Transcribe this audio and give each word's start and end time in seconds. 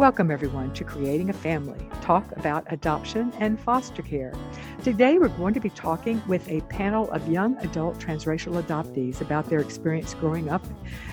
Welcome, 0.00 0.30
everyone, 0.30 0.72
to 0.72 0.82
Creating 0.82 1.28
a 1.28 1.34
Family, 1.34 1.86
talk 2.00 2.24
about 2.38 2.64
adoption 2.72 3.34
and 3.38 3.60
foster 3.60 4.00
care. 4.00 4.32
Today, 4.82 5.18
we're 5.18 5.28
going 5.28 5.52
to 5.52 5.60
be 5.60 5.68
talking 5.68 6.22
with 6.26 6.48
a 6.48 6.62
panel 6.62 7.10
of 7.10 7.28
young 7.28 7.58
adult 7.58 7.98
transracial 7.98 8.62
adoptees 8.62 9.20
about 9.20 9.50
their 9.50 9.60
experience 9.60 10.14
growing 10.14 10.48
up 10.48 10.64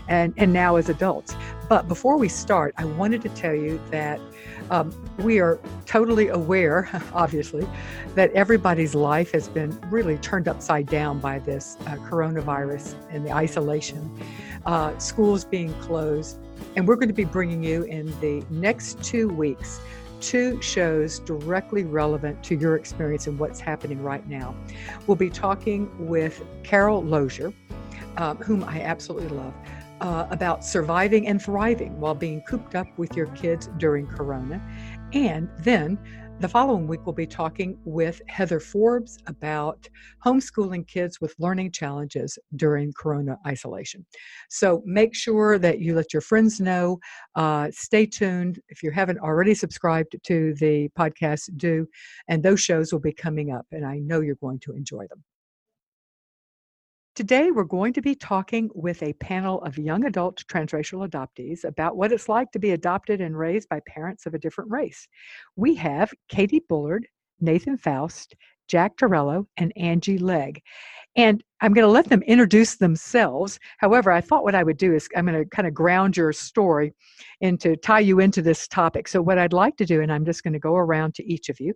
and, 0.07 0.33
and 0.37 0.53
now 0.53 0.77
as 0.77 0.87
adults. 0.87 1.35
But 1.67 1.89
before 1.89 2.17
we 2.17 2.29
start, 2.29 2.75
I 2.77 2.85
wanted 2.85 3.21
to 3.23 3.29
tell 3.29 3.53
you 3.53 3.77
that 3.91 4.21
um, 4.69 4.93
we 5.17 5.41
are 5.41 5.59
totally 5.85 6.29
aware, 6.29 6.89
obviously, 7.13 7.67
that 8.15 8.31
everybody's 8.31 8.95
life 8.95 9.33
has 9.33 9.49
been 9.49 9.77
really 9.89 10.17
turned 10.19 10.47
upside 10.47 10.85
down 10.85 11.19
by 11.19 11.39
this 11.39 11.75
uh, 11.81 11.97
coronavirus 12.07 12.95
and 13.09 13.25
the 13.25 13.33
isolation, 13.33 14.17
uh, 14.65 14.97
schools 14.97 15.43
being 15.43 15.73
closed 15.81 16.39
and 16.77 16.87
we're 16.87 16.95
going 16.95 17.09
to 17.09 17.13
be 17.13 17.25
bringing 17.25 17.63
you 17.63 17.83
in 17.83 18.05
the 18.21 18.45
next 18.51 19.03
two 19.03 19.27
weeks 19.27 19.81
two 20.19 20.61
shows 20.61 21.19
directly 21.19 21.83
relevant 21.83 22.43
to 22.43 22.55
your 22.55 22.75
experience 22.75 23.27
and 23.27 23.37
what's 23.37 23.59
happening 23.59 24.01
right 24.01 24.27
now. 24.27 24.55
We'll 25.05 25.15
be 25.17 25.29
talking 25.29 25.89
with 26.07 26.43
Carol 26.63 27.03
Lozier, 27.03 27.53
um, 28.17 28.37
whom 28.37 28.63
I 28.63 28.81
absolutely 28.81 29.29
love. 29.29 29.53
Uh, 29.99 30.27
about 30.29 30.63
surviving 30.63 31.27
and 31.27 31.41
thriving 31.41 31.99
while 31.99 32.13
being 32.13 32.41
cooped 32.41 32.75
up 32.75 32.85
with 32.97 33.15
your 33.15 33.25
kids 33.27 33.67
during 33.77 34.05
Corona. 34.05 34.61
And 35.11 35.49
then 35.59 35.97
the 36.39 36.47
following 36.47 36.85
week, 36.85 37.03
we'll 37.03 37.13
be 37.13 37.25
talking 37.25 37.79
with 37.83 38.21
Heather 38.27 38.59
Forbes 38.59 39.17
about 39.25 39.89
homeschooling 40.23 40.87
kids 40.87 41.19
with 41.19 41.33
learning 41.39 41.71
challenges 41.71 42.37
during 42.55 42.93
Corona 42.93 43.39
isolation. 43.47 44.05
So 44.49 44.83
make 44.85 45.15
sure 45.15 45.57
that 45.57 45.79
you 45.79 45.95
let 45.95 46.13
your 46.13 46.21
friends 46.21 46.59
know. 46.61 46.99
Uh, 47.35 47.69
stay 47.71 48.05
tuned. 48.05 48.59
If 48.69 48.83
you 48.83 48.91
haven't 48.91 49.17
already 49.19 49.55
subscribed 49.55 50.15
to 50.25 50.53
the 50.59 50.89
podcast, 50.97 51.57
do. 51.57 51.87
And 52.27 52.43
those 52.43 52.61
shows 52.61 52.93
will 52.93 52.99
be 52.99 53.13
coming 53.13 53.51
up, 53.51 53.65
and 53.71 53.83
I 53.83 53.97
know 53.97 54.21
you're 54.21 54.35
going 54.35 54.59
to 54.59 54.73
enjoy 54.73 55.07
them. 55.07 55.23
Today, 57.17 57.49
we're 57.49 57.63
going 57.63 57.93
to 57.93 58.01
be 58.03 58.13
talking 58.13 58.69
with 58.75 59.01
a 59.01 59.13
panel 59.13 59.59
of 59.63 59.79
young 59.79 60.05
adult 60.05 60.43
transracial 60.47 61.09
adoptees 61.09 61.63
about 61.63 61.97
what 61.97 62.11
it's 62.11 62.29
like 62.29 62.51
to 62.51 62.59
be 62.59 62.69
adopted 62.69 63.21
and 63.21 63.35
raised 63.35 63.67
by 63.69 63.81
parents 63.87 64.27
of 64.27 64.35
a 64.35 64.37
different 64.37 64.69
race. 64.69 65.07
We 65.55 65.73
have 65.73 66.13
Katie 66.29 66.63
Bullard, 66.69 67.07
Nathan 67.39 67.75
Faust, 67.75 68.35
Jack 68.67 68.97
Torello, 68.97 69.47
and 69.57 69.73
Angie 69.75 70.19
Legg. 70.19 70.61
And 71.15 71.43
I'm 71.61 71.73
going 71.73 71.85
to 71.85 71.91
let 71.91 72.09
them 72.09 72.21
introduce 72.23 72.75
themselves. 72.75 73.59
However, 73.79 74.11
I 74.11 74.21
thought 74.21 74.43
what 74.43 74.53
I 74.53 74.61
would 74.61 74.77
do 74.77 74.93
is 74.93 75.09
I'm 75.15 75.25
going 75.25 75.43
to 75.43 75.49
kind 75.49 75.67
of 75.67 75.73
ground 75.73 76.15
your 76.15 76.31
story 76.31 76.93
and 77.41 77.59
to 77.61 77.75
tie 77.75 78.01
you 78.01 78.19
into 78.19 78.43
this 78.43 78.67
topic. 78.67 79.07
So, 79.07 79.21
what 79.21 79.39
I'd 79.39 79.53
like 79.53 79.77
to 79.77 79.85
do, 79.85 80.01
and 80.01 80.11
I'm 80.11 80.25
just 80.25 80.43
going 80.43 80.53
to 80.53 80.59
go 80.59 80.75
around 80.75 81.15
to 81.15 81.25
each 81.25 81.49
of 81.49 81.59
you, 81.59 81.73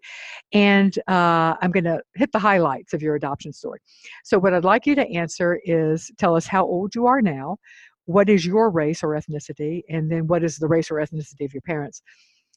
and 0.53 0.95
uh, 1.07 1.55
I'm 1.61 1.71
going 1.71 1.85
to 1.85 2.01
hit 2.13 2.31
the 2.31 2.39
highlights 2.39 2.93
of 2.93 3.01
your 3.01 3.15
adoption 3.15 3.51
story. 3.51 3.79
So, 4.23 4.37
what 4.37 4.53
I'd 4.53 4.63
like 4.63 4.85
you 4.85 4.93
to 4.95 5.09
answer 5.09 5.59
is 5.65 6.11
tell 6.19 6.35
us 6.35 6.45
how 6.45 6.63
old 6.63 6.93
you 6.93 7.07
are 7.07 7.21
now, 7.21 7.57
what 8.05 8.29
is 8.29 8.45
your 8.45 8.69
race 8.69 9.03
or 9.03 9.09
ethnicity, 9.09 9.81
and 9.89 10.11
then 10.11 10.27
what 10.27 10.43
is 10.43 10.57
the 10.57 10.67
race 10.67 10.91
or 10.91 10.95
ethnicity 10.95 11.45
of 11.45 11.53
your 11.53 11.61
parents, 11.61 12.03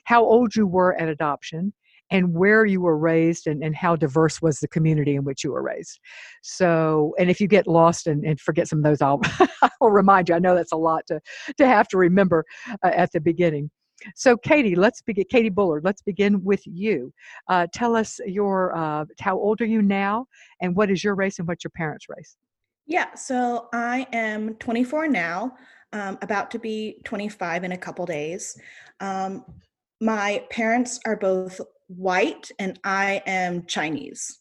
how 0.05 0.23
old 0.23 0.55
you 0.55 0.67
were 0.67 0.95
at 1.01 1.09
adoption, 1.09 1.73
and 2.11 2.35
where 2.35 2.65
you 2.65 2.81
were 2.81 2.99
raised 2.99 3.47
and, 3.47 3.63
and 3.63 3.75
how 3.75 3.97
diverse 3.97 4.43
was 4.43 4.61
the 4.61 4.69
community 4.69 5.17
in 5.17 5.25
which 5.25 5.43
you 5.43 5.53
were 5.53 5.63
raised. 5.63 5.99
So, 6.43 7.15
and 7.19 7.31
if 7.31 7.41
you 7.41 7.49
get 7.49 7.67
lost 7.67 8.07
and, 8.07 8.25
and 8.25 8.41
forget 8.41 8.69
some 8.69 8.79
of 8.79 8.85
those, 8.85 9.01
I'll, 9.03 9.21
I'll 9.81 9.91
remind 9.91 10.29
you. 10.29 10.35
I 10.35 10.39
know 10.39 10.55
that's 10.55 10.73
a 10.73 10.77
lot 10.77 11.07
to, 11.09 11.21
to 11.57 11.67
have 11.67 11.89
to 11.89 11.99
remember 11.99 12.45
uh, 12.85 12.91
at 12.95 13.13
the 13.13 13.21
beginning. 13.21 13.71
So, 14.17 14.37
Katie, 14.37 14.75
let's 14.75 15.01
begin. 15.01 15.25
Katie 15.31 15.49
Bullard, 15.49 15.85
let's 15.85 16.03
begin 16.03 16.43
with 16.45 16.61
you. 16.67 17.13
Uh, 17.49 17.67
tell 17.73 17.97
us 17.97 18.21
your 18.27 18.77
uh, 18.77 19.07
how 19.21 19.37
old 19.37 19.61
are 19.61 19.67
you 19.67 19.81
now, 19.83 20.27
and 20.61 20.77
what 20.77 20.91
is 20.91 21.03
your 21.03 21.15
race 21.15 21.39
and 21.39 21.49
what's 21.49 21.65
your 21.65 21.71
parents' 21.75 22.07
race? 22.09 22.37
Yeah, 22.87 23.15
so 23.15 23.69
I 23.73 24.07
am 24.13 24.55
24 24.57 25.09
now, 25.09 25.55
um, 25.93 26.19
about 26.21 26.51
to 26.51 26.59
be 26.59 27.01
25 27.05 27.65
in 27.65 27.73
a 27.73 27.79
couple 27.79 28.05
days. 28.05 28.61
Um, 29.01 29.45
my 30.01 30.45
parents 30.51 31.01
are 31.07 31.17
both 31.17 31.61
white 31.97 32.51
and 32.59 32.79
I 32.85 33.23
am 33.27 33.67
Chinese. 33.67 34.39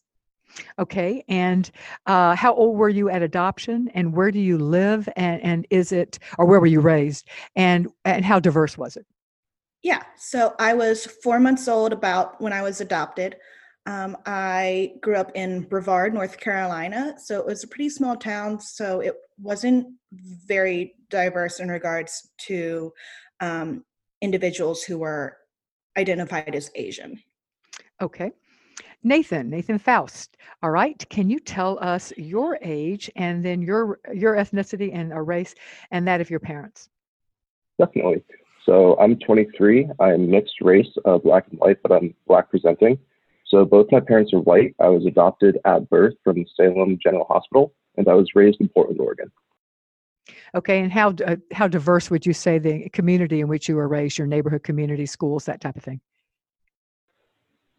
Okay, 0.78 1.24
and 1.28 1.70
uh, 2.06 2.36
how 2.36 2.54
old 2.54 2.78
were 2.78 2.90
you 2.90 3.10
at 3.10 3.24
adoption, 3.24 3.90
and 3.94 4.14
where 4.14 4.32
do 4.32 4.40
you 4.40 4.58
live, 4.58 5.10
and, 5.16 5.42
and 5.42 5.68
is 5.72 5.92
it, 5.92 6.20
or 6.38 6.46
where 6.46 6.60
were 6.60 6.68
you 6.68 6.80
raised, 6.80 7.28
and 7.56 7.88
and 8.06 8.24
how 8.24 8.40
diverse 8.40 8.78
was 8.78 8.96
it? 8.96 9.06
Yeah, 9.82 10.04
so 10.16 10.54
I 10.60 10.76
was 10.76 11.06
four 11.06 11.40
months 11.40 11.68
old 11.68 11.92
about 11.92 12.40
when 12.40 12.54
I 12.54 12.62
was 12.62 12.82
adopted. 12.82 13.36
Um, 13.86 14.16
I 14.26 14.94
grew 15.02 15.16
up 15.16 15.32
in 15.36 15.62
Brevard, 15.62 16.14
North 16.14 16.38
Carolina, 16.38 17.16
so 17.22 17.40
it 17.40 17.46
was 17.46 17.64
a 17.64 17.68
pretty 17.68 17.90
small 17.90 18.16
town, 18.16 18.60
so 18.60 19.02
it 19.02 19.16
wasn't 19.38 19.88
very 20.12 20.96
diverse 21.10 21.60
in 21.60 21.68
regards 21.68 22.30
to 22.48 22.94
um, 23.42 23.84
individuals 24.22 24.84
who 24.84 25.00
were 25.00 25.38
identified 25.98 26.56
as 26.56 26.72
Asian. 26.76 27.22
Okay. 28.02 28.32
Nathan, 29.04 29.50
Nathan 29.50 29.80
Faust. 29.80 30.38
All 30.62 30.72
right. 30.72 31.04
Can 31.10 31.30
you 31.30 31.40
tell 31.40 31.78
us 31.82 32.14
your 32.18 32.58
age 32.62 33.12
and 33.16 33.44
then 33.44 33.62
your 33.62 34.00
your 34.14 34.36
ethnicity 34.36 34.92
and 34.94 35.12
a 35.12 35.22
race 35.22 35.54
and 35.92 36.08
that 36.08 36.22
of 36.22 36.30
your 36.30 36.40
parents? 36.40 36.90
Definitely. 37.78 38.24
So 38.66 38.98
I'm 38.98 39.18
23. 39.20 39.90
I'm 40.00 40.30
mixed 40.30 40.62
race, 40.62 40.88
uh, 41.06 41.18
black 41.18 41.48
and 41.50 41.60
white, 41.60 41.78
but 41.84 41.92
I'm 41.92 42.14
black 42.28 42.50
presenting. 42.50 42.98
So 43.48 43.66
both 43.66 43.88
my 43.92 44.00
parents 44.00 44.34
are 44.34 44.40
white. 44.40 44.74
I 44.80 44.88
was 44.88 45.06
adopted 45.06 45.60
at 45.66 45.90
birth 45.90 46.14
from 46.24 46.46
Salem 46.56 46.98
General 47.04 47.26
Hospital, 47.26 47.74
and 47.98 48.08
I 48.08 48.14
was 48.14 48.30
raised 48.36 48.62
in 48.62 48.70
Portland, 48.70 49.02
Oregon. 49.02 49.32
Okay, 50.56 50.80
and 50.80 50.92
how 50.92 51.14
uh, 51.26 51.36
how 51.52 51.68
diverse 51.68 52.10
would 52.10 52.26
you 52.26 52.34
say 52.34 52.58
the 52.58 52.88
community 52.90 53.42
in 53.42 53.50
which 53.50 53.68
you 53.68 53.76
were 53.76 53.88
raised, 53.88 54.18
your 54.18 54.28
neighborhood 54.28 54.64
community, 54.64 55.06
schools, 55.06 55.46
that 55.46 55.60
type 55.60 55.76
of 55.76 55.84
thing? 55.84 56.00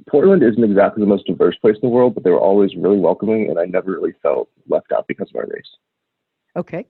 Portland 0.08 0.42
isn't 0.42 0.62
exactly 0.62 1.02
the 1.02 1.06
most 1.06 1.26
diverse 1.26 1.56
place 1.56 1.76
in 1.76 1.88
the 1.88 1.94
world, 1.94 2.14
but 2.14 2.24
they 2.24 2.30
were 2.30 2.40
always 2.40 2.74
really 2.76 2.98
welcoming, 2.98 3.48
and 3.48 3.58
I 3.58 3.64
never 3.64 3.92
really 3.92 4.14
felt 4.22 4.48
left 4.68 4.92
out 4.92 5.06
because 5.06 5.28
of 5.28 5.34
my 5.34 5.42
race. 5.42 5.76
Okay. 6.56 6.86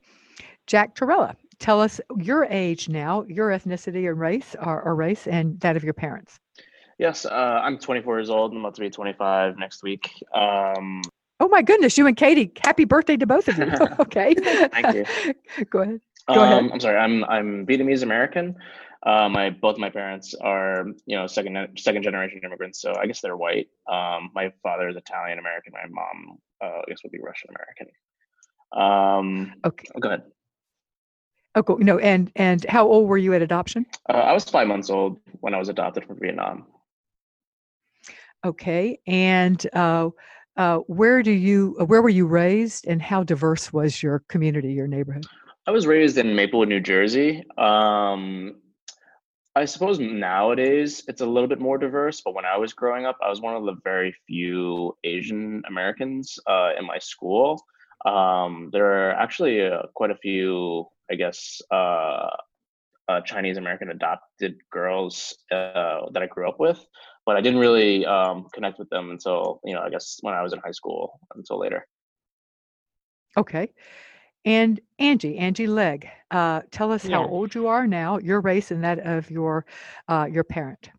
Jack 0.66 0.94
Torella, 0.94 1.36
tell 1.58 1.80
us 1.80 2.00
your 2.18 2.44
age 2.46 2.88
now, 2.88 3.24
your 3.28 3.50
ethnicity 3.50 4.08
and 4.08 4.18
race, 4.18 4.56
or, 4.62 4.82
or 4.82 4.94
race, 4.94 5.26
and 5.26 5.60
that 5.60 5.76
of 5.76 5.84
your 5.84 5.94
parents. 5.94 6.40
Yes, 6.98 7.26
uh, 7.26 7.60
I'm 7.62 7.78
24 7.78 8.18
years 8.18 8.30
old. 8.30 8.52
I'm 8.52 8.58
about 8.58 8.74
to 8.76 8.80
be 8.80 8.90
25 8.90 9.58
next 9.58 9.82
week. 9.82 10.10
Um, 10.32 11.02
oh 11.40 11.48
my 11.48 11.62
goodness, 11.62 11.98
you 11.98 12.06
and 12.06 12.16
Katie! 12.16 12.52
Happy 12.62 12.84
birthday 12.84 13.16
to 13.16 13.26
both 13.26 13.48
of 13.48 13.58
you. 13.58 13.64
okay. 14.00 14.34
Thank 14.34 14.94
you. 14.94 15.34
Go 15.70 15.80
ahead. 15.80 16.00
Go 16.28 16.34
um, 16.34 16.40
ahead. 16.40 16.72
I'm 16.72 16.80
sorry. 16.80 16.96
I'm 16.96 17.24
I'm 17.24 17.66
Vietnamese 17.66 18.02
American. 18.02 18.54
Uh, 19.04 19.28
my 19.28 19.50
both 19.50 19.76
my 19.76 19.90
parents 19.90 20.34
are 20.40 20.86
you 21.04 21.16
know 21.16 21.26
second 21.26 21.68
second 21.76 22.02
generation 22.02 22.40
immigrants, 22.42 22.80
so 22.80 22.94
I 22.98 23.06
guess 23.06 23.20
they're 23.20 23.36
white. 23.36 23.68
Um, 23.90 24.30
my 24.34 24.50
father 24.62 24.88
is 24.88 24.96
Italian 24.96 25.38
American. 25.38 25.72
My 25.74 25.86
mom, 25.90 26.38
uh, 26.62 26.78
I 26.78 26.84
guess, 26.88 26.98
would 27.02 27.12
be 27.12 27.20
Russian 27.22 27.50
American. 27.50 27.88
Um, 28.72 29.54
okay, 29.66 29.88
go 30.00 30.08
ahead. 30.08 30.22
Oh, 31.54 31.62
cool. 31.62 31.78
No, 31.78 31.98
and 31.98 32.32
and 32.34 32.64
how 32.68 32.86
old 32.88 33.08
were 33.08 33.18
you 33.18 33.34
at 33.34 33.42
adoption? 33.42 33.84
Uh, 34.08 34.16
I 34.16 34.32
was 34.32 34.44
five 34.44 34.66
months 34.66 34.88
old 34.88 35.18
when 35.40 35.54
I 35.54 35.58
was 35.58 35.68
adopted 35.68 36.06
from 36.06 36.18
Vietnam. 36.18 36.66
Okay, 38.44 38.98
and 39.06 39.64
uh, 39.74 40.08
uh, 40.56 40.78
where 40.78 41.22
do 41.22 41.30
you 41.30 41.76
where 41.86 42.00
were 42.00 42.08
you 42.08 42.26
raised, 42.26 42.86
and 42.86 43.02
how 43.02 43.22
diverse 43.22 43.70
was 43.70 44.02
your 44.02 44.22
community, 44.28 44.72
your 44.72 44.86
neighborhood? 44.86 45.26
I 45.66 45.70
was 45.70 45.86
raised 45.86 46.18
in 46.18 46.34
Maplewood, 46.34 46.68
New 46.68 46.80
Jersey. 46.80 47.44
Um, 47.56 48.56
I 49.56 49.64
suppose 49.66 50.00
nowadays 50.00 51.04
it's 51.06 51.20
a 51.20 51.26
little 51.26 51.48
bit 51.48 51.60
more 51.60 51.78
diverse, 51.78 52.20
but 52.20 52.34
when 52.34 52.44
I 52.44 52.56
was 52.56 52.72
growing 52.72 53.06
up, 53.06 53.16
I 53.22 53.28
was 53.28 53.40
one 53.40 53.54
of 53.54 53.64
the 53.64 53.76
very 53.84 54.14
few 54.26 54.96
Asian 55.04 55.62
Americans 55.68 56.38
uh, 56.48 56.70
in 56.76 56.84
my 56.84 56.98
school. 56.98 57.62
Um, 58.04 58.70
there 58.72 58.86
are 58.86 59.12
actually 59.12 59.64
uh, 59.64 59.82
quite 59.94 60.10
a 60.10 60.16
few, 60.16 60.86
I 61.10 61.14
guess, 61.14 61.62
uh, 61.70 62.30
uh 63.06 63.20
Chinese 63.20 63.58
American 63.58 63.90
adopted 63.90 64.56
girls 64.72 65.36
uh, 65.52 66.10
that 66.10 66.22
I 66.22 66.26
grew 66.26 66.48
up 66.48 66.58
with, 66.58 66.84
but 67.24 67.36
I 67.36 67.40
didn't 67.40 67.60
really 67.60 68.04
um, 68.06 68.48
connect 68.52 68.78
with 68.78 68.90
them 68.90 69.10
until, 69.10 69.60
you 69.64 69.74
know, 69.74 69.82
I 69.82 69.90
guess 69.90 70.18
when 70.22 70.34
I 70.34 70.42
was 70.42 70.52
in 70.52 70.58
high 70.58 70.72
school 70.72 71.20
until 71.36 71.60
later. 71.60 71.86
Okay. 73.36 73.68
And 74.44 74.80
Angie, 74.98 75.38
Angie 75.38 75.66
Legg, 75.66 76.08
uh, 76.30 76.62
tell 76.70 76.92
us 76.92 77.06
how 77.06 77.26
old 77.26 77.54
you 77.54 77.66
are 77.66 77.86
now, 77.86 78.18
your 78.18 78.40
race, 78.40 78.70
and 78.70 78.84
that 78.84 78.98
of 79.00 79.30
your 79.30 79.64
uh, 80.08 80.28
your 80.30 80.44
parent. 80.44 80.90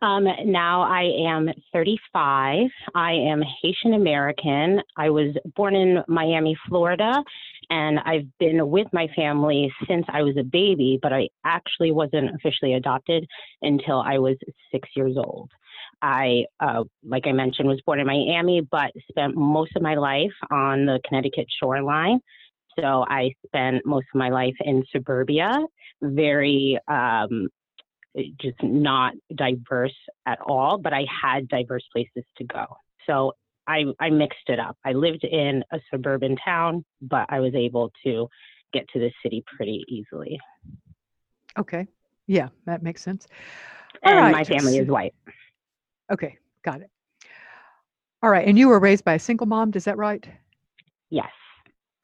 Um, 0.00 0.26
now 0.46 0.82
I 0.82 1.02
am 1.28 1.48
35. 1.72 2.68
I 2.94 3.12
am 3.12 3.42
Haitian 3.62 3.94
American. 3.94 4.80
I 4.96 5.10
was 5.10 5.36
born 5.56 5.74
in 5.74 6.02
Miami, 6.08 6.56
Florida, 6.68 7.22
And 7.70 7.98
I've 8.00 8.26
been 8.38 8.68
with 8.70 8.86
my 8.92 9.08
family 9.14 9.72
since 9.88 10.04
I 10.08 10.22
was 10.22 10.36
a 10.36 10.44
baby, 10.44 10.98
but 11.02 11.12
I 11.12 11.28
actually 11.44 11.92
wasn't 11.92 12.34
officially 12.34 12.74
adopted 12.74 13.26
until 13.62 14.00
I 14.00 14.18
was 14.18 14.36
six 14.70 14.88
years 14.94 15.16
old. 15.16 15.50
I, 16.00 16.44
uh, 16.60 16.84
like 17.04 17.26
I 17.26 17.32
mentioned, 17.32 17.68
was 17.68 17.80
born 17.86 18.00
in 18.00 18.06
Miami, 18.06 18.60
but 18.60 18.90
spent 19.08 19.36
most 19.36 19.76
of 19.76 19.82
my 19.82 19.94
life 19.94 20.32
on 20.50 20.84
the 20.86 21.00
Connecticut 21.06 21.46
shoreline. 21.60 22.20
So 22.78 23.04
I 23.08 23.32
spent 23.46 23.84
most 23.84 24.06
of 24.14 24.18
my 24.18 24.30
life 24.30 24.54
in 24.60 24.84
suburbia, 24.90 25.64
very 26.00 26.78
um, 26.88 27.48
just 28.40 28.62
not 28.62 29.14
diverse 29.34 29.94
at 30.26 30.38
all, 30.40 30.78
but 30.78 30.92
I 30.92 31.04
had 31.22 31.48
diverse 31.48 31.84
places 31.92 32.24
to 32.38 32.44
go. 32.44 32.66
So 33.06 33.32
I, 33.66 33.84
I 34.00 34.10
mixed 34.10 34.48
it 34.48 34.58
up. 34.58 34.76
I 34.84 34.92
lived 34.92 35.24
in 35.24 35.64
a 35.72 35.78
suburban 35.90 36.36
town, 36.36 36.84
but 37.00 37.26
I 37.28 37.40
was 37.40 37.54
able 37.54 37.92
to 38.04 38.28
get 38.72 38.88
to 38.92 38.98
the 38.98 39.10
city 39.22 39.44
pretty 39.56 39.84
easily. 39.88 40.38
Okay. 41.58 41.86
Yeah, 42.26 42.48
that 42.66 42.82
makes 42.82 43.02
sense. 43.02 43.26
All 44.04 44.12
and 44.12 44.20
right. 44.20 44.32
my 44.32 44.44
family 44.44 44.78
is 44.78 44.88
white. 44.88 45.14
Okay, 46.10 46.38
got 46.64 46.80
it. 46.80 46.90
All 48.22 48.30
right. 48.30 48.46
And 48.46 48.58
you 48.58 48.68
were 48.68 48.78
raised 48.78 49.04
by 49.04 49.14
a 49.14 49.18
single 49.18 49.46
mom, 49.46 49.72
is 49.74 49.84
that 49.84 49.96
right? 49.96 50.26
Yes. 51.10 51.30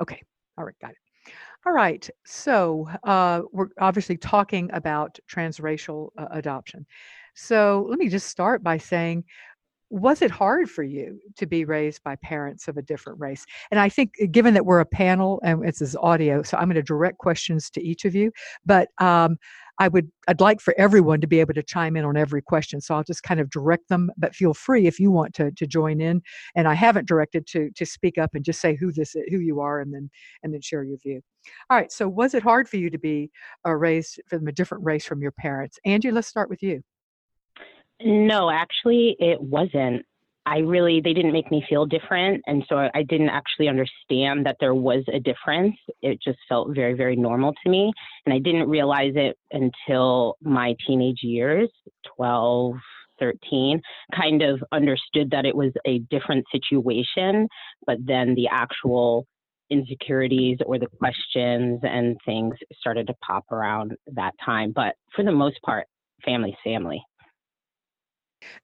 Okay. 0.00 0.23
All 0.58 0.64
right, 0.64 0.75
got 0.81 0.90
it. 0.90 1.32
All 1.66 1.72
right. 1.72 2.08
So 2.25 2.88
uh, 3.05 3.43
we're 3.52 3.69
obviously 3.81 4.16
talking 4.16 4.70
about 4.72 5.19
transracial 5.31 6.08
uh, 6.19 6.26
adoption. 6.31 6.87
So 7.34 7.87
let 7.88 7.99
me 7.99 8.08
just 8.08 8.28
start 8.28 8.62
by 8.62 8.78
saying, 8.78 9.25
was 9.90 10.20
it 10.20 10.31
hard 10.31 10.69
for 10.69 10.82
you 10.82 11.19
to 11.37 11.46
be 11.46 11.64
raised 11.64 12.02
by 12.02 12.16
parents 12.16 12.69
of 12.69 12.76
a 12.76 12.82
different 12.82 13.20
race? 13.20 13.46
And 13.70 13.81
I 13.81 13.88
think, 13.88 14.12
uh, 14.22 14.26
given 14.31 14.55
that 14.55 14.66
we're 14.66 14.81
a 14.81 14.87
panel 14.87 15.40
and 15.44 15.64
it's 15.64 15.81
is 15.81 15.96
audio, 15.96 16.43
so 16.43 16.56
I'm 16.58 16.69
going 16.69 16.75
to 16.75 16.82
direct 16.82 17.19
questions 17.19 17.70
to 17.70 17.82
each 17.82 18.04
of 18.04 18.14
you. 18.14 18.32
But 18.66 18.88
um, 18.99 19.38
I 19.78 19.88
would 19.88 20.10
I'd 20.26 20.40
like 20.40 20.60
for 20.60 20.75
everyone 20.76 21.20
to 21.20 21.26
be 21.26 21.40
able 21.40 21.54
to 21.54 21.62
chime 21.62 21.96
in 21.96 22.04
on 22.04 22.16
every 22.16 22.42
question. 22.42 22.80
So 22.80 22.94
I'll 22.94 23.04
just 23.04 23.22
kind 23.22 23.40
of 23.40 23.50
direct 23.50 23.88
them, 23.88 24.10
but 24.16 24.34
feel 24.34 24.54
free 24.54 24.86
if 24.86 24.98
you 24.98 25.10
want 25.10 25.34
to 25.34 25.50
to 25.52 25.66
join 25.66 26.00
in. 26.00 26.22
And 26.56 26.66
I 26.66 26.75
haven't 26.75 27.06
directed 27.06 27.46
to 27.48 27.70
to 27.70 27.86
speak 27.86 28.19
up 28.19 28.34
and 28.34 28.44
just 28.44 28.60
say 28.60 28.76
who 28.76 28.92
this 28.92 29.14
is, 29.14 29.25
who 29.30 29.38
you 29.38 29.60
are, 29.60 29.80
and 29.80 29.92
then 29.92 30.10
and 30.42 30.52
then 30.52 30.60
share 30.60 30.84
your 30.84 30.98
view. 30.98 31.20
All 31.70 31.76
right. 31.76 31.92
So 31.92 32.08
was 32.08 32.34
it 32.34 32.42
hard 32.42 32.69
for 32.69 32.76
you 32.76 32.90
to 32.90 32.98
be 32.98 33.30
uh, 33.66 33.75
raised 33.75 34.20
from 34.28 34.46
a 34.48 34.52
different 34.52 34.84
race 34.84 35.04
from 35.04 35.22
your 35.22 35.32
parents? 35.32 35.78
Angie, 35.84 36.10
let's 36.10 36.28
start 36.28 36.50
with 36.50 36.62
you. 36.62 36.82
No, 38.00 38.50
actually, 38.50 39.16
it 39.19 39.40
wasn't. 39.40 40.04
I 40.49 40.61
really, 40.61 41.03
they 41.03 41.12
didn't 41.12 41.33
make 41.33 41.50
me 41.50 41.62
feel 41.69 41.85
different. 41.85 42.43
And 42.47 42.65
so 42.71 42.89
I 42.95 43.03
didn't 43.03 43.29
actually 43.29 43.69
understand 43.69 44.47
that 44.47 44.56
there 44.61 44.75
was 44.75 45.05
a 45.12 45.21
difference. 45.21 45.77
It 46.00 46.21
just 46.25 46.39
felt 46.49 46.75
very, 46.75 46.95
very 46.95 47.17
normal 47.17 47.53
to 47.62 47.71
me. 47.71 47.93
And 48.25 48.33
I 48.33 48.39
didn't 48.39 48.67
realize 48.67 49.12
it 49.15 49.37
until 49.53 50.37
my 50.41 50.75
teenage 50.87 51.19
years 51.23 51.69
12, 52.17 52.73
13, 53.21 53.83
kind 54.15 54.41
of 54.41 54.62
understood 54.73 55.31
that 55.33 55.45
it 55.45 55.55
was 55.55 55.73
a 55.87 55.99
different 56.11 56.47
situation. 56.50 57.47
But 57.87 57.99
then 58.06 58.35
the 58.35 58.49
actual 58.50 59.27
insecurities 59.69 60.56
or 60.65 60.79
the 60.79 60.87
questions 60.99 61.81
and 61.83 62.17
things 62.25 62.55
started 62.81 63.06
to 63.09 63.15
pop 63.23 63.45
around 63.53 63.93
that 64.15 64.33
time. 64.43 64.73
But 64.75 64.95
for 65.15 65.25
the 65.25 65.33
most 65.33 65.61
part, 65.62 65.87
family, 66.25 66.56
family. 66.65 67.03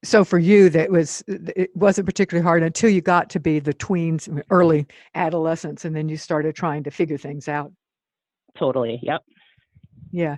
So 0.02 0.24
for 0.24 0.38
you, 0.38 0.68
that 0.70 0.90
was 0.90 1.22
it 1.26 1.74
wasn't 1.74 2.06
particularly 2.06 2.44
hard 2.44 2.62
until 2.62 2.90
you 2.90 3.00
got 3.00 3.30
to 3.30 3.40
be 3.40 3.58
the 3.58 3.74
tweens, 3.74 4.42
early 4.50 4.86
adolescence, 5.14 5.84
and 5.84 5.94
then 5.94 6.08
you 6.08 6.16
started 6.16 6.54
trying 6.54 6.84
to 6.84 6.90
figure 6.90 7.18
things 7.18 7.48
out. 7.48 7.72
Totally. 8.56 9.00
Yep. 9.02 9.22
Yeah. 10.12 10.36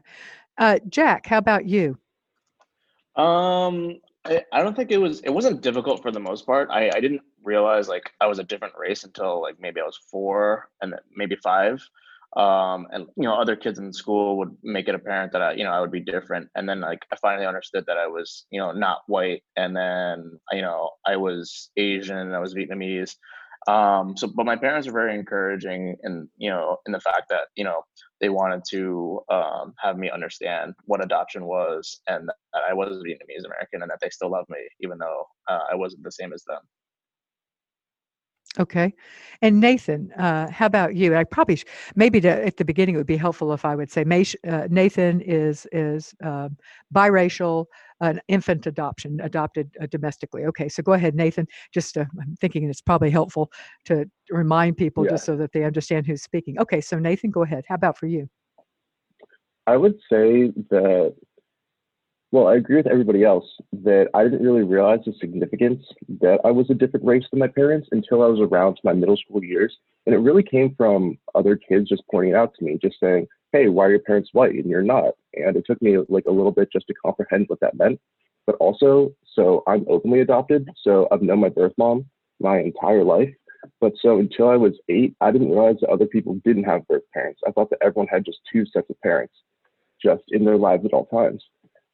Uh, 0.58 0.78
Jack, 0.88 1.26
how 1.26 1.38
about 1.38 1.66
you? 1.66 1.98
Um, 3.16 4.00
I, 4.24 4.42
I 4.52 4.62
don't 4.62 4.74
think 4.74 4.90
it 4.90 4.98
was. 4.98 5.20
It 5.20 5.30
wasn't 5.30 5.60
difficult 5.60 6.02
for 6.02 6.10
the 6.10 6.20
most 6.20 6.46
part. 6.46 6.70
I 6.70 6.90
I 6.94 7.00
didn't 7.00 7.22
realize 7.42 7.88
like 7.88 8.10
I 8.20 8.26
was 8.26 8.38
a 8.38 8.44
different 8.44 8.74
race 8.76 9.04
until 9.04 9.42
like 9.42 9.60
maybe 9.60 9.80
I 9.80 9.84
was 9.84 9.98
four 10.10 10.70
and 10.80 10.94
maybe 11.14 11.36
five 11.36 11.82
um, 12.36 12.86
and 12.90 13.06
you 13.16 13.24
know 13.24 13.34
other 13.34 13.56
kids 13.56 13.78
in 13.78 13.92
school 13.92 14.36
would 14.36 14.54
make 14.62 14.88
it 14.88 14.94
apparent 14.94 15.32
that 15.32 15.42
I 15.42 15.52
you 15.54 15.64
know 15.64 15.70
I 15.70 15.80
would 15.80 15.90
be 15.90 16.00
different. 16.00 16.48
And 16.54 16.68
then 16.68 16.80
like 16.80 17.00
I 17.12 17.16
finally 17.16 17.46
understood 17.46 17.84
that 17.86 17.96
I 17.96 18.06
was 18.06 18.46
you 18.50 18.60
know 18.60 18.72
not 18.72 19.02
white. 19.06 19.42
And 19.56 19.74
then 19.74 20.38
you 20.52 20.62
know 20.62 20.90
I 21.06 21.16
was 21.16 21.70
Asian 21.76 22.18
and 22.18 22.36
I 22.36 22.38
was 22.38 22.54
Vietnamese. 22.54 23.16
Um, 23.68 24.16
so 24.16 24.28
but 24.28 24.46
my 24.46 24.54
parents 24.54 24.86
were 24.86 24.92
very 24.92 25.14
encouraging 25.14 25.96
and 26.02 26.28
you 26.36 26.50
know 26.50 26.76
in 26.86 26.92
the 26.92 27.00
fact 27.00 27.30
that 27.30 27.48
you 27.56 27.64
know 27.64 27.82
they 28.20 28.28
wanted 28.28 28.62
to 28.70 29.20
um, 29.30 29.74
have 29.78 29.96
me 29.96 30.10
understand 30.10 30.74
what 30.84 31.02
adoption 31.02 31.46
was 31.46 32.00
and 32.06 32.28
that 32.28 32.62
I 32.68 32.74
was 32.74 32.98
Vietnamese 32.98 33.44
American 33.44 33.82
and 33.82 33.90
that 33.90 33.98
they 34.00 34.10
still 34.10 34.30
love 34.30 34.46
me 34.50 34.58
even 34.80 34.98
though 34.98 35.24
uh, 35.48 35.60
I 35.72 35.74
wasn't 35.74 36.04
the 36.04 36.12
same 36.12 36.32
as 36.32 36.44
them. 36.44 36.60
Okay. 38.58 38.94
And 39.42 39.60
Nathan, 39.60 40.10
uh, 40.12 40.50
how 40.50 40.66
about 40.66 40.94
you? 40.94 41.14
I 41.14 41.24
probably 41.24 41.56
sh- 41.56 41.66
maybe 41.94 42.20
to, 42.22 42.46
at 42.46 42.56
the 42.56 42.64
beginning 42.64 42.94
it 42.94 42.98
would 42.98 43.06
be 43.06 43.16
helpful 43.16 43.52
if 43.52 43.64
I 43.64 43.74
would 43.76 43.90
say 43.90 44.02
uh, 44.02 44.68
Nathan 44.70 45.20
is 45.20 45.66
is 45.72 46.14
uh, 46.24 46.48
biracial, 46.94 47.66
an 48.00 48.20
infant 48.28 48.66
adoption, 48.66 49.20
adopted 49.20 49.76
uh, 49.80 49.86
domestically. 49.90 50.44
Okay, 50.46 50.68
so 50.68 50.82
go 50.82 50.94
ahead, 50.94 51.14
Nathan. 51.14 51.46
Just 51.72 51.98
uh, 51.98 52.06
I'm 52.20 52.36
thinking 52.40 52.64
it's 52.68 52.80
probably 52.80 53.10
helpful 53.10 53.50
to 53.86 54.06
remind 54.30 54.78
people 54.78 55.04
yeah. 55.04 55.10
just 55.10 55.26
so 55.26 55.36
that 55.36 55.52
they 55.52 55.64
understand 55.64 56.06
who's 56.06 56.22
speaking. 56.22 56.58
Okay, 56.58 56.80
so 56.80 56.98
Nathan, 56.98 57.30
go 57.30 57.42
ahead. 57.42 57.64
How 57.68 57.74
about 57.74 57.98
for 57.98 58.06
you? 58.06 58.28
I 59.66 59.76
would 59.76 59.96
say 60.10 60.52
that 60.70 61.14
well, 62.32 62.48
I 62.48 62.56
agree 62.56 62.76
with 62.76 62.88
everybody 62.88 63.24
else 63.24 63.44
that 63.72 64.08
I 64.12 64.24
didn't 64.24 64.42
really 64.42 64.64
realize 64.64 65.00
the 65.06 65.14
significance 65.20 65.82
that 66.20 66.38
I 66.44 66.50
was 66.50 66.68
a 66.70 66.74
different 66.74 67.06
race 67.06 67.24
than 67.30 67.38
my 67.38 67.48
parents 67.48 67.88
until 67.92 68.22
I 68.22 68.26
was 68.26 68.40
around 68.40 68.80
my 68.82 68.92
middle 68.92 69.16
school 69.16 69.44
years. 69.44 69.76
And 70.04 70.14
it 70.14 70.18
really 70.18 70.42
came 70.42 70.74
from 70.76 71.18
other 71.34 71.56
kids 71.56 71.88
just 71.88 72.02
pointing 72.10 72.34
out 72.34 72.52
to 72.58 72.64
me, 72.64 72.78
just 72.82 72.98
saying, 73.00 73.26
hey, 73.52 73.68
why 73.68 73.86
are 73.86 73.90
your 73.90 74.00
parents 74.00 74.30
white 74.32 74.54
and 74.54 74.66
you're 74.66 74.82
not? 74.82 75.14
And 75.34 75.56
it 75.56 75.64
took 75.66 75.80
me 75.80 75.98
like 76.08 76.26
a 76.26 76.32
little 76.32 76.52
bit 76.52 76.72
just 76.72 76.86
to 76.88 76.94
comprehend 76.94 77.46
what 77.48 77.60
that 77.60 77.76
meant. 77.76 78.00
But 78.44 78.56
also, 78.56 79.12
so 79.34 79.62
I'm 79.66 79.86
openly 79.88 80.20
adopted. 80.20 80.68
So 80.82 81.08
I've 81.10 81.22
known 81.22 81.40
my 81.40 81.48
birth 81.48 81.72
mom 81.78 82.06
my 82.40 82.58
entire 82.58 83.04
life. 83.04 83.32
But 83.80 83.94
so 84.00 84.18
until 84.18 84.48
I 84.48 84.56
was 84.56 84.74
eight, 84.88 85.16
I 85.20 85.30
didn't 85.30 85.50
realize 85.50 85.76
that 85.80 85.90
other 85.90 86.06
people 86.06 86.40
didn't 86.44 86.64
have 86.64 86.86
birth 86.86 87.02
parents. 87.12 87.40
I 87.46 87.50
thought 87.50 87.70
that 87.70 87.80
everyone 87.82 88.08
had 88.08 88.24
just 88.24 88.38
two 88.52 88.64
sets 88.66 88.90
of 88.90 89.00
parents 89.00 89.34
just 90.02 90.22
in 90.28 90.44
their 90.44 90.58
lives 90.58 90.84
at 90.84 90.92
all 90.92 91.06
times. 91.06 91.42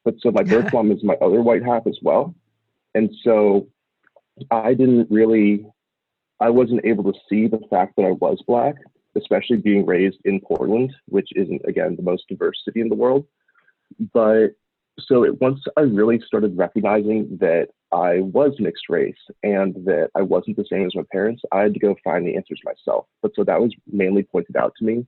But 0.03 0.15
so 0.19 0.31
my 0.31 0.43
birth 0.43 0.73
mom 0.73 0.91
is 0.91 1.03
my 1.03 1.15
other 1.15 1.41
white 1.41 1.63
half 1.63 1.87
as 1.87 1.97
well. 2.01 2.35
And 2.93 3.09
so 3.23 3.67
I 4.51 4.73
didn't 4.73 5.09
really, 5.09 5.65
I 6.39 6.49
wasn't 6.49 6.85
able 6.85 7.11
to 7.11 7.19
see 7.29 7.47
the 7.47 7.61
fact 7.69 7.95
that 7.95 8.03
I 8.03 8.11
was 8.11 8.43
black, 8.45 8.75
especially 9.15 9.57
being 9.57 9.85
raised 9.85 10.19
in 10.25 10.41
Portland, 10.41 10.93
which 11.07 11.29
isn't, 11.35 11.61
again, 11.65 11.95
the 11.95 12.03
most 12.03 12.27
diverse 12.27 12.61
city 12.65 12.81
in 12.81 12.89
the 12.89 12.95
world. 12.95 13.25
But 14.13 14.55
so 14.99 15.23
it, 15.23 15.39
once 15.41 15.61
I 15.77 15.81
really 15.81 16.19
started 16.25 16.57
recognizing 16.57 17.37
that 17.39 17.69
I 17.91 18.19
was 18.19 18.53
mixed 18.59 18.89
race 18.89 19.15
and 19.43 19.73
that 19.85 20.09
I 20.15 20.21
wasn't 20.21 20.57
the 20.57 20.65
same 20.69 20.85
as 20.85 20.95
my 20.95 21.03
parents, 21.11 21.41
I 21.51 21.61
had 21.61 21.73
to 21.73 21.79
go 21.79 21.95
find 22.03 22.25
the 22.25 22.35
answers 22.35 22.61
myself. 22.63 23.05
But 23.21 23.31
so 23.35 23.43
that 23.43 23.61
was 23.61 23.73
mainly 23.91 24.23
pointed 24.23 24.55
out 24.55 24.73
to 24.79 24.85
me 24.85 25.05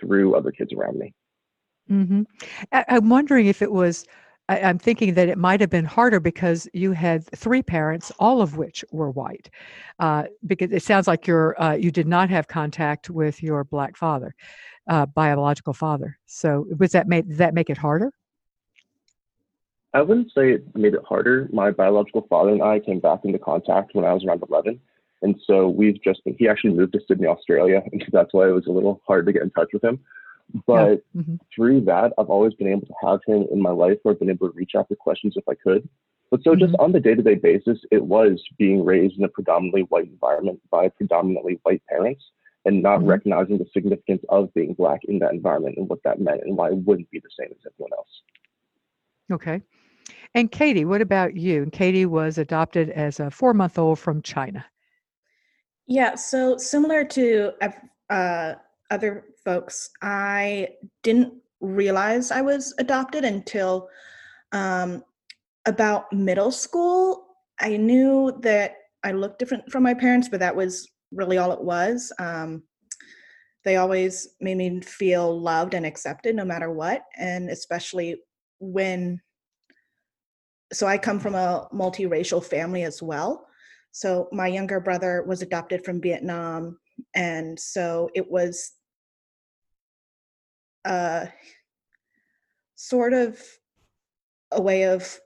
through 0.00 0.34
other 0.34 0.50
kids 0.50 0.72
around 0.72 0.98
me. 0.98 1.14
Mm-hmm. 1.90 2.22
I, 2.72 2.84
I'm 2.88 3.08
wondering 3.08 3.46
if 3.46 3.62
it 3.62 3.70
was 3.70 4.06
I, 4.48 4.58
am 4.58 4.78
thinking 4.78 5.14
that 5.14 5.28
it 5.28 5.38
might 5.38 5.60
have 5.60 5.70
been 5.70 5.84
harder 5.84 6.20
because 6.20 6.68
you 6.72 6.92
had 6.92 7.24
three 7.36 7.62
parents, 7.62 8.12
all 8.18 8.42
of 8.42 8.56
which 8.56 8.84
were 8.92 9.10
white. 9.10 9.48
Uh, 9.98 10.24
because 10.46 10.70
it 10.70 10.82
sounds 10.82 11.06
like 11.06 11.26
you're 11.26 11.60
uh, 11.60 11.74
you 11.74 11.90
did 11.90 12.06
not 12.06 12.28
have 12.30 12.48
contact 12.48 13.10
with 13.10 13.42
your 13.42 13.64
black 13.64 13.96
father, 13.96 14.34
uh, 14.88 15.06
biological 15.06 15.72
father. 15.72 16.18
So 16.26 16.66
was 16.78 16.92
that 16.92 17.08
made 17.08 17.28
did 17.28 17.38
that 17.38 17.54
make 17.54 17.70
it 17.70 17.78
harder? 17.78 18.12
I 19.94 20.02
wouldn't 20.02 20.32
say 20.34 20.50
it 20.52 20.76
made 20.76 20.94
it 20.94 21.04
harder. 21.08 21.48
My 21.52 21.70
biological 21.70 22.26
father 22.28 22.50
and 22.50 22.62
I 22.62 22.80
came 22.80 22.98
back 22.98 23.20
into 23.24 23.38
contact 23.38 23.94
when 23.94 24.04
I 24.04 24.12
was 24.12 24.24
around 24.24 24.42
11. 24.50 24.80
And 25.22 25.36
so 25.46 25.68
we've 25.68 26.02
just 26.02 26.22
been, 26.24 26.34
he 26.36 26.48
actually 26.48 26.74
moved 26.74 26.94
to 26.94 27.00
Sydney, 27.06 27.28
Australia. 27.28 27.80
And 27.92 28.02
so 28.02 28.08
that's 28.12 28.34
why 28.34 28.48
it 28.48 28.52
was 28.52 28.66
a 28.66 28.72
little 28.72 29.00
hard 29.06 29.24
to 29.26 29.32
get 29.32 29.42
in 29.42 29.50
touch 29.50 29.68
with 29.72 29.84
him. 29.84 30.00
But 30.66 31.04
yeah. 31.14 31.22
mm-hmm. 31.22 31.36
through 31.54 31.82
that, 31.82 32.12
I've 32.18 32.30
always 32.30 32.54
been 32.54 32.68
able 32.68 32.86
to 32.86 32.94
have 33.02 33.20
him 33.26 33.46
in 33.50 33.60
my 33.60 33.70
life 33.70 33.98
or 34.04 34.12
I've 34.12 34.18
been 34.18 34.30
able 34.30 34.50
to 34.50 34.56
reach 34.56 34.72
out 34.76 34.88
for 34.88 34.96
questions 34.96 35.34
if 35.36 35.44
I 35.48 35.54
could. 35.54 35.88
But 36.30 36.42
so, 36.42 36.50
mm-hmm. 36.50 36.60
just 36.60 36.74
on 36.78 36.92
the 36.92 37.00
day 37.00 37.14
to 37.14 37.22
day 37.22 37.34
basis, 37.34 37.78
it 37.90 38.04
was 38.04 38.42
being 38.58 38.84
raised 38.84 39.18
in 39.18 39.24
a 39.24 39.28
predominantly 39.28 39.82
white 39.82 40.06
environment 40.06 40.60
by 40.70 40.88
predominantly 40.88 41.58
white 41.62 41.82
parents 41.88 42.22
and 42.64 42.82
not 42.82 43.00
mm-hmm. 43.00 43.08
recognizing 43.08 43.58
the 43.58 43.66
significance 43.72 44.22
of 44.28 44.52
being 44.54 44.74
Black 44.74 45.00
in 45.04 45.18
that 45.20 45.32
environment 45.32 45.76
and 45.76 45.88
what 45.88 46.02
that 46.04 46.20
meant 46.20 46.42
and 46.44 46.56
why 46.56 46.68
it 46.68 46.76
wouldn't 46.76 47.10
be 47.10 47.20
the 47.20 47.28
same 47.38 47.50
as 47.50 47.58
everyone 47.72 47.92
else. 47.92 48.08
Okay. 49.32 49.62
And 50.34 50.50
Katie, 50.50 50.84
what 50.84 51.00
about 51.00 51.36
you? 51.36 51.62
And 51.62 51.72
Katie 51.72 52.06
was 52.06 52.38
adopted 52.38 52.90
as 52.90 53.20
a 53.20 53.30
four 53.30 53.54
month 53.54 53.78
old 53.78 53.98
from 53.98 54.22
China. 54.22 54.64
Yeah, 55.86 56.14
so 56.14 56.56
similar 56.56 57.04
to 57.04 57.52
uh, 58.10 58.54
other 58.90 59.24
folks, 59.44 59.90
I 60.02 60.68
didn't 61.02 61.34
realize 61.60 62.30
I 62.30 62.40
was 62.40 62.74
adopted 62.78 63.24
until 63.24 63.88
um, 64.52 65.02
about 65.66 66.12
middle 66.12 66.50
school. 66.50 67.26
I 67.60 67.76
knew 67.76 68.36
that 68.42 68.76
I 69.02 69.12
looked 69.12 69.38
different 69.38 69.70
from 69.70 69.82
my 69.82 69.94
parents, 69.94 70.28
but 70.28 70.40
that 70.40 70.56
was 70.56 70.88
really 71.12 71.38
all 71.38 71.52
it 71.52 71.62
was. 71.62 72.12
Um, 72.18 72.64
they 73.64 73.76
always 73.76 74.28
made 74.40 74.56
me 74.56 74.80
feel 74.80 75.40
loved 75.40 75.74
and 75.74 75.86
accepted 75.86 76.36
no 76.36 76.44
matter 76.44 76.70
what, 76.70 77.02
and 77.16 77.50
especially 77.50 78.16
when. 78.60 79.20
So 80.72 80.86
I 80.86 80.98
come 80.98 81.20
from 81.20 81.34
a 81.34 81.68
multiracial 81.72 82.44
family 82.44 82.82
as 82.82 83.02
well. 83.02 83.46
So 83.92 84.28
my 84.32 84.48
younger 84.48 84.80
brother 84.80 85.22
was 85.26 85.40
adopted 85.40 85.84
from 85.84 86.00
Vietnam, 86.00 86.78
and 87.14 87.58
so 87.58 88.10
it 88.14 88.28
was 88.30 88.72
uh, 90.84 91.26
sort 92.74 93.12
of 93.12 93.40
a 94.52 94.60
way 94.60 94.84
of 94.84 95.18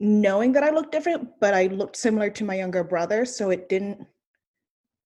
knowing 0.00 0.52
that 0.52 0.62
I 0.62 0.70
looked 0.70 0.92
different, 0.92 1.28
but 1.40 1.54
I 1.54 1.66
looked 1.66 1.96
similar 1.96 2.30
to 2.30 2.44
my 2.44 2.56
younger 2.56 2.84
brother. 2.84 3.24
So 3.24 3.50
it 3.50 3.68
didn't 3.68 4.06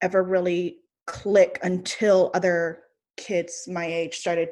ever 0.03 0.23
really 0.23 0.79
click 1.07 1.59
until 1.63 2.31
other 2.35 2.83
kids 3.17 3.69
my 3.69 3.85
age 3.87 4.17
started 4.17 4.51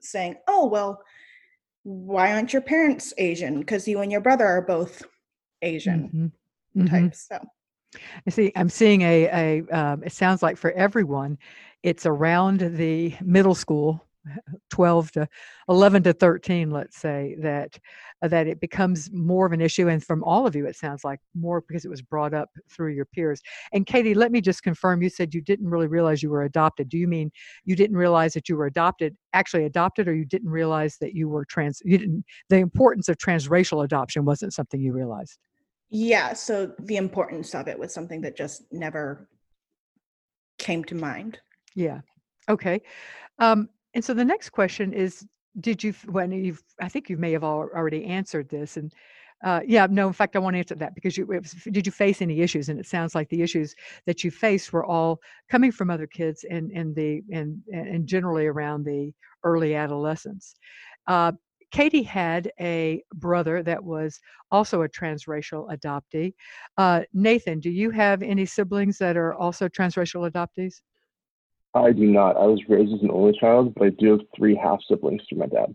saying, 0.00 0.36
oh, 0.46 0.66
well, 0.66 1.02
why 1.82 2.32
aren't 2.32 2.52
your 2.52 2.62
parents 2.62 3.12
Asian? 3.18 3.60
Because 3.60 3.88
you 3.88 4.00
and 4.00 4.12
your 4.12 4.20
brother 4.20 4.46
are 4.46 4.62
both 4.62 5.02
Asian 5.62 6.32
Mm-hmm. 6.76 6.82
Mhm. 6.82 6.90
types. 6.90 7.26
So 7.28 7.38
I 8.26 8.30
see. 8.30 8.52
I'm 8.54 8.68
seeing 8.68 9.02
a 9.02 9.24
a. 9.26 9.68
Um, 9.70 10.04
it 10.04 10.12
sounds 10.12 10.42
like 10.42 10.56
for 10.56 10.70
everyone, 10.72 11.38
it's 11.82 12.04
around 12.04 12.60
the 12.60 13.14
middle 13.22 13.54
school, 13.54 14.04
12 14.70 15.12
to 15.12 15.28
11 15.68 16.02
to 16.04 16.12
13, 16.12 16.70
let's 16.70 16.96
say 16.96 17.36
that 17.40 17.78
uh, 18.22 18.28
that 18.28 18.46
it 18.46 18.60
becomes 18.60 19.10
more 19.12 19.46
of 19.46 19.52
an 19.52 19.60
issue, 19.60 19.88
and 19.88 20.02
from 20.02 20.24
all 20.24 20.46
of 20.46 20.56
you, 20.56 20.66
it 20.66 20.76
sounds 20.76 21.04
like 21.04 21.20
more 21.34 21.62
because 21.66 21.84
it 21.84 21.88
was 21.88 22.02
brought 22.02 22.34
up 22.34 22.48
through 22.70 22.92
your 22.92 23.04
peers. 23.04 23.40
And 23.72 23.86
Katie, 23.86 24.14
let 24.14 24.32
me 24.32 24.40
just 24.40 24.62
confirm. 24.62 25.02
You 25.02 25.08
said 25.08 25.34
you 25.34 25.40
didn't 25.40 25.68
really 25.68 25.86
realize 25.86 26.22
you 26.22 26.30
were 26.30 26.42
adopted. 26.42 26.88
Do 26.88 26.98
you 26.98 27.08
mean 27.08 27.30
you 27.64 27.76
didn't 27.76 27.96
realize 27.96 28.34
that 28.34 28.48
you 28.48 28.56
were 28.56 28.66
adopted, 28.66 29.16
actually 29.32 29.64
adopted, 29.64 30.08
or 30.08 30.14
you 30.14 30.24
didn't 30.24 30.50
realize 30.50 30.96
that 31.00 31.14
you 31.14 31.28
were 31.28 31.44
trans? 31.44 31.80
You 31.84 31.98
didn't. 31.98 32.24
The 32.48 32.56
importance 32.56 33.08
of 33.08 33.16
transracial 33.18 33.84
adoption 33.84 34.24
wasn't 34.24 34.54
something 34.54 34.80
you 34.80 34.92
realized. 34.92 35.38
yeah, 35.90 36.32
so 36.34 36.72
the 36.78 36.96
importance 36.96 37.54
of 37.54 37.68
it 37.68 37.78
was 37.78 37.94
something 37.94 38.20
that 38.22 38.36
just 38.36 38.62
never 38.72 39.28
came 40.58 40.84
to 40.84 40.94
mind. 40.94 41.38
Yeah. 41.74 42.00
Okay. 42.48 42.82
Um, 43.38 43.68
and 43.98 44.04
so 44.04 44.14
the 44.14 44.24
next 44.24 44.50
question 44.50 44.92
is, 44.92 45.26
did 45.58 45.82
you, 45.82 45.92
when 46.06 46.30
you've, 46.30 46.62
I 46.80 46.88
think 46.88 47.10
you 47.10 47.16
may 47.16 47.32
have 47.32 47.42
already 47.42 48.04
answered 48.04 48.48
this 48.48 48.76
and, 48.76 48.92
uh, 49.44 49.58
yeah, 49.66 49.88
no, 49.90 50.06
in 50.06 50.12
fact, 50.12 50.36
I 50.36 50.38
want 50.38 50.54
to 50.54 50.58
answer 50.58 50.76
that 50.76 50.94
because 50.94 51.16
you, 51.18 51.26
was, 51.26 51.50
did 51.72 51.84
you 51.84 51.90
face 51.90 52.22
any 52.22 52.40
issues? 52.40 52.68
And 52.68 52.78
it 52.78 52.86
sounds 52.86 53.16
like 53.16 53.28
the 53.28 53.42
issues 53.42 53.74
that 54.06 54.22
you 54.22 54.30
faced 54.30 54.72
were 54.72 54.84
all 54.84 55.18
coming 55.50 55.72
from 55.72 55.90
other 55.90 56.06
kids 56.06 56.44
and, 56.48 56.70
and 56.70 56.94
the, 56.94 57.22
and, 57.32 57.60
and 57.72 58.06
generally 58.06 58.46
around 58.46 58.84
the 58.84 59.12
early 59.42 59.74
adolescence. 59.74 60.54
Uh, 61.08 61.32
Katie 61.72 62.04
had 62.04 62.52
a 62.60 63.02
brother 63.14 63.64
that 63.64 63.82
was 63.82 64.20
also 64.52 64.82
a 64.82 64.88
transracial 64.88 65.76
adoptee. 65.76 66.34
Uh, 66.76 67.00
Nathan, 67.12 67.58
do 67.58 67.70
you 67.70 67.90
have 67.90 68.22
any 68.22 68.46
siblings 68.46 68.98
that 68.98 69.16
are 69.16 69.34
also 69.34 69.66
transracial 69.66 70.30
adoptees? 70.30 70.82
I 71.74 71.92
do 71.92 72.06
not. 72.06 72.36
I 72.36 72.46
was 72.46 72.60
raised 72.68 72.92
as 72.94 73.02
an 73.02 73.10
only 73.10 73.38
child, 73.38 73.74
but 73.74 73.86
I 73.86 73.90
do 73.90 74.12
have 74.12 74.20
three 74.36 74.56
half 74.56 74.80
siblings 74.88 75.22
through 75.28 75.38
my 75.38 75.46
dad. 75.46 75.74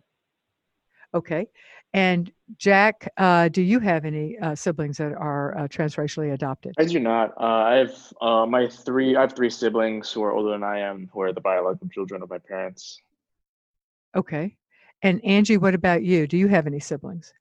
Okay. 1.14 1.48
And 1.94 2.32
Jack, 2.58 3.08
uh, 3.18 3.50
do 3.50 3.62
you 3.62 3.80
have 3.80 4.04
any 4.04 4.38
uh, 4.40 4.56
siblings 4.56 4.98
that 4.98 5.14
are 5.14 5.56
uh, 5.56 5.68
transracially 5.68 6.34
adopted? 6.34 6.74
I 6.80 6.86
do 6.86 7.00
not. 7.00 7.34
Uh, 7.40 7.44
I 7.44 7.76
have 7.76 8.14
uh, 8.20 8.46
my 8.48 8.68
three. 8.68 9.16
I 9.16 9.22
have 9.22 9.36
three 9.36 9.52
siblings 9.52 10.12
who 10.12 10.24
are 10.24 10.32
older 10.32 10.52
than 10.52 10.64
I 10.64 10.80
am, 10.80 11.10
who 11.14 11.22
are 11.22 11.32
the 11.32 11.42
biological 11.42 11.90
children 11.90 12.24
of 12.24 12.30
my 12.32 12.40
parents. 12.40 13.00
Okay. 14.16 14.58
And 15.04 15.24
Angie, 15.24 15.58
what 15.58 15.76
about 15.76 16.04
you? 16.04 16.26
Do 16.26 16.38
you 16.38 16.48
have 16.48 16.66
any 16.66 16.80
siblings? 16.80 17.34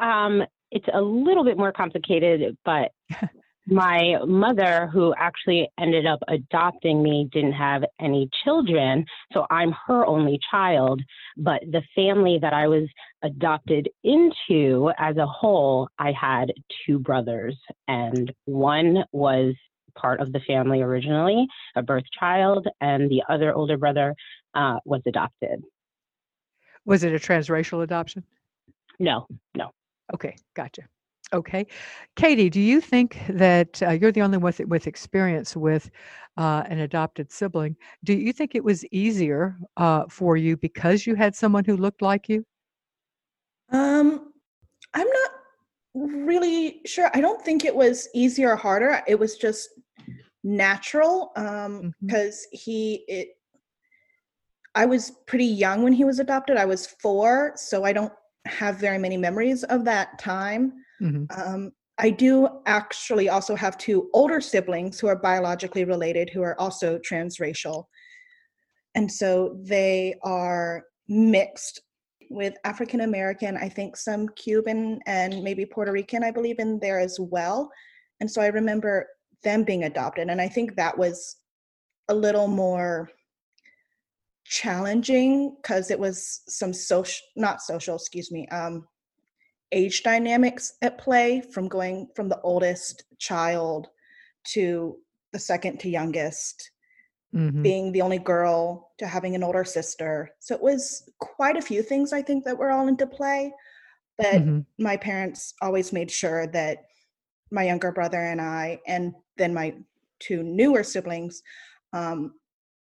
Um, 0.00 0.42
it's 0.72 0.88
a 0.92 1.00
little 1.00 1.44
bit 1.44 1.56
more 1.56 1.70
complicated, 1.70 2.56
but 2.64 2.92
my 3.66 4.16
mother, 4.26 4.88
who 4.92 5.14
actually 5.16 5.68
ended 5.78 6.06
up 6.06 6.18
adopting 6.28 7.02
me, 7.02 7.28
didn't 7.32 7.52
have 7.52 7.84
any 8.00 8.28
children. 8.44 9.04
So 9.32 9.46
I'm 9.50 9.72
her 9.86 10.04
only 10.04 10.38
child. 10.50 11.00
But 11.36 11.62
the 11.70 11.82
family 11.94 12.38
that 12.42 12.52
I 12.52 12.66
was 12.66 12.88
adopted 13.22 13.88
into 14.02 14.90
as 14.98 15.16
a 15.16 15.26
whole, 15.26 15.88
I 15.98 16.12
had 16.12 16.52
two 16.86 16.98
brothers, 16.98 17.56
and 17.88 18.32
one 18.46 19.04
was 19.12 19.54
part 19.94 20.20
of 20.20 20.32
the 20.32 20.40
family 20.46 20.80
originally, 20.80 21.46
a 21.76 21.82
birth 21.82 22.04
child, 22.18 22.66
and 22.80 23.10
the 23.10 23.22
other 23.28 23.54
older 23.54 23.76
brother 23.76 24.14
uh, 24.54 24.78
was 24.84 25.02
adopted. 25.06 25.62
Was 26.84 27.04
it 27.04 27.14
a 27.14 27.18
transracial 27.18 27.82
adoption? 27.82 28.24
No, 28.98 29.26
no. 29.54 29.70
Okay, 30.12 30.36
gotcha. 30.54 30.82
Okay. 31.32 31.66
Katie, 32.14 32.50
do 32.50 32.60
you 32.60 32.80
think 32.80 33.18
that 33.28 33.82
uh, 33.82 33.90
you're 33.90 34.12
the 34.12 34.20
only 34.20 34.36
one 34.36 34.44
with, 34.44 34.60
with 34.66 34.86
experience 34.86 35.56
with 35.56 35.90
uh, 36.36 36.62
an 36.66 36.80
adopted 36.80 37.32
sibling? 37.32 37.74
Do 38.04 38.12
you 38.12 38.32
think 38.32 38.54
it 38.54 38.62
was 38.62 38.84
easier 38.86 39.56
uh, 39.78 40.04
for 40.10 40.36
you 40.36 40.56
because 40.58 41.06
you 41.06 41.14
had 41.14 41.34
someone 41.34 41.64
who 41.64 41.76
looked 41.76 42.02
like 42.02 42.28
you? 42.28 42.44
Um, 43.70 44.32
I'm 44.92 45.06
not 45.06 45.30
really 45.94 46.82
sure. 46.84 47.10
I 47.14 47.22
don't 47.22 47.42
think 47.42 47.64
it 47.64 47.74
was 47.74 48.08
easier 48.14 48.52
or 48.52 48.56
harder. 48.56 49.02
It 49.06 49.18
was 49.18 49.36
just 49.36 49.70
natural 50.44 51.30
um 51.36 51.94
because 52.04 52.48
he 52.50 53.04
it 53.06 53.36
I 54.74 54.86
was 54.86 55.12
pretty 55.26 55.44
young 55.44 55.82
when 55.82 55.92
he 55.92 56.04
was 56.04 56.18
adopted. 56.18 56.56
I 56.56 56.64
was 56.64 56.86
4, 56.86 57.52
so 57.56 57.84
I 57.84 57.92
don't 57.92 58.12
have 58.46 58.78
very 58.78 58.98
many 58.98 59.16
memories 59.16 59.64
of 59.64 59.84
that 59.84 60.18
time. 60.18 60.72
Mhm. 61.02 61.26
Um 61.36 61.72
I 61.98 62.10
do 62.10 62.48
actually 62.66 63.28
also 63.28 63.54
have 63.54 63.76
two 63.78 64.10
older 64.14 64.40
siblings 64.40 64.98
who 64.98 65.08
are 65.08 65.16
biologically 65.16 65.84
related 65.84 66.30
who 66.30 66.42
are 66.42 66.58
also 66.60 66.98
transracial. 66.98 67.84
And 68.94 69.10
so 69.10 69.58
they 69.62 70.14
are 70.22 70.84
mixed 71.08 71.80
with 72.30 72.54
African 72.64 73.02
American, 73.02 73.56
I 73.56 73.68
think 73.68 73.96
some 73.96 74.28
Cuban 74.30 75.00
and 75.06 75.42
maybe 75.42 75.66
Puerto 75.66 75.92
Rican, 75.92 76.24
I 76.24 76.30
believe, 76.30 76.58
in 76.58 76.78
there 76.78 76.98
as 76.98 77.18
well. 77.20 77.70
And 78.20 78.30
so 78.30 78.40
I 78.40 78.46
remember 78.48 79.06
them 79.44 79.64
being 79.64 79.84
adopted. 79.84 80.28
And 80.30 80.40
I 80.40 80.48
think 80.48 80.76
that 80.76 80.96
was 80.96 81.36
a 82.08 82.14
little 82.14 82.48
more 82.48 83.10
challenging 84.44 85.56
because 85.62 85.90
it 85.90 85.98
was 85.98 86.42
some 86.48 86.72
social, 86.72 87.24
not 87.36 87.62
social, 87.62 87.96
excuse 87.96 88.30
me, 88.30 88.46
um, 88.48 88.86
age 89.72 90.02
dynamics 90.02 90.74
at 90.82 90.98
play 90.98 91.40
from 91.40 91.68
going 91.68 92.08
from 92.14 92.28
the 92.28 92.40
oldest 92.42 93.04
child 93.18 93.88
to 94.44 94.98
the 95.32 95.38
second 95.38 95.80
to 95.80 95.88
youngest 95.90 96.70
Mhm. 97.32 97.62
being 97.62 97.92
the 97.92 98.02
only 98.02 98.18
girl 98.18 98.92
to 98.98 99.06
having 99.06 99.34
an 99.34 99.42
older 99.42 99.64
sister. 99.64 100.30
So 100.40 100.54
it 100.54 100.62
was 100.62 101.08
quite 101.20 101.56
a 101.56 101.62
few 101.62 101.82
things 101.82 102.12
I 102.12 102.22
think 102.22 102.44
that 102.44 102.58
were 102.58 102.70
all 102.70 102.88
into 102.88 103.06
play. 103.06 103.52
But 104.18 104.44
Mhm. 104.44 104.66
my 104.78 104.96
parents 104.96 105.54
always 105.62 105.92
made 105.92 106.10
sure 106.10 106.46
that 106.48 106.78
my 107.50 107.64
younger 107.64 107.92
brother 107.92 108.20
and 108.20 108.40
I, 108.40 108.80
and 108.86 109.14
then 109.38 109.54
my 109.54 109.76
two 110.20 110.42
newer 110.42 110.82
siblings, 110.84 111.42
um, 111.92 112.34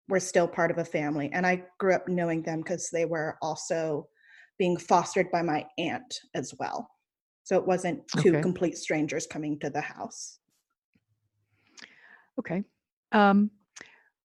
were 0.10 0.20
still 0.20 0.48
part 0.48 0.72
of 0.72 0.78
a 0.78 0.86
family. 0.86 1.30
And 1.34 1.48
I 1.48 1.66
grew 1.80 1.94
up 1.94 2.08
knowing 2.08 2.44
them 2.44 2.62
because 2.62 2.90
they 2.92 3.06
were 3.06 3.38
also 3.42 4.10
being 4.58 4.78
fostered 4.78 5.32
by 5.32 5.42
my 5.42 5.66
aunt 5.78 6.20
as 6.34 6.54
well. 6.60 6.90
So 7.44 7.58
it 7.58 7.66
wasn't 7.66 8.08
two 8.08 8.32
Okay. 8.32 8.42
complete 8.42 8.78
strangers 8.78 9.26
coming 9.26 9.60
to 9.60 9.70
the 9.70 9.82
house. 9.82 10.40
Okay. 12.40 12.64
Um, 13.12 13.52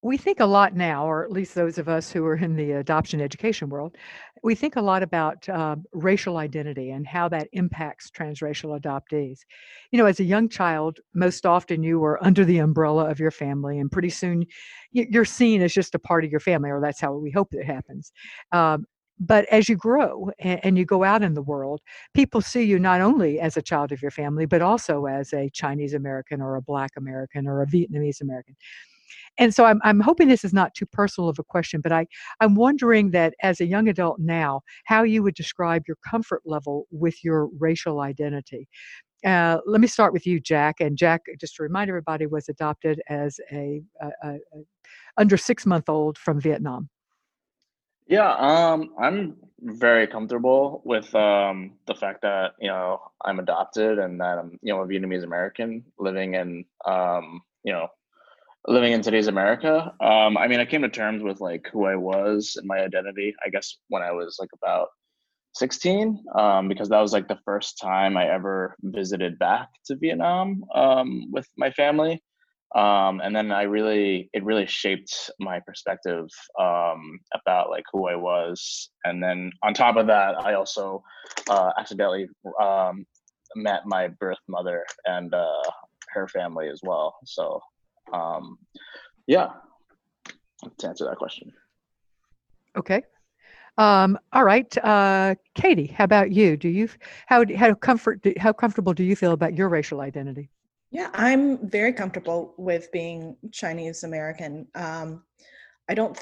we 0.01 0.17
think 0.17 0.41
a 0.41 0.45
lot 0.45 0.75
now, 0.75 1.07
or 1.07 1.23
at 1.23 1.31
least 1.31 1.55
those 1.55 1.77
of 1.77 1.87
us 1.87 2.11
who 2.11 2.25
are 2.25 2.35
in 2.35 2.57
the 2.57 2.73
adoption 2.73 3.21
education 3.21 3.69
world, 3.69 3.95
we 4.43 4.53
think 4.53 4.75
a 4.75 4.81
lot 4.81 5.01
about 5.01 5.47
uh, 5.47 5.77
racial 5.93 6.35
identity 6.35 6.91
and 6.91 7.07
how 7.07 7.29
that 7.29 7.47
impacts 7.53 8.11
transracial 8.11 8.77
adoptees. 8.77 9.39
You 9.91 9.99
know, 9.99 10.05
as 10.05 10.19
a 10.19 10.25
young 10.25 10.49
child, 10.49 10.99
most 11.15 11.45
often 11.45 11.83
you 11.83 11.99
were 11.99 12.21
under 12.21 12.43
the 12.43 12.57
umbrella 12.57 13.09
of 13.09 13.21
your 13.21 13.31
family, 13.31 13.79
and 13.79 13.89
pretty 13.89 14.09
soon 14.09 14.45
you're 14.91 15.23
seen 15.23 15.61
as 15.61 15.73
just 15.73 15.95
a 15.95 15.99
part 15.99 16.25
of 16.25 16.31
your 16.31 16.41
family, 16.41 16.69
or 16.69 16.81
that's 16.81 16.99
how 16.99 17.13
we 17.13 17.31
hope 17.31 17.53
it 17.53 17.65
happens. 17.65 18.11
Um, 18.51 18.85
but 19.19 19.45
as 19.45 19.69
you 19.69 19.75
grow 19.75 20.31
and, 20.39 20.77
you 20.77 20.85
go 20.85 21.03
out 21.03 21.23
in 21.23 21.33
the 21.33 21.41
world, 21.41 21.81
people 22.13 22.41
see 22.41 22.63
you 22.63 22.79
not 22.79 23.01
only 23.01 23.39
as 23.39 23.57
a 23.57 23.61
child 23.61 23.91
of 23.91 24.01
your 24.01 24.11
family, 24.11 24.45
but 24.45 24.61
also 24.61 25.05
as 25.05 25.33
a 25.33 25.49
Chinese 25.51 25.93
American 25.93 26.41
or 26.41 26.55
a 26.55 26.61
Black 26.61 26.91
American 26.97 27.47
or 27.47 27.61
a 27.61 27.67
Vietnamese 27.67 28.21
American. 28.21 28.55
And 29.37 29.53
so 29.53 29.65
I'm, 29.65 29.79
I'm 29.83 29.99
hoping 29.99 30.27
this 30.27 30.43
is 30.43 30.53
not 30.53 30.73
too 30.75 30.85
personal 30.85 31.29
of 31.29 31.39
a 31.39 31.43
question, 31.43 31.81
but 31.81 31.91
I, 31.91 32.05
I'm 32.39 32.55
wondering 32.55 33.11
that 33.11 33.33
as 33.41 33.61
a 33.61 33.65
young 33.65 33.87
adult 33.87 34.19
now, 34.19 34.61
how 34.85 35.03
you 35.03 35.23
would 35.23 35.35
describe 35.35 35.83
your 35.87 35.97
comfort 36.07 36.41
level 36.45 36.87
with 36.91 37.23
your 37.23 37.49
racial 37.59 38.01
identity. 38.01 38.67
Uh, 39.25 39.59
let 39.65 39.79
me 39.79 39.87
start 39.87 40.13
with 40.13 40.27
you, 40.27 40.39
Jack. 40.39 40.75
And 40.81 40.97
Jack, 40.97 41.21
just 41.39 41.55
to 41.55 41.63
remind 41.63 41.89
everybody, 41.89 42.25
was 42.27 42.49
adopted 42.49 43.01
as 43.09 43.39
a, 43.51 43.81
a, 44.01 44.07
a, 44.23 44.29
a 44.29 44.39
under 45.17 45.37
six 45.37 45.65
month 45.65 45.89
old 45.89 46.17
from 46.17 46.41
Vietnam. 46.41 46.89
Yeah, 48.07 48.31
um, 48.33 48.93
I'm 48.99 49.37
very 49.59 50.07
comfortable 50.07 50.81
with 50.83 51.13
um, 51.15 51.73
the 51.87 51.95
fact 51.95 52.21
that 52.23 52.53
you 52.59 52.67
know 52.67 53.01
I'm 53.23 53.39
adopted 53.39 53.97
and 53.99 54.19
that 54.19 54.37
I'm 54.39 54.59
you 54.61 54.73
know 54.73 54.81
a 54.81 54.87
Vietnamese 54.87 55.23
American 55.23 55.85
living 55.97 56.33
in 56.35 56.65
um, 56.85 57.41
you 57.63 57.71
know 57.73 57.87
living 58.67 58.93
in 58.93 59.01
today's 59.01 59.27
America. 59.27 59.93
Um, 60.01 60.37
I 60.37 60.47
mean, 60.47 60.59
I 60.59 60.65
came 60.65 60.81
to 60.83 60.89
terms 60.89 61.23
with 61.23 61.41
like 61.41 61.69
who 61.71 61.85
I 61.85 61.95
was 61.95 62.55
and 62.57 62.67
my 62.67 62.79
identity. 62.79 63.35
I 63.45 63.49
guess 63.49 63.77
when 63.89 64.03
I 64.03 64.11
was 64.11 64.37
like 64.39 64.49
about 64.53 64.89
16, 65.55 66.23
um, 66.37 66.67
because 66.67 66.89
that 66.89 67.01
was 67.01 67.13
like 67.13 67.27
the 67.27 67.39
first 67.45 67.79
time 67.79 68.17
I 68.17 68.29
ever 68.29 68.75
visited 68.81 69.39
back 69.39 69.69
to 69.85 69.95
Vietnam 69.95 70.63
um, 70.75 71.31
with 71.31 71.47
my 71.57 71.71
family 71.71 72.21
um, 72.75 73.21
and 73.21 73.35
then 73.35 73.51
I 73.51 73.63
really 73.63 74.29
it 74.33 74.43
really 74.43 74.65
shaped 74.65 75.29
my 75.39 75.59
perspective 75.59 76.27
um, 76.59 77.19
about 77.33 77.69
like 77.69 77.83
who 77.91 78.07
I 78.07 78.15
was. 78.15 78.89
And 79.03 79.21
then 79.21 79.51
on 79.61 79.73
top 79.73 79.95
of 79.95 80.07
that, 80.07 80.43
I 80.43 80.53
also 80.55 81.03
uh, 81.49 81.71
accidentally 81.77 82.27
um, 82.61 83.05
met 83.55 83.81
my 83.85 84.07
birth 84.07 84.39
mother 84.47 84.85
and 85.05 85.33
uh, 85.33 85.63
her 86.09 86.27
family 86.27 86.69
as 86.69 86.79
well. 86.83 87.15
So 87.25 87.61
um, 88.11 88.57
yeah, 89.27 89.49
to 90.79 90.87
answer 90.87 91.05
that 91.05 91.17
question. 91.17 91.51
Okay. 92.75 93.03
Um, 93.77 94.19
all 94.31 94.43
right, 94.43 94.77
uh, 94.83 95.33
Katie, 95.55 95.87
how 95.87 96.03
about 96.03 96.31
you? 96.31 96.57
Do 96.57 96.69
you 96.69 96.89
how 97.25 97.43
how 97.55 97.73
comfort 97.73 98.21
how 98.37 98.53
comfortable 98.53 98.93
do 98.93 99.03
you 99.03 99.15
feel 99.15 99.31
about 99.31 99.55
your 99.55 99.67
racial 99.67 100.01
identity? 100.01 100.49
Yeah, 100.93 101.09
I'm 101.15 101.67
very 101.67 101.91
comfortable 101.91 102.53
with 102.55 102.91
being 102.91 103.35
Chinese 103.51 104.03
American. 104.03 104.67
Um, 104.75 105.23
I 105.89 105.95
don't, 105.95 106.21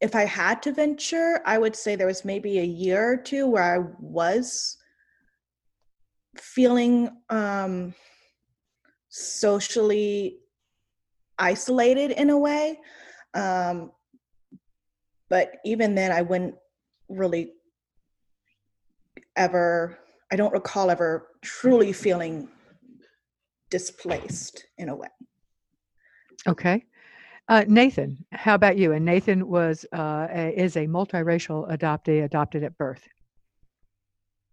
if 0.00 0.14
I 0.14 0.24
had 0.24 0.62
to 0.62 0.72
venture, 0.72 1.42
I 1.44 1.58
would 1.58 1.76
say 1.76 1.94
there 1.94 2.06
was 2.06 2.24
maybe 2.24 2.58
a 2.58 2.64
year 2.64 3.12
or 3.12 3.16
two 3.18 3.48
where 3.48 3.62
I 3.62 3.84
was 4.00 4.78
feeling 6.38 7.10
um, 7.28 7.94
socially 9.10 10.38
isolated 11.38 12.12
in 12.12 12.30
a 12.30 12.38
way. 12.38 12.80
Um, 13.34 13.92
but 15.28 15.56
even 15.66 15.94
then, 15.94 16.12
I 16.12 16.22
wouldn't 16.22 16.54
really 17.10 17.52
ever, 19.36 19.98
I 20.32 20.36
don't 20.36 20.54
recall 20.54 20.90
ever 20.90 21.28
truly 21.42 21.92
feeling 21.92 22.48
displaced 23.76 24.64
in 24.78 24.88
a 24.88 24.96
way. 24.96 25.12
Okay. 26.48 26.78
Uh, 27.48 27.64
Nathan, 27.68 28.24
how 28.32 28.54
about 28.54 28.78
you? 28.78 28.92
And 28.92 29.04
Nathan 29.04 29.46
was 29.46 29.84
uh, 29.92 30.26
a, 30.30 30.44
is 30.64 30.76
a 30.76 30.86
multiracial 30.86 31.60
adoptee, 31.74 32.24
adopted 32.24 32.62
at 32.64 32.76
birth. 32.78 33.06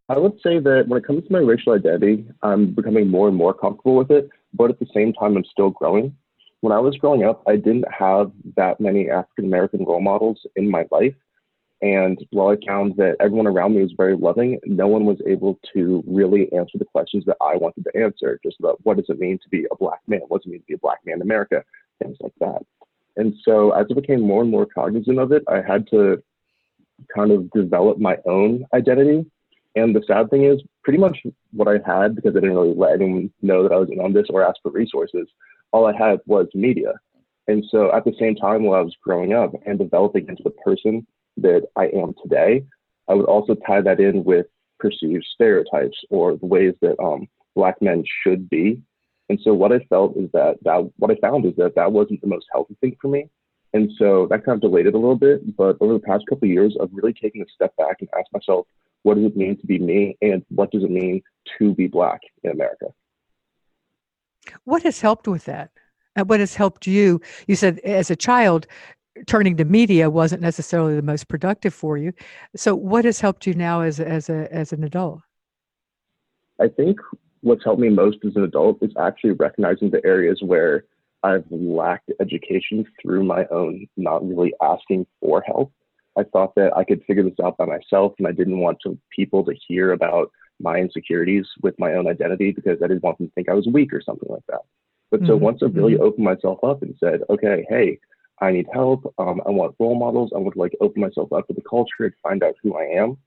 I 0.10 0.18
would 0.18 0.38
say 0.46 0.60
that 0.60 0.84
when 0.90 0.98
it 1.00 1.08
comes 1.08 1.24
to 1.26 1.32
my 1.32 1.40
racial 1.40 1.72
identity, 1.72 2.28
I'm 2.42 2.74
becoming 2.74 3.08
more 3.08 3.30
and 3.30 3.38
more 3.38 3.54
comfortable 3.54 3.96
with 3.96 4.12
it, 4.12 4.30
but 4.54 4.70
at 4.70 4.80
the 4.80 4.90
same 4.94 5.14
time, 5.14 5.38
I'm 5.38 5.46
still 5.46 5.70
growing. 5.70 6.14
When 6.60 6.74
I 6.74 6.80
was 6.80 6.98
growing 6.98 7.24
up, 7.24 7.44
I 7.48 7.56
didn't 7.56 7.86
have 7.98 8.30
that 8.58 8.82
many 8.82 9.10
African 9.10 9.46
American 9.46 9.86
role 9.86 10.02
models 10.02 10.40
in 10.58 10.70
my 10.70 10.86
life. 10.92 11.16
And 11.84 12.18
while 12.32 12.48
I 12.48 12.66
found 12.66 12.96
that 12.96 13.18
everyone 13.20 13.46
around 13.46 13.76
me 13.76 13.82
was 13.82 13.92
very 13.98 14.16
loving, 14.16 14.58
no 14.66 14.88
one 14.88 15.04
was 15.04 15.18
able 15.28 15.60
to 15.74 16.02
really 16.08 16.50
answer 16.54 16.78
the 16.78 16.86
questions 16.86 17.26
that 17.26 17.36
I 17.42 17.58
wanted 17.58 17.84
to 17.84 18.02
answer, 18.02 18.40
just 18.42 18.58
about 18.62 18.80
what 18.84 18.96
does 18.96 19.08
it 19.10 19.20
mean 19.20 19.38
to 19.44 19.50
be 19.50 19.68
a 19.70 19.76
black 19.76 20.00
man? 20.08 20.22
What 20.30 20.42
does 20.42 20.46
it 20.48 20.52
mean 20.52 20.62
to 20.62 20.68
be 20.68 20.76
a 20.76 20.78
black 20.78 21.00
man 21.06 21.16
in 21.16 21.22
America? 21.22 21.62
Things 22.02 22.16
like 22.22 22.32
that. 22.40 22.66
And 23.18 23.36
so 23.44 23.72
as 23.72 23.86
I 23.92 23.96
became 23.96 24.22
more 24.22 24.44
and 24.44 24.50
more 24.50 24.66
cognizant 24.66 25.20
of 25.20 25.34
it, 25.34 25.44
I 25.50 25.62
had 25.62 25.86
to 25.90 26.24
kind 27.14 27.32
of 27.32 27.52
develop 27.52 27.98
my 27.98 28.16
own 28.26 28.64
identity. 28.74 29.30
And 29.76 29.94
the 29.94 30.04
sad 30.08 30.30
thing 30.30 30.46
is, 30.46 30.62
pretty 30.86 31.00
much 31.00 31.18
what 31.52 31.68
I 31.68 31.80
had, 31.86 32.16
because 32.16 32.32
I 32.32 32.40
didn't 32.40 32.56
really 32.56 32.76
let 32.76 32.94
anyone 32.94 33.30
know 33.42 33.62
that 33.62 33.74
I 33.74 33.78
was 33.78 33.90
in 33.92 34.00
on 34.00 34.14
this 34.14 34.28
or 34.30 34.42
ask 34.42 34.56
for 34.64 34.72
resources, 34.72 35.28
all 35.74 35.86
I 35.86 35.98
had 35.98 36.22
was 36.28 36.48
media. 36.54 36.94
And 37.50 37.66
so 37.70 37.94
at 37.94 38.06
the 38.06 38.16
same 38.18 38.36
time, 38.36 38.64
while 38.64 38.80
I 38.80 38.84
was 38.84 38.96
growing 39.04 39.34
up 39.34 39.52
and 39.66 39.78
developing 39.78 40.30
into 40.30 40.44
the 40.44 40.52
person 40.52 41.06
that 41.38 41.68
I 41.76 41.86
am 41.88 42.14
today, 42.22 42.66
I 43.08 43.14
would 43.14 43.26
also 43.26 43.56
tie 43.56 43.82
that 43.82 44.00
in 44.00 44.24
with 44.24 44.46
perceived 44.80 45.26
stereotypes 45.34 45.98
or 46.10 46.36
the 46.38 46.46
ways 46.46 46.74
that 46.82 47.00
um, 47.00 47.28
black 47.56 47.82
men 47.82 48.04
should 48.24 48.50
be. 48.50 48.82
And 49.30 49.40
so 49.44 49.54
what 49.54 49.72
I 49.72 49.80
felt 49.90 50.18
is 50.18 50.30
that, 50.34 50.58
that 50.64 50.92
what 50.98 51.12
I 51.12 51.16
found 51.16 51.46
is 51.46 51.56
that 51.58 51.76
that 51.76 51.92
wasn't 51.92 52.22
the 52.22 52.28
most 52.28 52.46
healthy 52.52 52.76
thing 52.82 52.98
for 53.02 53.08
me. 53.08 53.30
And 53.74 53.90
so 53.98 54.28
that 54.30 54.46
kind 54.46 54.56
of 54.56 54.62
delayed 54.62 54.86
it 54.86 54.94
a 54.94 54.98
little 54.98 55.16
bit. 55.16 55.56
But 55.58 55.78
over 55.80 55.94
the 55.94 56.00
past 56.00 56.26
couple 56.30 56.48
of 56.48 56.52
years, 56.52 56.78
I've 56.82 56.90
really 56.92 57.14
taken 57.14 57.42
a 57.42 57.46
step 57.54 57.76
back 57.78 57.98
and 58.02 58.10
asked 58.18 58.30
myself, 58.34 58.68
what 59.02 59.16
does 59.16 59.26
it 59.26 59.38
mean 59.38 59.58
to 59.58 59.66
be 59.66 59.80
me? 59.80 60.18
And 60.22 60.46
what 60.50 60.72
does 60.72 60.84
it 60.84 60.92
mean 60.92 61.22
to 61.58 61.74
be 61.74 61.88
black 61.88 62.20
in 62.44 62.52
America? 62.52 62.88
What 64.66 64.84
has 64.84 65.02
helped 65.02 65.28
with 65.28 65.46
that? 65.46 65.72
What 66.26 66.40
has 66.40 66.56
helped 66.56 66.86
you? 66.86 67.22
You 67.48 67.56
said 67.56 67.80
as 67.80 68.12
a 68.12 68.16
child, 68.16 68.68
turning 69.28 69.58
to 69.58 69.66
media 69.66 70.10
wasn't 70.10 70.42
necessarily 70.42 70.96
the 70.96 71.02
most 71.02 71.28
productive 71.28 71.74
for 71.74 71.98
you. 71.98 72.14
So, 72.56 72.76
what 72.76 73.06
has 73.06 73.20
helped 73.20 73.46
you 73.46 73.54
now 73.54 73.82
as 73.82 74.00
as 74.00 74.30
a 74.30 74.52
as 74.54 74.74
an 74.74 74.84
adult? 74.84 75.22
I 76.60 76.68
think 76.68 77.00
what's 77.42 77.64
helped 77.64 77.82
me 77.82 77.90
most 77.90 78.18
as 78.26 78.36
an 78.36 78.44
adult 78.44 78.78
is 78.82 78.92
actually 79.00 79.32
recognizing 79.32 79.90
the 79.90 80.04
areas 80.06 80.42
where 80.42 80.86
I've 81.24 81.46
lacked 81.50 82.12
education 82.20 82.86
through 83.02 83.24
my 83.24 83.46
own 83.52 83.88
not 83.98 84.28
really 84.28 84.54
asking 84.62 85.06
for 85.22 85.42
help. 85.46 85.72
I 86.18 86.24
thought 86.24 86.54
that 86.56 86.76
I 86.76 86.84
could 86.84 87.04
figure 87.06 87.24
this 87.24 87.40
out 87.44 87.58
by 87.58 87.66
myself, 87.66 88.14
and 88.20 88.28
I 88.28 88.32
didn't 88.32 88.60
want 88.60 88.78
to, 88.84 88.98
people 89.10 89.44
to 89.46 89.56
hear 89.68 89.94
about 89.94 90.32
my 90.60 90.78
insecurities 90.78 91.46
with 91.62 91.78
my 91.80 91.94
own 91.94 92.08
identity 92.08 92.52
because 92.52 92.78
I 92.84 92.88
didn't 92.88 93.04
want 93.04 93.18
them 93.18 93.28
to 93.28 93.34
think 93.34 93.50
I 93.50 93.54
was 93.54 93.68
weak 93.68 93.94
or 93.94 94.02
something 94.02 94.30
like 94.30 94.46
that. 94.48 94.62
But 95.10 95.22
mm-hmm. 95.22 95.30
so 95.30 95.38
once 95.38 95.60
I 95.64 95.66
really 95.68 95.94
mm-hmm. 95.94 96.04
opened 96.04 96.26
myself 96.26 96.60
up 96.64 96.82
and 96.82 96.96
said, 97.00 97.22
okay, 97.30 97.66
hey, 97.68 98.00
I 98.40 98.52
need 98.52 98.68
help. 98.74 99.14
Um, 99.18 99.42
I 99.46 99.52
want 99.52 99.76
role 99.80 99.98
models. 99.98 100.32
I 100.36 100.40
want 100.40 100.54
to 100.54 100.60
like 100.60 100.76
open 100.82 101.02
myself 101.02 101.32
up 101.32 101.48
to 101.48 101.54
the 101.54 101.62
culture 101.62 102.06
and 102.06 102.14
find 102.22 102.44
out 102.44 102.56
who 102.62 102.76
I 102.76 102.84
am. 103.02 103.18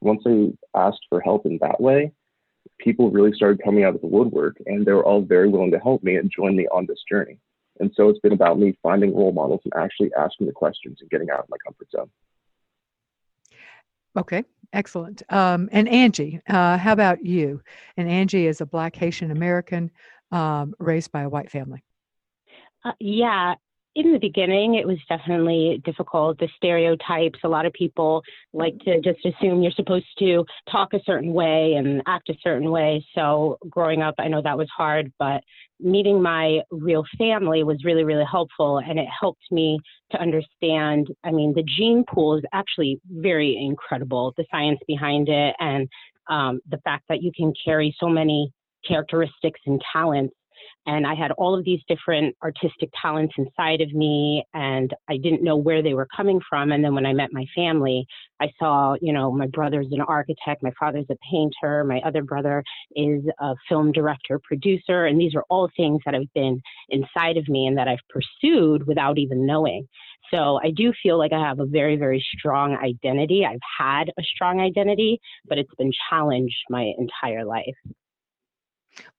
Once 0.00 0.22
I 0.26 0.52
asked 0.74 1.06
for 1.08 1.20
help 1.20 1.46
in 1.46 1.58
that 1.60 1.80
way, 1.80 2.12
people 2.78 3.10
really 3.10 3.32
started 3.32 3.62
coming 3.64 3.84
out 3.84 3.94
of 3.94 4.00
the 4.00 4.06
woodwork 4.06 4.56
and 4.66 4.84
they 4.84 4.92
were 4.92 5.04
all 5.04 5.22
very 5.22 5.48
willing 5.48 5.70
to 5.72 5.78
help 5.78 6.02
me 6.02 6.16
and 6.16 6.30
join 6.30 6.54
me 6.56 6.66
on 6.68 6.86
this 6.86 7.02
journey. 7.08 7.38
And 7.80 7.90
so 7.94 8.08
it's 8.08 8.18
been 8.20 8.32
about 8.32 8.58
me 8.58 8.76
finding 8.82 9.14
role 9.14 9.32
models 9.32 9.60
and 9.64 9.72
actually 9.76 10.10
asking 10.18 10.46
the 10.46 10.52
questions 10.52 10.98
and 11.00 11.10
getting 11.10 11.30
out 11.30 11.40
of 11.40 11.48
my 11.48 11.56
comfort 11.64 11.90
zone. 11.90 12.10
Okay, 14.16 14.44
excellent. 14.72 15.22
Um, 15.28 15.68
and 15.70 15.88
Angie, 15.88 16.40
uh, 16.48 16.76
how 16.76 16.92
about 16.92 17.24
you? 17.24 17.62
And 17.96 18.08
Angie 18.08 18.46
is 18.46 18.60
a 18.60 18.66
Black 18.66 18.96
Haitian 18.96 19.30
American 19.30 19.90
um, 20.32 20.74
raised 20.78 21.12
by 21.12 21.22
a 21.22 21.28
white 21.28 21.50
family. 21.50 21.84
Uh, 22.84 22.92
yeah, 22.98 23.54
in 23.94 24.12
the 24.12 24.18
beginning, 24.18 24.74
it 24.74 24.86
was 24.86 24.98
definitely 25.08 25.82
difficult. 25.84 26.38
The 26.38 26.48
stereotypes, 26.56 27.38
a 27.42 27.48
lot 27.48 27.66
of 27.66 27.72
people 27.72 28.22
like 28.52 28.78
to 28.80 29.00
just 29.00 29.24
assume 29.24 29.62
you're 29.62 29.72
supposed 29.72 30.06
to 30.20 30.44
talk 30.70 30.92
a 30.92 31.00
certain 31.04 31.32
way 31.32 31.74
and 31.74 32.02
act 32.06 32.28
a 32.28 32.34
certain 32.42 32.70
way. 32.70 33.04
So, 33.14 33.58
growing 33.68 34.02
up, 34.02 34.14
I 34.18 34.28
know 34.28 34.42
that 34.42 34.56
was 34.56 34.68
hard, 34.76 35.12
but 35.18 35.42
meeting 35.80 36.22
my 36.22 36.60
real 36.70 37.04
family 37.16 37.64
was 37.64 37.82
really, 37.84 38.04
really 38.04 38.26
helpful. 38.30 38.78
And 38.78 38.98
it 38.98 39.08
helped 39.20 39.44
me 39.50 39.78
to 40.12 40.20
understand. 40.20 41.08
I 41.24 41.32
mean, 41.32 41.52
the 41.54 41.64
gene 41.76 42.04
pool 42.08 42.36
is 42.36 42.44
actually 42.52 43.00
very 43.10 43.56
incredible, 43.56 44.32
the 44.36 44.44
science 44.50 44.80
behind 44.86 45.28
it, 45.28 45.56
and 45.58 45.88
um, 46.28 46.60
the 46.70 46.78
fact 46.78 47.04
that 47.08 47.22
you 47.22 47.32
can 47.36 47.52
carry 47.64 47.94
so 47.98 48.08
many 48.08 48.52
characteristics 48.86 49.60
and 49.66 49.82
talents 49.92 50.34
and 50.88 51.06
I 51.06 51.14
had 51.14 51.32
all 51.32 51.54
of 51.54 51.66
these 51.66 51.80
different 51.86 52.34
artistic 52.42 52.88
talents 53.00 53.34
inside 53.36 53.82
of 53.82 53.92
me, 53.92 54.42
and 54.54 54.90
I 55.06 55.18
didn't 55.18 55.44
know 55.44 55.54
where 55.54 55.82
they 55.82 55.92
were 55.92 56.08
coming 56.16 56.40
from. 56.48 56.72
And 56.72 56.82
then 56.82 56.94
when 56.94 57.04
I 57.04 57.12
met 57.12 57.28
my 57.30 57.44
family, 57.54 58.06
I 58.40 58.48
saw, 58.58 58.96
you 59.02 59.12
know, 59.12 59.30
my 59.30 59.48
brother's 59.48 59.88
an 59.90 60.00
architect, 60.00 60.62
my 60.62 60.72
father's 60.80 61.04
a 61.10 61.16
painter, 61.30 61.84
my 61.84 62.00
other 62.06 62.22
brother 62.22 62.64
is 62.96 63.22
a 63.38 63.54
film 63.68 63.92
director, 63.92 64.40
producer, 64.42 65.04
and 65.04 65.20
these 65.20 65.34
are 65.34 65.44
all 65.50 65.68
things 65.76 66.00
that 66.06 66.14
have 66.14 66.32
been 66.34 66.58
inside 66.88 67.36
of 67.36 67.46
me 67.48 67.66
and 67.66 67.76
that 67.76 67.86
I've 67.86 67.98
pursued 68.08 68.86
without 68.86 69.18
even 69.18 69.44
knowing. 69.44 69.86
So 70.32 70.58
I 70.64 70.70
do 70.70 70.94
feel 71.02 71.18
like 71.18 71.34
I 71.34 71.46
have 71.46 71.60
a 71.60 71.66
very, 71.66 71.96
very 71.96 72.24
strong 72.38 72.78
identity. 72.82 73.44
I've 73.44 73.58
had 73.78 74.04
a 74.18 74.22
strong 74.22 74.58
identity, 74.60 75.20
but 75.46 75.58
it's 75.58 75.74
been 75.76 75.92
challenged 76.08 76.56
my 76.70 76.92
entire 76.96 77.44
life. 77.44 77.76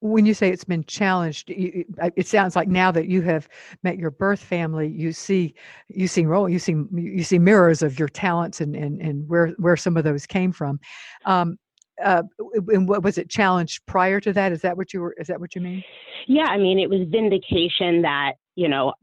When 0.02 0.26
you 0.26 0.34
say 0.34 0.50
it's 0.50 0.64
been 0.64 0.84
challenged, 0.86 1.50
it 1.50 2.28
sounds 2.28 2.56
like 2.56 2.68
now 2.68 2.92
that 2.92 3.08
you 3.08 3.22
have 3.22 3.48
met 3.84 3.98
your 3.98 4.12
birth 4.12 4.40
family, 4.40 4.88
you 4.88 5.12
see 5.12 5.54
you 5.88 6.08
see 6.08 6.26
role, 6.26 6.50
you 6.50 6.60
see 6.60 6.76
you 6.94 7.24
see 7.24 7.40
mirrors 7.40 7.82
of 7.82 8.00
your 8.00 8.10
talents 8.10 8.62
and 8.62 8.76
and, 8.76 9.02
and 9.02 9.28
where 9.28 9.50
where 9.58 9.78
some 9.78 9.98
of 9.98 10.04
those 10.04 10.26
came 10.26 10.52
from. 10.52 10.80
Um, 11.26 11.58
uh, 12.04 12.24
and 12.68 12.88
what 12.88 13.04
was 13.04 13.18
it 13.18 13.30
challenged 13.30 13.86
prior 13.86 14.20
to 14.22 14.34
that? 14.34 14.52
Is 14.52 14.62
that 14.62 14.78
what 14.78 14.94
you 14.94 15.02
were? 15.02 15.16
Is 15.20 15.28
that 15.28 15.40
what 15.40 15.56
you 15.56 15.62
mean? 15.62 15.84
Yeah, 16.28 16.46
I 16.46 16.58
mean, 16.58 16.80
it 16.80 16.90
was 16.90 17.08
vindication 17.10 18.02
that 18.04 18.34
you 18.56 18.68
know 18.68 18.94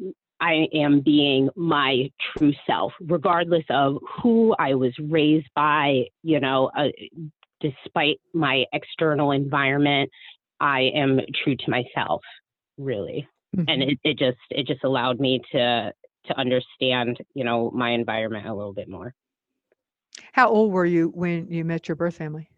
I 0.41 0.67
am 0.75 1.01
being 1.01 1.49
my 1.57 2.11
true 2.37 2.53
self, 2.67 2.93
regardless 3.01 3.65
of 3.71 3.99
who 4.23 4.55
I 4.59 4.75
was 4.75 4.93
raised 4.99 5.49
by. 5.55 6.05
You 6.23 6.41
know, 6.41 6.71
uh, 6.77 6.89
despite 7.61 8.21
my 8.35 8.65
external 8.73 9.33
environment, 9.33 10.11
I 10.61 10.91
am 10.95 11.21
true 11.43 11.57
to 11.57 11.71
myself, 11.71 12.23
really. 12.79 13.29
Mm-hmm. 13.57 13.69
And 13.69 13.83
it, 13.83 13.99
it 14.05 14.19
just 14.19 14.39
it 14.51 14.67
just 14.67 14.85
allowed 14.85 15.21
me 15.21 15.41
to 15.53 15.93
to 16.27 16.39
understand, 16.39 17.19
you 17.35 17.45
know, 17.45 17.71
my 17.73 17.91
environment 17.91 18.47
a 18.47 18.55
little 18.55 18.73
bit 18.73 18.89
more. 18.89 19.15
How 20.33 20.49
old 20.49 20.73
were 20.73 20.87
you 20.87 21.09
when 21.15 21.51
you 21.51 21.65
met 21.65 21.89
your 21.89 21.97
birth 21.97 22.17
family? 22.17 22.49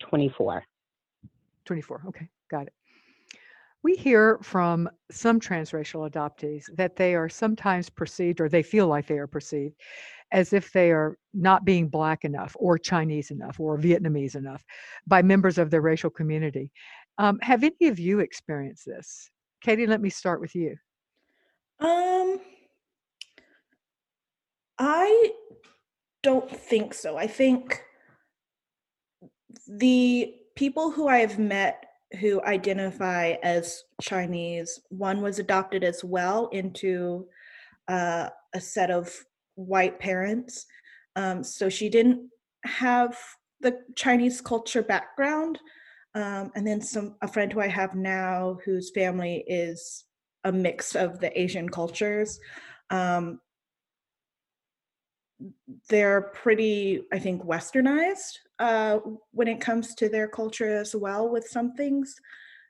24. 0.00 0.64
24. 1.64 2.02
Okay, 2.08 2.28
got 2.50 2.66
it. 2.66 2.72
We 3.82 3.94
hear 3.94 4.38
from 4.42 4.88
some 5.10 5.38
transracial 5.38 6.10
adoptees 6.10 6.64
that 6.76 6.96
they 6.96 7.14
are 7.14 7.28
sometimes 7.28 7.88
perceived, 7.88 8.40
or 8.40 8.48
they 8.48 8.62
feel 8.62 8.88
like 8.88 9.06
they 9.06 9.18
are 9.18 9.28
perceived, 9.28 9.76
as 10.32 10.52
if 10.52 10.72
they 10.72 10.90
are 10.90 11.16
not 11.34 11.64
being 11.64 11.88
Black 11.88 12.24
enough, 12.24 12.56
or 12.58 12.78
Chinese 12.78 13.30
enough, 13.30 13.60
or 13.60 13.78
Vietnamese 13.78 14.34
enough 14.34 14.64
by 15.06 15.22
members 15.22 15.56
of 15.58 15.70
their 15.70 15.82
racial 15.82 16.10
community. 16.10 16.72
Um, 17.18 17.38
have 17.42 17.64
any 17.64 17.88
of 17.88 17.98
you 17.98 18.20
experienced 18.20 18.84
this? 18.86 19.30
Katie, 19.62 19.86
let 19.86 20.00
me 20.00 20.10
start 20.10 20.40
with 20.40 20.54
you. 20.54 20.76
Um, 21.80 22.40
I 24.78 25.32
don't 26.22 26.50
think 26.50 26.92
so. 26.94 27.16
I 27.16 27.26
think 27.26 27.82
the 29.66 30.34
people 30.54 30.90
who 30.90 31.08
I 31.08 31.18
have 31.18 31.38
met 31.38 31.86
who 32.20 32.42
identify 32.44 33.34
as 33.42 33.82
Chinese, 34.00 34.80
one 34.90 35.22
was 35.22 35.38
adopted 35.38 35.84
as 35.84 36.04
well 36.04 36.48
into 36.48 37.26
uh, 37.88 38.28
a 38.54 38.60
set 38.60 38.90
of 38.90 39.12
white 39.54 39.98
parents. 39.98 40.66
Um, 41.16 41.42
so 41.42 41.68
she 41.68 41.88
didn't 41.88 42.30
have 42.64 43.16
the 43.60 43.80
Chinese 43.96 44.40
culture 44.40 44.82
background. 44.82 45.58
Um, 46.16 46.50
and 46.54 46.66
then 46.66 46.80
some 46.80 47.14
a 47.20 47.28
friend 47.28 47.52
who 47.52 47.60
I 47.60 47.68
have 47.68 47.94
now 47.94 48.58
whose 48.64 48.90
family 48.90 49.44
is 49.46 50.04
a 50.44 50.50
mix 50.50 50.96
of 50.96 51.20
the 51.20 51.38
Asian 51.38 51.68
cultures. 51.68 52.40
Um, 52.88 53.38
they're 55.90 56.22
pretty, 56.22 57.02
I 57.12 57.18
think, 57.18 57.44
westernized 57.44 58.38
uh, 58.58 59.00
when 59.32 59.46
it 59.46 59.60
comes 59.60 59.94
to 59.96 60.08
their 60.08 60.26
culture 60.26 60.78
as 60.78 60.96
well 60.96 61.28
with 61.28 61.46
some 61.46 61.74
things. 61.74 62.16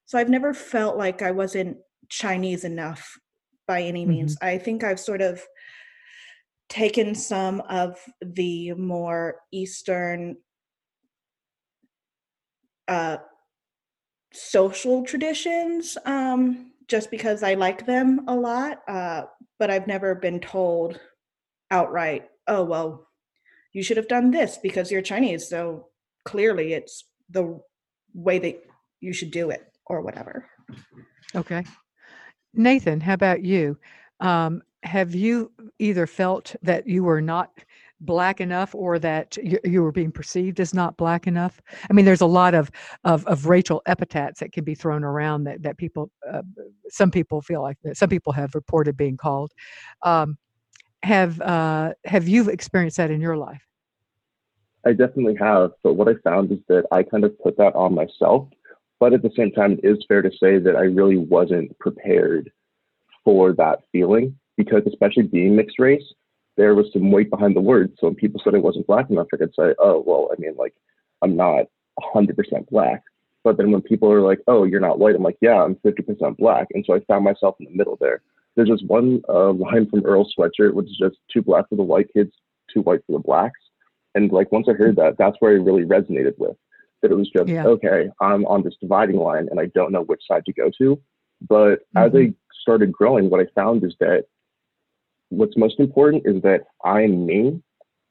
So 0.07 0.19
I've 0.19 0.29
never 0.29 0.53
felt 0.53 0.97
like 0.97 1.23
I 1.23 1.31
wasn't 1.31 1.77
Chinese 2.09 2.65
enough 2.65 3.17
by 3.69 3.83
any 3.83 4.05
means. 4.05 4.35
Mm-hmm. 4.35 4.47
I 4.49 4.59
think 4.59 4.83
I've 4.83 4.99
sort 4.99 5.21
of 5.23 5.41
taken 6.69 7.15
some 7.15 7.61
of 7.69 7.97
the 8.21 8.73
more 8.73 9.37
Eastern 9.53 10.39
uh, 12.89 13.19
social 14.37 15.05
traditions 15.05 15.97
um, 16.05 16.73
just 16.89 17.11
because 17.11 17.43
I 17.43 17.55
like 17.55 17.87
them 17.87 18.25
a 18.29 18.35
lot. 18.35 18.83
Uh, 18.87 19.25
but 19.59 19.71
I've 19.71 19.87
never 19.87 20.15
been 20.15 20.41
told 20.41 21.01
outright, 21.71 22.29
oh, 22.47 22.65
well, 22.65 23.09
you 23.73 23.83
should 23.83 23.97
have 23.97 24.09
done 24.09 24.31
this 24.31 24.59
because 24.63 24.91
you're 24.91 25.03
Chinese. 25.03 25.49
So 25.49 25.89
clearly 26.25 26.73
it's 26.73 27.05
the 27.31 27.61
way 28.15 28.39
that 28.39 28.63
you 29.01 29.13
should 29.13 29.31
do 29.31 29.51
it 29.51 29.67
or 29.87 30.01
whatever. 30.01 30.49
Okay. 31.35 31.65
Nathan, 32.55 33.01
how 33.01 33.15
about 33.15 33.45
you? 33.45 33.79
Um, 34.21 34.63
have 34.83 35.15
you 35.15 35.53
either 35.79 36.07
felt 36.07 36.55
that 36.63 36.87
you 36.87 37.05
were 37.05 37.21
not 37.21 37.51
black 38.01 38.41
enough 38.41 38.75
or 38.75 38.99
that 38.99 39.37
you, 39.43 39.59
you, 39.65 39.83
were 39.83 39.93
being 39.93 40.13
perceived 40.13 40.61
as 40.61 40.75
not 40.75 40.97
black 40.99 41.27
enough 41.27 41.63
i 41.89 41.95
mean 41.95 42.05
there's 42.05 42.21
a 42.21 42.27
lot 42.27 42.55
of 42.55 42.71
of, 43.05 43.25
of 43.27 43.47
racial 43.47 43.81
epithets 43.87 44.41
that 44.41 44.53
can 44.53 44.65
be 44.65 44.75
thrown 44.75 45.03
around 45.03 45.45
that 45.45 45.63
that 45.63 45.79
people 45.79 46.11
uh, 46.31 46.43
some 46.89 47.11
people 47.11 47.41
feel 47.41 47.63
like 47.63 47.79
that 47.83 47.97
some 47.97 48.11
people 48.11 48.35
have 48.35 48.55
reported 48.55 48.97
being 48.97 49.17
called 49.17 49.53
um, 50.03 50.37
have 51.03 51.41
uh, 51.41 51.93
have 52.05 52.29
you 52.29 52.51
experienced 52.51 52.99
that 52.99 53.11
in 53.11 53.21
your 53.21 53.37
life 53.37 53.67
I 54.87 54.93
definitely 54.93 55.35
have. 55.41 55.73
But 55.83 55.95
what 55.95 56.09
I 56.09 56.15
found 56.23 56.53
is 56.53 56.61
that 56.69 56.85
I 56.93 57.03
kind 57.03 57.25
of 57.25 57.39
put 57.41 57.57
that 57.59 57.75
on 57.75 57.95
myself. 57.95 58.49
But 59.01 59.13
at 59.13 59.23
the 59.23 59.33
same 59.37 59.51
time, 59.51 59.73
it 59.73 59.81
is 59.83 60.05
fair 60.07 60.23
to 60.23 60.31
say 60.31 60.59
that 60.59 60.77
I 60.77 60.83
really 60.83 61.19
wasn't 61.19 61.77
prepared 61.81 62.51
for 63.25 63.53
that 63.55 63.81
feeling 63.91 64.39
because, 64.57 64.83
especially 64.87 65.25
being 65.25 65.57
mixed 65.57 65.79
race, 65.79 66.05
there 66.57 66.75
was 66.75 66.87
some 66.93 67.11
weight 67.11 67.31
behind 67.31 67.55
the 67.55 67.61
words. 67.61 67.95
So 67.99 68.07
when 68.07 68.17
people 68.17 68.41
said 68.43 68.55
I 68.55 68.59
wasn't 68.59 68.87
black 68.87 69.11
enough, 69.11 69.29
I 69.33 69.37
could 69.37 69.55
say, 69.59 69.75
oh, 69.79 70.03
well, 70.07 70.31
I 70.33 70.41
mean, 70.41 70.55
like, 70.57 70.75
I'm 71.23 71.37
not 71.37 71.67
100% 72.15 72.35
black. 72.71 73.03
But 73.45 73.59
then 73.59 73.71
when 73.71 73.83
people 73.83 74.11
are 74.13 74.23
like, 74.23 74.41
oh, 74.49 74.65
you're 74.65 74.81
not 74.81 74.99
white, 74.99 75.15
I'm 75.15 75.23
like, 75.23 75.39
yeah, 75.41 75.63
I'm 75.63 75.77
50% 75.77 76.37
black. 76.37 76.67
And 76.73 76.85
so 76.87 76.95
I 76.95 77.01
found 77.01 77.25
myself 77.25 77.57
in 77.61 77.67
the 77.67 77.77
middle 77.77 77.97
there. 78.01 78.23
There's 78.57 78.69
just 78.69 78.87
one 78.87 79.23
uh, 79.29 79.53
line 79.53 79.89
from 79.89 80.05
Earl 80.05 80.29
Sweatshirt, 80.37 80.73
which 80.73 80.87
is 80.87 80.99
just 80.99 81.17
too 81.33 81.43
black 81.43 81.69
for 81.69 81.77
the 81.77 81.83
white 81.83 82.13
kids, 82.13 82.33
too 82.73 82.81
white 82.81 83.01
for 83.07 83.13
the 83.13 83.23
blacks. 83.23 83.61
And 84.15 84.33
like 84.33 84.51
once 84.51 84.67
I 84.69 84.73
heard 84.73 84.97
that, 84.97 85.17
that's 85.19 85.37
where 85.41 85.53
I 85.53 85.57
really 85.57 85.85
resonated 85.85 86.39
with 86.39 86.57
that 87.03 87.11
it 87.11 87.15
was 87.15 87.31
just 87.31 87.49
yeah. 87.49 87.67
okay, 87.67 88.09
I'm 88.21 88.47
on 88.47 88.63
this 88.63 88.75
dividing 88.81 89.17
line 89.17 89.49
and 89.51 89.61
I 89.61 89.67
don't 89.67 89.93
know 89.93 90.03
which 90.03 90.23
side 90.27 90.45
to 90.47 90.53
go 90.53 90.71
to. 90.79 91.01
But 91.47 91.81
mm-hmm. 91.95 91.99
as 91.99 92.13
I 92.15 92.35
started 92.63 92.93
growing, 92.93 93.31
what 93.31 93.41
I 93.41 93.47
found 93.55 93.85
is 93.85 93.95
that 94.01 94.25
what's 95.31 95.57
most 95.57 95.81
important 95.81 96.23
is 96.27 96.43
that 96.43 96.63
I'm 96.85 97.27
me 97.27 97.61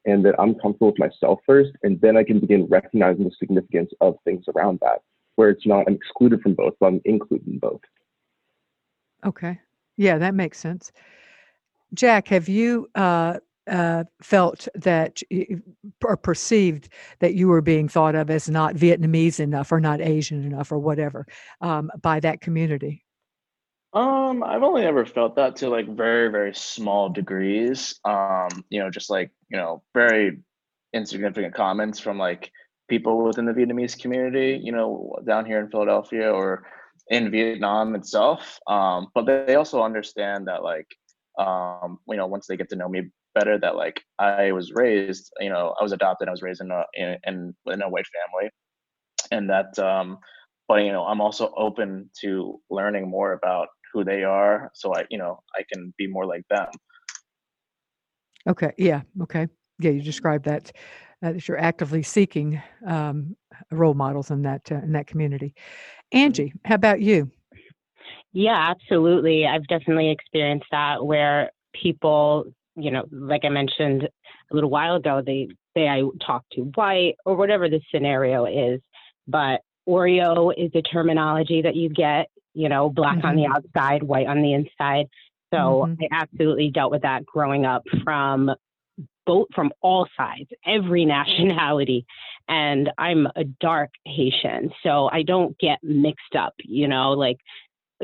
and 0.06 0.24
that 0.26 0.36
I'm 0.40 0.56
comfortable 0.56 0.88
with 0.88 1.00
myself 1.00 1.40
first, 1.46 1.72
and 1.84 2.00
then 2.02 2.16
I 2.16 2.24
can 2.24 2.40
begin 2.40 2.68
recognizing 2.70 3.24
the 3.24 3.32
significance 3.40 3.92
of 4.02 4.16
things 4.24 4.46
around 4.56 4.80
that, 4.82 5.02
where 5.36 5.50
it's 5.50 5.66
not 5.66 5.86
I'm 5.88 5.96
excluded 5.96 6.42
from 6.42 6.54
both, 6.54 6.74
but 6.80 6.88
I'm 6.88 7.02
included 7.06 7.48
in 7.48 7.60
both. 7.60 7.82
Okay. 9.26 9.60
Yeah, 9.98 10.18
that 10.20 10.36
makes 10.36 10.60
sense. 10.60 10.92
Jack, 11.94 12.28
have 12.28 12.50
you 12.50 12.88
uh, 12.96 13.40
uh, 13.68 14.04
felt 14.22 14.68
that 14.76 15.22
or 16.04 16.18
perceived 16.18 16.90
that 17.20 17.34
you 17.34 17.48
were 17.48 17.62
being 17.62 17.88
thought 17.88 18.16
of 18.16 18.30
as 18.30 18.50
not 18.50 18.76
Vietnamese 18.76 19.40
enough 19.40 19.72
or 19.72 19.80
not 19.80 20.02
Asian 20.02 20.44
enough 20.44 20.72
or 20.72 20.80
whatever 20.80 21.26
um, 21.62 21.90
by 22.02 22.20
that 22.20 22.42
community? 22.42 23.05
Um, 23.96 24.44
I've 24.44 24.64
only 24.64 24.84
ever 24.84 25.06
felt 25.06 25.38
that 25.38 25.56
to 25.58 25.70
like 25.70 25.88
very, 25.88 26.30
very 26.30 26.54
small 26.54 27.10
degrees. 27.10 27.98
Um, 28.04 28.50
you 28.70 28.80
know, 28.82 28.90
just 28.90 29.10
like, 29.10 29.32
you 29.50 29.58
know, 29.58 29.84
very 29.94 30.40
insignificant 30.94 31.54
comments 31.54 32.00
from 32.00 32.18
like 32.18 32.52
people 32.90 33.24
within 33.24 33.46
the 33.46 33.54
Vietnamese 33.54 33.98
community, 34.00 34.60
you 34.62 34.74
know, 34.74 35.16
down 35.26 35.46
here 35.46 35.60
in 35.62 35.70
Philadelphia 35.70 36.30
or 36.32 36.68
in 37.10 37.32
Vietnam 37.32 37.96
itself. 37.96 38.60
Um, 38.68 39.08
but 39.16 39.26
they 39.26 39.56
also 39.56 39.82
understand 39.82 40.48
that 40.48 40.62
like 40.62 40.88
um, 41.38 42.00
you 42.08 42.18
know, 42.18 42.28
once 42.28 42.48
they 42.48 42.58
get 42.58 42.70
to 42.70 42.76
know 42.76 42.90
me 42.90 43.10
better 43.34 43.58
that 43.60 43.76
like 43.76 44.02
I 44.20 44.52
was 44.52 44.72
raised, 44.74 45.32
you 45.40 45.50
know, 45.50 45.76
I 45.80 45.84
was 45.84 45.92
adopted. 45.92 46.28
I 46.28 46.32
was 46.32 46.42
raised 46.42 46.62
in 46.62 46.72
a 46.72 46.84
in 46.94 47.18
in, 47.26 47.56
in 47.68 47.82
a 47.82 47.90
white 47.90 48.08
family, 48.08 48.52
and 49.32 49.50
that. 49.50 49.78
Um, 49.80 50.20
but 50.68 50.84
you 50.84 50.92
know, 50.92 51.06
I'm 51.06 51.22
also 51.22 51.54
open 51.56 52.10
to 52.22 52.60
learning 52.70 53.08
more 53.10 53.34
about 53.34 53.68
who 53.96 54.04
they 54.04 54.24
are, 54.24 54.70
so 54.74 54.94
I 54.94 55.06
you 55.10 55.18
know 55.18 55.42
I 55.56 55.64
can 55.72 55.94
be 55.98 56.06
more 56.06 56.26
like 56.26 56.44
them. 56.50 56.68
Okay. 58.48 58.72
Yeah. 58.78 59.02
Okay. 59.24 59.48
Yeah. 59.80 59.92
You 59.92 60.02
described 60.02 60.46
that 60.46 60.72
uh, 61.24 61.32
that 61.32 61.48
you're 61.48 61.58
actively 61.58 62.04
seeking 62.04 62.62
um, 62.86 63.36
role 63.72 63.96
models 63.96 64.30
in 64.30 64.44
that 64.44 64.72
uh, 64.72 64.76
in 64.76 64.92
that 64.92 65.08
community. 65.08 65.56
Mm-hmm. 65.56 66.18
Angie, 66.18 66.54
how 66.66 66.76
about 66.76 67.02
you? 67.02 67.32
Yeah, 68.34 68.70
absolutely. 68.70 69.48
I've 69.48 69.66
definitely 69.68 70.12
experienced 70.12 70.68
that 70.72 71.04
where 71.04 71.50
people 71.74 72.46
you 72.76 72.92
know, 72.92 73.06
like 73.10 73.46
I 73.46 73.50
mentioned 73.50 74.04
a 74.04 74.54
little 74.54 74.70
while 74.70 74.96
ago, 74.96 75.24
they 75.26 75.48
say 75.76 75.88
I 75.88 76.04
talk 76.26 76.44
too 76.54 76.72
white 76.76 77.16
or 77.26 77.36
whatever 77.36 77.70
the 77.70 77.80
scenario 77.90 78.46
is. 78.46 78.82
But 79.28 79.62
Oreo 79.88 80.54
is 80.58 80.72
a 80.76 80.82
terminology 80.82 81.62
that 81.62 81.76
you 81.76 81.90
get, 81.90 82.28
you 82.56 82.70
know, 82.70 82.90
black 82.90 83.18
mm-hmm. 83.18 83.28
on 83.28 83.36
the 83.36 83.44
mm-hmm. 83.44 83.54
outside, 83.54 84.04
white 84.04 84.28
on 84.28 84.42
the 84.42 84.54
inside. 84.54 85.08
So 85.54 85.88
Mhm. 85.88 85.98
I 86.02 86.08
absolutely 86.12 86.72
dealt 86.72 86.92
with 86.92 87.04
that 87.04 87.26
growing 87.26 87.66
up 87.66 87.84
from 88.04 88.52
both 89.26 89.48
from 89.54 89.72
all 89.82 90.08
sides, 90.18 90.50
every 90.66 91.06
nationality. 91.18 92.06
And 92.48 92.92
I'm 92.98 93.28
a 93.36 93.44
dark 93.44 93.92
Haitian, 94.06 94.72
so 94.84 95.10
I 95.12 95.24
don't 95.24 95.58
get 95.58 95.80
mixed 95.84 96.36
up, 96.36 96.54
you 96.60 96.88
know, 96.88 97.12
like 97.12 97.38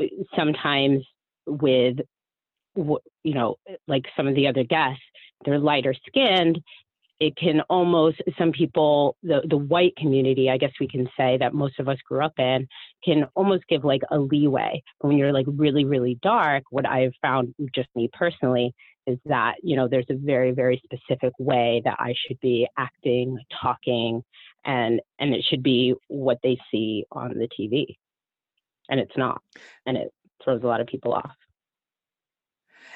uh, 0.00 0.04
sometimes 0.34 1.04
with, 1.46 1.98
you 2.74 3.34
know, 3.34 3.56
like 3.86 4.06
some 4.16 4.26
of 4.26 4.34
the 4.34 4.48
other 4.48 4.64
guests, 4.64 5.02
they're 5.44 5.58
lighter 5.58 5.94
skinned. 6.06 6.60
It 7.22 7.36
can 7.36 7.60
almost, 7.70 8.20
some 8.36 8.52
people, 8.52 9.16
the, 9.22 9.42
the 9.48 9.56
white 9.56 9.94
community, 9.96 10.50
I 10.50 10.56
guess 10.56 10.72
we 10.80 10.88
can 10.88 11.08
say 11.16 11.38
that 11.38 11.54
most 11.54 11.78
of 11.78 11.88
us 11.88 11.98
grew 12.08 12.24
up 12.24 12.32
in, 12.38 12.66
can 13.04 13.26
almost 13.34 13.64
give 13.68 13.84
like 13.84 14.02
a 14.10 14.18
leeway. 14.18 14.82
But 15.00 15.08
when 15.08 15.18
you're 15.18 15.32
like 15.32 15.46
really, 15.48 15.84
really 15.84 16.18
dark, 16.22 16.64
what 16.70 16.88
I've 16.88 17.12
found, 17.22 17.54
just 17.74 17.88
me 17.94 18.10
personally, 18.12 18.74
is 19.06 19.18
that 19.26 19.54
you 19.64 19.74
know 19.74 19.88
there's 19.88 20.06
a 20.10 20.14
very 20.14 20.52
very 20.52 20.80
specific 20.84 21.32
way 21.40 21.82
that 21.84 21.96
i 21.98 22.14
should 22.24 22.38
be 22.38 22.68
acting 22.78 23.36
talking 23.60 24.22
and 24.64 25.00
and 25.18 25.34
it 25.34 25.44
should 25.50 25.60
be 25.60 25.92
what 26.06 26.38
they 26.44 26.56
see 26.70 27.04
on 27.10 27.36
the 27.36 27.48
tv 27.48 27.96
and 28.88 29.00
it's 29.00 29.16
not. 29.16 29.42
And 29.86 29.96
it 29.96 30.12
throws 30.44 30.62
a 30.62 30.66
lot 30.66 30.80
of 30.80 30.86
people 30.86 31.12
off 31.14 31.32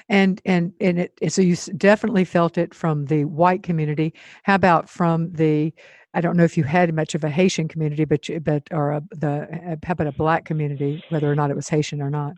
And 0.09 0.41
and 0.45 0.73
and 0.81 1.01
it 1.01 1.33
so 1.33 1.43
you 1.43 1.57
definitely 1.77 2.25
felt 2.25 2.57
it 2.57 2.75
from 2.75 3.07
the 3.07 3.25
white 3.25 3.63
community. 3.63 4.15
How 4.45 4.55
about 4.55 4.89
from 4.89 5.33
the 5.33 5.73
I 6.15 6.21
don't 6.21 6.37
know 6.37 6.45
if 6.45 6.57
you 6.57 6.65
had 6.65 6.95
much 6.95 7.15
of 7.15 7.25
a 7.25 7.29
Haitian 7.29 7.69
community, 7.69 8.05
but 8.05 8.29
you, 8.29 8.39
but 8.41 8.63
or 8.71 8.93
a, 8.93 9.03
the 9.11 9.79
how 9.85 9.93
about 9.93 10.07
a 10.07 10.11
mm-hmm. 10.11 10.23
black 10.23 10.45
community, 10.45 11.03
whether 11.09 11.31
or 11.31 11.35
not 11.35 11.51
it 11.51 11.57
was 11.57 11.69
Haitian 11.69 12.01
or 12.01 12.11
not. 12.11 12.35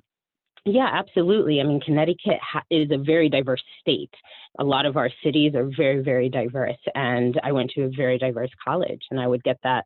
yeah 0.64 0.88
absolutely. 0.92 1.60
I 1.60 1.64
mean 1.64 1.80
connecticut 1.80 2.40
ha- 2.40 2.64
is 2.70 2.90
a 2.90 2.98
very 2.98 3.28
diverse 3.28 3.62
state. 3.80 4.14
A 4.58 4.64
lot 4.64 4.86
of 4.86 4.96
our 4.96 5.10
cities 5.22 5.54
are 5.54 5.70
very 5.76 6.02
very 6.02 6.28
diverse 6.30 6.80
and 6.94 7.38
i 7.44 7.52
went 7.52 7.70
to 7.72 7.82
a 7.82 7.90
very 7.90 8.18
diverse 8.18 8.50
college 8.64 9.02
and 9.10 9.20
i 9.20 9.26
would 9.26 9.44
get 9.44 9.58
that 9.62 9.84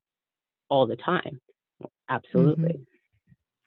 all 0.71 0.87
the 0.87 0.97
time. 0.97 1.41
Absolutely 2.09 2.75
mm-hmm. 2.75 2.92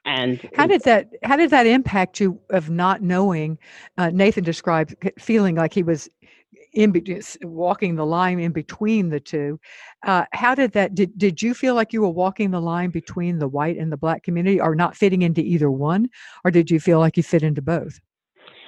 And 0.06 0.48
How 0.54 0.66
did 0.66 0.82
that 0.84 1.10
How 1.24 1.36
did 1.36 1.50
that 1.50 1.66
impact 1.66 2.20
you 2.20 2.40
of 2.50 2.70
not 2.70 3.02
knowing? 3.02 3.58
Uh, 3.98 4.10
Nathan 4.10 4.44
described 4.44 4.94
feeling 5.18 5.56
like 5.56 5.74
he 5.74 5.82
was 5.82 6.08
in 6.72 6.92
be- 6.92 7.22
walking 7.42 7.96
the 7.96 8.06
line 8.06 8.38
in 8.38 8.52
between 8.52 9.08
the 9.08 9.18
two. 9.18 9.58
Uh, 10.06 10.24
how 10.32 10.54
did 10.54 10.72
that? 10.72 10.94
Did 10.94 11.18
Did 11.18 11.42
you 11.42 11.54
feel 11.54 11.74
like 11.74 11.92
you 11.92 12.02
were 12.02 12.08
walking 12.08 12.50
the 12.50 12.60
line 12.60 12.90
between 12.90 13.38
the 13.38 13.48
white 13.48 13.76
and 13.76 13.92
the 13.92 13.96
black 13.96 14.22
community, 14.22 14.60
or 14.60 14.74
not 14.74 14.96
fitting 14.96 15.22
into 15.22 15.40
either 15.40 15.70
one, 15.70 16.08
or 16.44 16.50
did 16.50 16.70
you 16.70 16.78
feel 16.78 17.00
like 17.00 17.16
you 17.16 17.22
fit 17.22 17.42
into 17.42 17.62
both? 17.62 18.00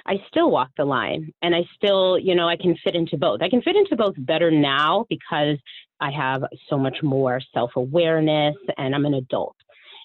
I 0.05 0.15
still 0.27 0.49
walk 0.49 0.69
the 0.75 0.85
line 0.85 1.31
and 1.43 1.53
I 1.53 1.63
still, 1.75 2.17
you 2.17 2.33
know, 2.33 2.47
I 2.47 2.55
can 2.55 2.75
fit 2.83 2.95
into 2.95 3.15
both. 3.15 3.43
I 3.43 3.49
can 3.49 3.61
fit 3.61 3.75
into 3.75 3.95
both 3.95 4.15
better 4.17 4.49
now 4.49 5.05
because 5.07 5.57
I 5.99 6.09
have 6.09 6.43
so 6.67 6.79
much 6.79 7.03
more 7.03 7.39
self 7.53 7.71
awareness 7.75 8.55
and 8.77 8.95
I'm 8.95 9.05
an 9.05 9.13
adult. 9.13 9.55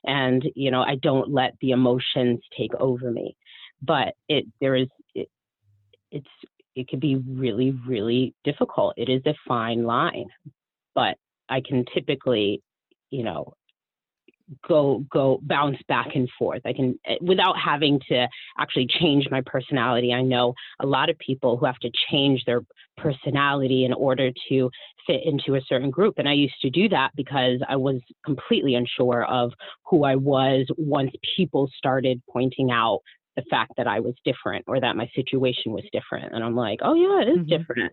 And, 0.06 0.42
you 0.54 0.70
know, 0.70 0.82
I 0.82 0.96
don't 0.96 1.32
let 1.32 1.54
the 1.60 1.70
emotions 1.70 2.40
take 2.56 2.74
over 2.74 3.10
me. 3.10 3.36
But 3.82 4.14
it, 4.28 4.44
there 4.60 4.74
is, 4.74 4.88
it, 5.14 5.28
it's, 6.10 6.26
it 6.74 6.88
can 6.88 6.98
be 6.98 7.16
really, 7.16 7.76
really 7.86 8.34
difficult. 8.44 8.94
It 8.96 9.08
is 9.08 9.22
a 9.26 9.34
fine 9.46 9.84
line. 9.84 10.26
But 10.94 11.16
I 11.48 11.60
can 11.60 11.84
typically, 11.92 12.62
you 13.10 13.24
know, 13.24 13.54
go 14.66 15.04
go 15.10 15.40
bounce 15.42 15.78
back 15.88 16.08
and 16.14 16.28
forth 16.38 16.60
i 16.66 16.72
can 16.72 16.98
eh, 17.06 17.16
without 17.20 17.56
having 17.58 17.98
to 18.08 18.28
actually 18.58 18.86
change 18.86 19.26
my 19.30 19.40
personality 19.46 20.12
i 20.12 20.20
know 20.20 20.52
a 20.80 20.86
lot 20.86 21.08
of 21.08 21.18
people 21.18 21.56
who 21.56 21.64
have 21.64 21.78
to 21.78 21.90
change 22.10 22.44
their 22.44 22.60
personality 22.96 23.84
in 23.84 23.92
order 23.92 24.30
to 24.48 24.70
fit 25.06 25.20
into 25.24 25.54
a 25.56 25.60
certain 25.68 25.90
group 25.90 26.14
and 26.18 26.28
i 26.28 26.32
used 26.32 26.54
to 26.62 26.70
do 26.70 26.88
that 26.88 27.10
because 27.16 27.60
i 27.68 27.76
was 27.76 28.00
completely 28.24 28.74
unsure 28.74 29.24
of 29.24 29.52
who 29.84 30.04
i 30.04 30.14
was 30.16 30.66
once 30.76 31.10
people 31.36 31.68
started 31.76 32.20
pointing 32.30 32.70
out 32.70 33.00
the 33.36 33.42
fact 33.50 33.72
that 33.76 33.86
i 33.86 34.00
was 34.00 34.14
different 34.24 34.64
or 34.68 34.80
that 34.80 34.96
my 34.96 35.08
situation 35.14 35.72
was 35.72 35.84
different 35.92 36.32
and 36.34 36.44
i'm 36.44 36.56
like 36.56 36.78
oh 36.82 36.94
yeah 36.94 37.22
it 37.22 37.28
is 37.28 37.40
Mhm. 37.40 37.48
different 37.48 37.92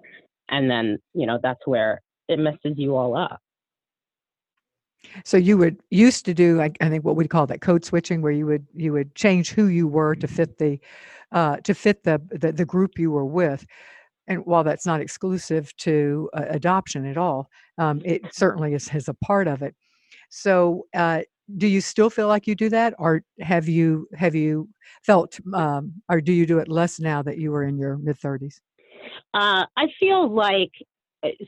and 0.50 0.70
then 0.70 0.98
you 1.14 1.26
know 1.26 1.40
that's 1.42 1.66
where 1.66 2.02
it 2.28 2.40
messes 2.40 2.76
you 2.78 2.96
all 2.96 3.16
up 3.16 3.40
So 5.26 5.38
you 5.38 5.58
would 5.58 5.82
used 5.90 6.26
to 6.26 6.34
do, 6.34 6.62
I, 6.62 6.72
I 6.80 6.90
think, 6.90 7.04
what 7.04 7.16
we'd 7.16 7.30
call 7.30 7.48
that 7.48 7.62
code 7.62 7.84
switching, 7.86 8.22
where 8.22 8.32
you 8.32 8.46
would 8.46 8.66
you 8.76 8.94
would 8.94 9.16
change 9.16 9.52
who 9.52 9.66
you 9.66 9.88
were 9.88 10.16
to 10.16 10.28
fit 10.28 10.58
the 10.58 10.80
uh, 11.32 11.58
to 11.58 11.74
fit 11.74 12.04
the, 12.04 12.22
the 12.32 12.52
the 12.52 12.66
group 12.66 12.98
you 13.00 13.12
were 13.12 13.26
with. 13.26 13.66
And 14.28 14.46
while 14.46 14.64
that's 14.64 14.86
not 14.86 15.02
exclusive 15.02 15.76
to 15.78 16.30
uh, 16.34 16.46
adoption 16.50 17.06
at 17.06 17.18
all, 17.18 17.50
um, 17.78 18.02
it 18.06 18.22
certainly 18.32 18.74
is, 18.74 18.90
is 18.94 19.08
a 19.08 19.14
part 19.16 19.48
of 19.48 19.62
it. 19.62 19.76
So, 20.30 20.86
uh, 20.94 21.22
do 21.58 21.68
you 21.68 21.82
still 21.82 22.10
feel 22.10 22.28
like 22.28 22.48
you 22.48 22.56
do 22.56 22.70
that, 22.70 22.94
or 22.98 23.24
have 23.42 23.68
you 23.68 24.08
have 24.16 24.36
you 24.36 24.70
felt, 25.04 25.38
um, 25.54 25.92
or 26.08 26.22
do 26.22 26.32
you 26.32 26.46
do 26.46 26.60
it 26.60 26.70
less 26.70 26.98
now 26.98 27.22
that 27.24 27.40
you 27.40 27.54
are 27.54 27.64
in 27.64 27.78
your 27.78 27.98
mid 27.98 28.18
thirties? 28.18 28.62
Uh, 29.34 29.66
I 29.76 29.88
feel 30.00 30.34
like 30.34 30.72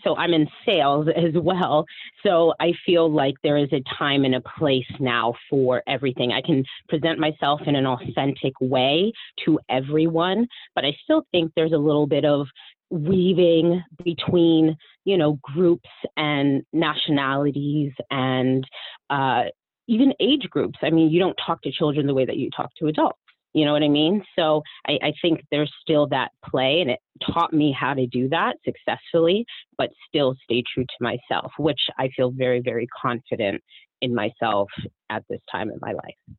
so 0.03 0.15
I'm 0.15 0.33
in 0.33 0.47
sales 0.65 1.07
as 1.15 1.33
well. 1.35 1.85
So 2.25 2.53
I 2.59 2.73
feel 2.85 3.11
like 3.11 3.35
there 3.43 3.57
is 3.57 3.69
a 3.71 3.83
time 3.97 4.25
and 4.25 4.35
a 4.35 4.41
place 4.41 4.85
now 4.99 5.33
for 5.49 5.83
everything. 5.87 6.31
I 6.31 6.41
can 6.41 6.63
present 6.89 7.19
myself 7.19 7.61
in 7.65 7.75
an 7.75 7.85
authentic 7.85 8.53
way 8.59 9.11
to 9.45 9.59
everyone, 9.69 10.47
but 10.75 10.85
I 10.85 10.95
still 11.03 11.25
think 11.31 11.51
there's 11.55 11.73
a 11.73 11.77
little 11.77 12.07
bit 12.07 12.25
of 12.25 12.47
weaving 12.89 13.81
between 14.03 14.77
you 15.03 15.17
know 15.17 15.39
groups 15.41 15.89
and 16.15 16.63
nationalities 16.73 17.91
and 18.11 18.63
uh, 19.09 19.43
even 19.87 20.13
age 20.19 20.47
groups. 20.49 20.77
I 20.81 20.89
mean, 20.89 21.09
you 21.09 21.19
don't 21.19 21.37
talk 21.45 21.61
to 21.63 21.71
children 21.71 22.07
the 22.07 22.13
way 22.13 22.25
that 22.25 22.37
you 22.37 22.49
talk 22.55 22.69
to 22.79 22.87
adults. 22.87 23.19
You 23.53 23.65
know 23.65 23.73
what 23.73 23.83
I 23.83 23.87
mean? 23.87 24.23
So 24.37 24.63
I, 24.87 24.97
I 25.03 25.13
think 25.21 25.41
there's 25.51 25.71
still 25.81 26.07
that 26.07 26.31
play, 26.43 26.81
and 26.81 26.89
it 26.89 26.99
taught 27.31 27.53
me 27.53 27.71
how 27.77 27.93
to 27.93 28.07
do 28.07 28.27
that 28.29 28.55
successfully, 28.65 29.45
but 29.77 29.89
still 30.07 30.35
stay 30.43 30.63
true 30.73 30.85
to 30.85 30.95
myself, 30.99 31.51
which 31.59 31.79
I 31.97 32.09
feel 32.15 32.31
very, 32.31 32.61
very 32.61 32.87
confident 32.99 33.61
in 34.01 34.13
myself 34.13 34.69
at 35.09 35.23
this 35.29 35.39
time 35.51 35.69
in 35.69 35.77
my 35.81 35.91
life. 35.93 36.37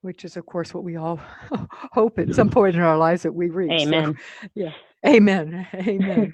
Which 0.00 0.24
is, 0.24 0.36
of 0.36 0.46
course, 0.46 0.74
what 0.74 0.82
we 0.82 0.96
all 0.96 1.20
hope 1.92 2.18
at 2.18 2.34
some 2.34 2.50
point 2.50 2.74
in 2.74 2.82
our 2.82 2.98
lives 2.98 3.22
that 3.22 3.32
we 3.32 3.50
reach. 3.50 3.84
So, 3.84 3.88
Amen. 3.90 4.18
amen. 5.06 5.66
Amen. 5.74 6.32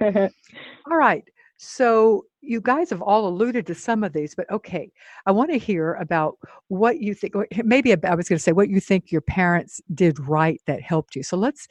All 0.90 0.96
right. 0.96 1.24
So 1.58 2.24
you 2.40 2.60
guys 2.60 2.88
have 2.90 3.02
all 3.02 3.26
alluded 3.26 3.66
to 3.66 3.74
some 3.74 4.04
of 4.04 4.12
these, 4.12 4.32
but 4.32 4.48
okay, 4.48 4.92
I 5.26 5.32
want 5.32 5.50
to 5.50 5.58
hear 5.58 5.94
about 5.94 6.38
what 6.68 7.00
you 7.00 7.14
think. 7.14 7.34
Maybe 7.64 7.92
I 7.92 8.14
was 8.14 8.28
going 8.28 8.38
to 8.38 8.42
say 8.42 8.52
what 8.52 8.70
you 8.70 8.78
think 8.78 9.10
your 9.10 9.22
parents 9.22 9.80
did 9.92 10.20
right 10.20 10.60
that 10.66 10.80
helped 10.80 11.16
you. 11.16 11.24
So 11.24 11.36
let's 11.36 11.66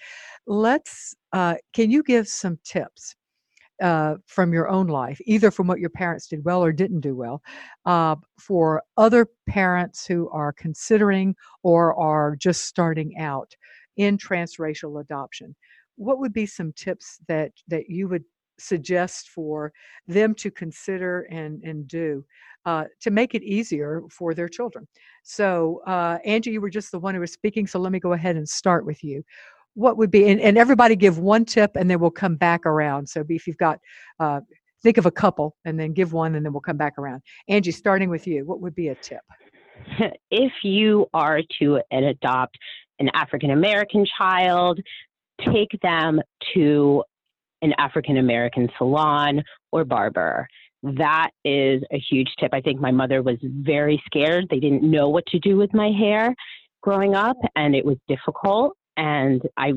let's. 0.45 1.15
Uh, 1.31 1.55
can 1.71 1.89
you 1.89 2.03
give 2.03 2.27
some 2.27 2.59
tips 2.65 3.15
uh, 3.81 4.15
from 4.25 4.51
your 4.51 4.67
own 4.67 4.87
life, 4.87 5.21
either 5.25 5.51
from 5.51 5.67
what 5.67 5.79
your 5.79 5.89
parents 5.89 6.27
did 6.27 6.43
well 6.43 6.61
or 6.61 6.73
didn't 6.73 7.01
do 7.01 7.15
well, 7.15 7.41
uh, 7.85 8.17
for 8.37 8.83
other 8.97 9.27
parents 9.47 10.05
who 10.05 10.29
are 10.31 10.51
considering 10.51 11.33
or 11.63 11.97
are 11.97 12.35
just 12.35 12.65
starting 12.65 13.17
out 13.19 13.55
in 13.95 14.17
transracial 14.17 14.99
adoption? 14.99 15.55
What 15.95 16.19
would 16.19 16.33
be 16.33 16.45
some 16.45 16.73
tips 16.73 17.19
that 17.29 17.53
that 17.69 17.89
you 17.89 18.09
would 18.09 18.25
suggest 18.59 19.29
for 19.29 19.71
them 20.07 20.33
to 20.35 20.51
consider 20.51 21.21
and 21.31 21.61
and 21.63 21.87
do 21.87 22.23
uh, 22.67 22.83
to 22.99 23.11
make 23.11 23.33
it 23.33 23.43
easier 23.43 24.01
for 24.11 24.33
their 24.33 24.49
children. 24.49 24.85
So, 25.23 25.81
uh, 25.87 26.17
Angie, 26.25 26.51
you 26.51 26.59
were 26.59 26.69
just 26.69 26.91
the 26.91 26.99
one 26.99 27.15
who 27.15 27.21
was 27.21 27.31
speaking, 27.31 27.65
so 27.65 27.79
let 27.79 27.93
me 27.93 27.99
go 27.99 28.11
ahead 28.11 28.35
and 28.35 28.47
start 28.47 28.85
with 28.85 29.03
you. 29.05 29.23
What 29.73 29.95
would 29.97 30.11
be 30.11 30.27
and, 30.27 30.41
and 30.41 30.57
everybody 30.57 30.97
give 30.97 31.17
one 31.17 31.45
tip, 31.45 31.71
and 31.75 31.89
then 31.89 31.99
we'll 31.99 32.11
come 32.11 32.35
back 32.35 32.65
around. 32.65 33.07
So, 33.07 33.23
if 33.29 33.47
you've 33.47 33.57
got 33.57 33.79
uh, 34.19 34.41
think 34.83 34.97
of 34.97 35.05
a 35.05 35.11
couple, 35.11 35.55
and 35.63 35.79
then 35.79 35.93
give 35.93 36.11
one, 36.11 36.35
and 36.35 36.45
then 36.45 36.51
we'll 36.51 36.61
come 36.61 36.77
back 36.77 36.97
around. 36.97 37.21
Angie, 37.47 37.71
starting 37.71 38.09
with 38.09 38.27
you, 38.27 38.45
what 38.45 38.59
would 38.59 38.75
be 38.75 38.89
a 38.89 38.95
tip? 38.95 39.21
if 40.29 40.51
you 40.63 41.07
are 41.13 41.41
to 41.59 41.79
adopt 41.91 42.57
an 42.99 43.09
African 43.13 43.51
American 43.51 44.05
child, 44.17 44.79
take 45.39 45.77
them 45.81 46.19
to 46.53 47.03
an 47.61 47.73
African 47.77 48.17
American 48.17 48.69
salon 48.77 49.43
or 49.71 49.85
barber. 49.85 50.47
That 50.83 51.31
is 51.43 51.81
a 51.91 51.99
huge 52.09 52.29
tip. 52.39 52.53
I 52.53 52.61
think 52.61 52.79
my 52.79 52.91
mother 52.91 53.21
was 53.23 53.37
very 53.41 54.01
scared. 54.05 54.45
They 54.49 54.59
didn't 54.59 54.83
know 54.83 55.09
what 55.09 55.25
to 55.27 55.39
do 55.39 55.57
with 55.57 55.73
my 55.73 55.89
hair 55.89 56.33
growing 56.81 57.15
up, 57.15 57.37
and 57.55 57.75
it 57.75 57.83
was 57.83 57.97
difficult. 58.07 58.73
And 58.95 59.41
I 59.57 59.73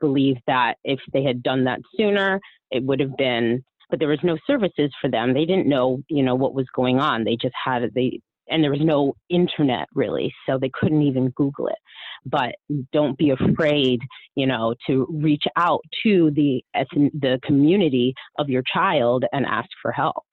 believe 0.00 0.36
that 0.46 0.74
if 0.84 1.00
they 1.12 1.22
had 1.22 1.42
done 1.42 1.64
that 1.64 1.80
sooner, 1.96 2.40
it 2.70 2.82
would 2.82 3.00
have 3.00 3.16
been. 3.16 3.64
But 3.90 3.98
there 3.98 4.08
was 4.08 4.20
no 4.22 4.38
services 4.46 4.90
for 5.00 5.10
them. 5.10 5.34
They 5.34 5.44
didn't 5.44 5.68
know, 5.68 6.00
you 6.08 6.22
know, 6.22 6.34
what 6.34 6.54
was 6.54 6.66
going 6.74 7.00
on. 7.00 7.24
They 7.24 7.36
just 7.36 7.54
had 7.62 7.82
they 7.94 8.20
and 8.48 8.62
there 8.62 8.70
was 8.70 8.80
no 8.82 9.14
internet 9.30 9.86
really, 9.94 10.32
so 10.46 10.58
they 10.58 10.70
couldn't 10.72 11.02
even 11.02 11.30
Google 11.30 11.68
it. 11.68 11.78
But 12.26 12.54
don't 12.92 13.16
be 13.18 13.30
afraid, 13.30 14.00
you 14.34 14.46
know, 14.46 14.74
to 14.86 15.06
reach 15.10 15.44
out 15.56 15.80
to 16.04 16.30
the 16.30 16.64
the 16.74 17.38
community 17.42 18.14
of 18.38 18.48
your 18.48 18.62
child 18.72 19.24
and 19.32 19.44
ask 19.44 19.68
for 19.82 19.92
help. 19.92 20.24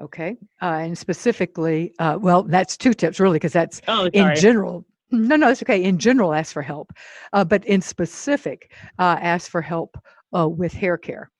Okay, 0.00 0.36
uh, 0.62 0.66
and 0.82 0.96
specifically, 0.96 1.94
uh, 1.98 2.18
well, 2.20 2.42
that's 2.42 2.76
two 2.76 2.94
tips 2.94 3.20
really, 3.20 3.36
because 3.36 3.52
that's 3.52 3.80
oh, 3.88 4.06
in 4.12 4.34
general. 4.36 4.84
No, 5.10 5.36
no, 5.36 5.48
it's 5.50 5.62
okay. 5.62 5.82
In 5.82 5.98
general, 5.98 6.34
ask 6.34 6.52
for 6.52 6.62
help, 6.62 6.92
uh, 7.32 7.44
but 7.44 7.64
in 7.66 7.80
specific, 7.80 8.72
uh, 8.98 9.18
ask 9.20 9.50
for 9.50 9.62
help 9.62 9.96
uh, 10.36 10.48
with 10.48 10.72
hair 10.72 10.96
care. 10.96 11.30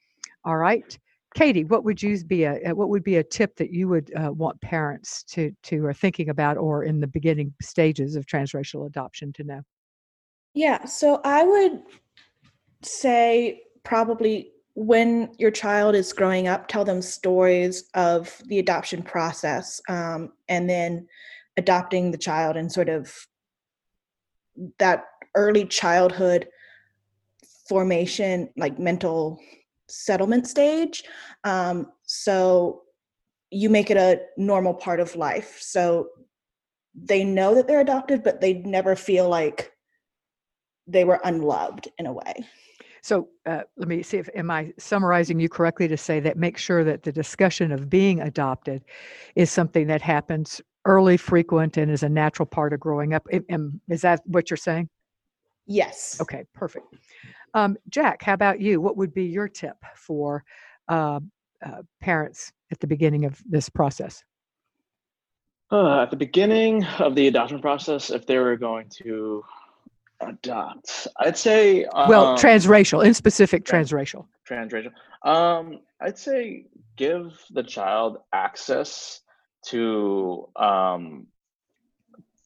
All 0.45 0.57
right. 0.57 0.97
Katie, 1.35 1.65
what 1.65 1.85
would 1.85 2.01
you 2.01 2.23
be 2.25 2.45
a 2.45 2.73
what 2.75 2.89
would 2.89 3.03
be 3.03 3.17
a 3.17 3.25
tip 3.25 3.57
that 3.57 3.73
you 3.73 3.89
would 3.89 4.13
uh, 4.15 4.33
want 4.33 4.61
parents 4.61 5.25
to 5.25 5.53
to 5.65 5.85
are 5.85 5.93
thinking 5.93 6.29
about 6.29 6.57
or 6.57 6.85
in 6.85 7.01
the 7.01 7.09
beginning 7.09 7.53
stages 7.61 8.15
of 8.15 8.25
transracial 8.27 8.87
adoption 8.87 9.33
to 9.35 9.45
know? 9.45 9.63
Yeah, 10.55 10.85
so 10.85 11.21
I 11.25 11.43
would 11.43 11.83
say 12.83 13.63
probably 13.83 14.53
when 14.75 15.35
your 15.39 15.51
child 15.51 15.97
is 15.97 16.13
growing 16.13 16.47
up, 16.49 16.69
tell 16.69 16.85
them 16.85 17.03
stories 17.03 17.89
of 17.95 18.41
the 18.47 18.61
adoption 18.61 19.03
process 19.03 19.81
um, 19.89 20.33
and 20.49 20.71
then 20.71 21.07
adopting 21.57 22.11
the 22.11 22.19
child 22.19 22.57
and 22.57 22.71
sort 22.71 22.89
of 22.89 23.13
that 24.79 25.05
early 25.35 25.65
childhood 25.65 26.49
formation, 27.69 28.49
like 28.57 28.79
mental 28.79 29.39
settlement 29.89 30.47
stage. 30.47 31.05
Um, 31.45 31.93
so 32.03 32.83
you 33.51 33.71
make 33.71 33.91
it 33.91 33.97
a 33.97 34.21
normal 34.37 34.75
part 34.75 35.01
of 35.01 35.15
life. 35.17 35.59
So 35.61 36.09
they 36.95 37.25
know 37.25 37.55
that 37.55 37.67
they're 37.67 37.81
adopted, 37.81 38.23
but 38.23 38.41
they 38.41 38.55
never 38.55 38.97
feel 38.97 39.29
like 39.29 39.73
they 40.87 41.05
were 41.05 41.21
unloved 41.25 41.89
in 41.99 42.07
a 42.07 42.13
way. 42.13 42.35
So 43.03 43.29
uh, 43.45 43.63
let 43.77 43.87
me 43.87 44.03
see 44.03 44.17
if 44.17 44.31
am 44.35 44.51
I 44.51 44.73
summarizing 44.79 45.39
you 45.39 45.49
correctly 45.49 45.89
to 45.89 45.97
say 45.97 46.21
that 46.21 46.39
make 46.39 46.57
sure 46.57 46.85
that 46.85 47.03
the 47.03 47.13
discussion 47.13 47.71
of 47.71 47.91
being 47.91 48.21
adopted 48.21 48.83
is 49.35 49.51
something 49.51 49.87
that 49.89 50.01
happens 50.01 50.63
early, 50.87 51.17
frequent, 51.17 51.77
and 51.77 51.91
is 51.91 52.03
a 52.03 52.09
natural 52.09 52.47
part 52.47 52.73
of 52.73 52.81
growing 52.81 53.13
up. 53.13 53.27
Is 53.89 54.01
that 54.03 54.21
what 54.25 54.51
you're 54.51 54.57
saying? 54.57 54.89
Yes. 55.67 56.19
Okay, 56.21 56.45
perfect. 56.55 56.87
Um, 57.55 57.77
Jack, 57.89 58.23
how 58.23 58.35
about 58.35 58.61
you? 58.61 58.81
What 58.81 58.97
would 58.97 59.15
be 59.15 59.25
your 59.25 59.49
tip 59.49 59.77
for 59.95 60.45
uh, 60.89 61.21
uh, 61.65 61.83
parents 62.01 62.53
at 62.73 62.81
the 62.81 62.87
beginning 62.87 63.25
of 63.25 63.41
this 63.49 63.69
process? 63.69 64.25
Uh, 65.71 66.03
at 66.03 66.11
the 66.11 66.17
beginning 66.17 66.85
of 66.99 67.15
the 67.15 67.29
adoption 67.29 67.61
process, 67.61 68.11
if 68.11 68.27
they 68.27 68.39
were 68.39 68.57
going 68.57 68.89
to 68.89 69.45
adopt, 70.21 71.07
I'd 71.19 71.39
say 71.39 71.85
um, 71.87 72.09
well, 72.09 72.37
transracial, 72.37 73.05
in 73.05 73.15
specific, 73.15 73.65
transracial. 73.65 74.27
Transracial. 74.49 74.93
Um, 75.23 75.81
I'd 76.01 76.19
say 76.19 76.67
give 76.97 77.33
the 77.51 77.63
child 77.63 78.19
access 78.33 79.21
to 79.67 80.49
um, 80.57 81.27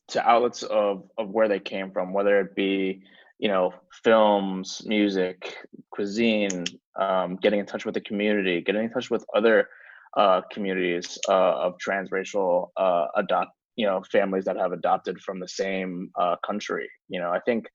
to 0.08 0.26
outlets 0.26 0.62
of 0.62 1.10
of 1.18 1.30
where 1.30 1.48
they 1.48 1.60
came 1.60 1.90
from, 1.90 2.12
whether 2.12 2.40
it 2.40 2.54
be 2.54 3.02
you 3.38 3.48
know 3.48 3.72
films 4.04 4.82
music 4.84 5.54
cuisine 5.90 6.64
um, 6.98 7.36
getting 7.36 7.60
in 7.60 7.66
touch 7.66 7.84
with 7.84 7.94
the 7.94 8.00
community 8.00 8.60
getting 8.60 8.84
in 8.84 8.90
touch 8.90 9.10
with 9.10 9.24
other 9.34 9.68
uh, 10.16 10.40
communities 10.52 11.18
uh, 11.28 11.54
of 11.64 11.74
transracial 11.78 12.68
uh, 12.76 13.06
adopt 13.16 13.52
you 13.76 13.86
know 13.86 14.02
families 14.10 14.44
that 14.44 14.56
have 14.56 14.72
adopted 14.72 15.20
from 15.20 15.38
the 15.38 15.48
same 15.48 16.10
uh, 16.20 16.36
country 16.44 16.88
you 17.08 17.20
know 17.20 17.30
i 17.30 17.40
think 17.40 17.66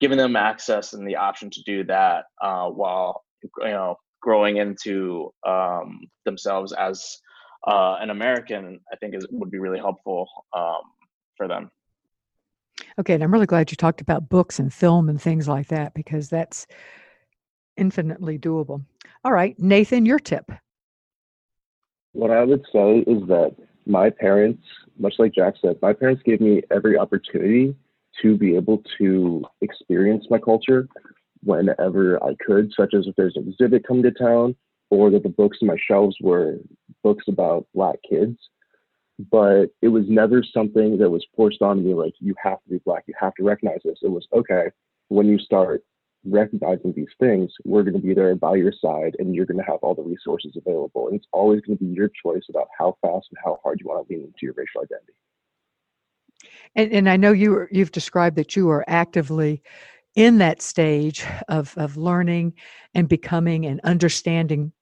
giving 0.00 0.18
them 0.18 0.34
access 0.34 0.92
and 0.92 1.06
the 1.06 1.16
option 1.16 1.48
to 1.48 1.62
do 1.64 1.84
that 1.84 2.24
uh, 2.42 2.68
while 2.68 3.22
you 3.42 3.70
know 3.70 3.96
growing 4.20 4.56
into 4.56 5.32
um, 5.46 6.00
themselves 6.24 6.72
as 6.72 7.18
uh, 7.68 7.96
an 8.00 8.10
american 8.10 8.80
i 8.92 8.96
think 8.96 9.14
is 9.14 9.26
would 9.30 9.50
be 9.50 9.58
really 9.58 9.78
helpful 9.78 10.26
um, 10.56 10.82
for 11.36 11.46
them 11.46 11.70
Okay, 12.98 13.14
and 13.14 13.22
I'm 13.22 13.32
really 13.32 13.46
glad 13.46 13.70
you 13.70 13.76
talked 13.76 14.00
about 14.00 14.28
books 14.28 14.58
and 14.58 14.72
film 14.72 15.08
and 15.08 15.20
things 15.20 15.48
like 15.48 15.68
that 15.68 15.94
because 15.94 16.28
that's 16.28 16.66
infinitely 17.76 18.38
doable. 18.38 18.84
All 19.24 19.32
right, 19.32 19.58
Nathan, 19.58 20.06
your 20.06 20.18
tip. 20.18 20.50
What 22.12 22.30
I 22.30 22.44
would 22.44 22.64
say 22.72 22.98
is 23.00 23.26
that 23.28 23.56
my 23.86 24.10
parents, 24.10 24.62
much 24.98 25.14
like 25.18 25.34
Jack 25.34 25.54
said, 25.60 25.76
my 25.80 25.92
parents 25.92 26.22
gave 26.24 26.40
me 26.40 26.62
every 26.70 26.98
opportunity 26.98 27.74
to 28.20 28.36
be 28.36 28.54
able 28.56 28.82
to 28.98 29.44
experience 29.62 30.26
my 30.28 30.38
culture 30.38 30.88
whenever 31.42 32.22
I 32.22 32.34
could, 32.44 32.72
such 32.76 32.94
as 32.94 33.06
if 33.06 33.16
there's 33.16 33.36
an 33.36 33.48
exhibit 33.48 33.86
coming 33.86 34.02
to 34.02 34.10
town 34.10 34.54
or 34.90 35.10
that 35.10 35.22
the 35.22 35.30
books 35.30 35.58
in 35.62 35.68
my 35.68 35.76
shelves 35.88 36.16
were 36.20 36.58
books 37.02 37.24
about 37.26 37.66
Black 37.74 37.96
kids 38.08 38.36
but 39.30 39.66
it 39.82 39.88
was 39.88 40.04
never 40.08 40.42
something 40.42 40.98
that 40.98 41.10
was 41.10 41.24
forced 41.36 41.62
on 41.62 41.84
me 41.84 41.94
like 41.94 42.14
you 42.18 42.34
have 42.42 42.62
to 42.64 42.70
be 42.70 42.78
black 42.84 43.04
you 43.06 43.14
have 43.18 43.34
to 43.34 43.44
recognize 43.44 43.80
this. 43.84 43.98
It 44.02 44.10
was 44.10 44.26
okay 44.32 44.70
when 45.08 45.26
you 45.26 45.38
start 45.38 45.82
recognizing 46.24 46.92
these 46.94 47.08
things 47.18 47.50
we're 47.64 47.82
going 47.82 47.94
to 47.94 48.00
be 48.00 48.14
there 48.14 48.34
by 48.36 48.54
your 48.54 48.72
side 48.80 49.16
and 49.18 49.34
you're 49.34 49.46
going 49.46 49.58
to 49.58 49.64
have 49.64 49.80
all 49.82 49.94
the 49.94 50.02
resources 50.02 50.52
available 50.56 51.08
and 51.08 51.16
it's 51.16 51.26
always 51.32 51.60
going 51.62 51.76
to 51.76 51.84
be 51.84 51.90
your 51.90 52.08
choice 52.22 52.44
about 52.48 52.68
how 52.78 52.96
fast 53.02 53.26
and 53.30 53.38
how 53.44 53.58
hard 53.62 53.80
you 53.80 53.88
want 53.88 54.06
to 54.06 54.14
lean 54.14 54.24
into 54.24 54.38
your 54.42 54.54
racial 54.56 54.82
identity. 54.82 55.12
And, 56.76 56.92
and 56.92 57.08
i 57.08 57.16
know 57.16 57.32
you 57.32 57.66
you've 57.70 57.92
described 57.92 58.36
that 58.36 58.56
you 58.56 58.70
are 58.70 58.84
actively 58.86 59.62
in 60.14 60.38
that 60.38 60.62
stage 60.62 61.24
of 61.48 61.76
of 61.76 61.96
learning 61.96 62.54
and 62.94 63.08
becoming 63.08 63.66
and 63.66 63.80
understanding 63.82 64.72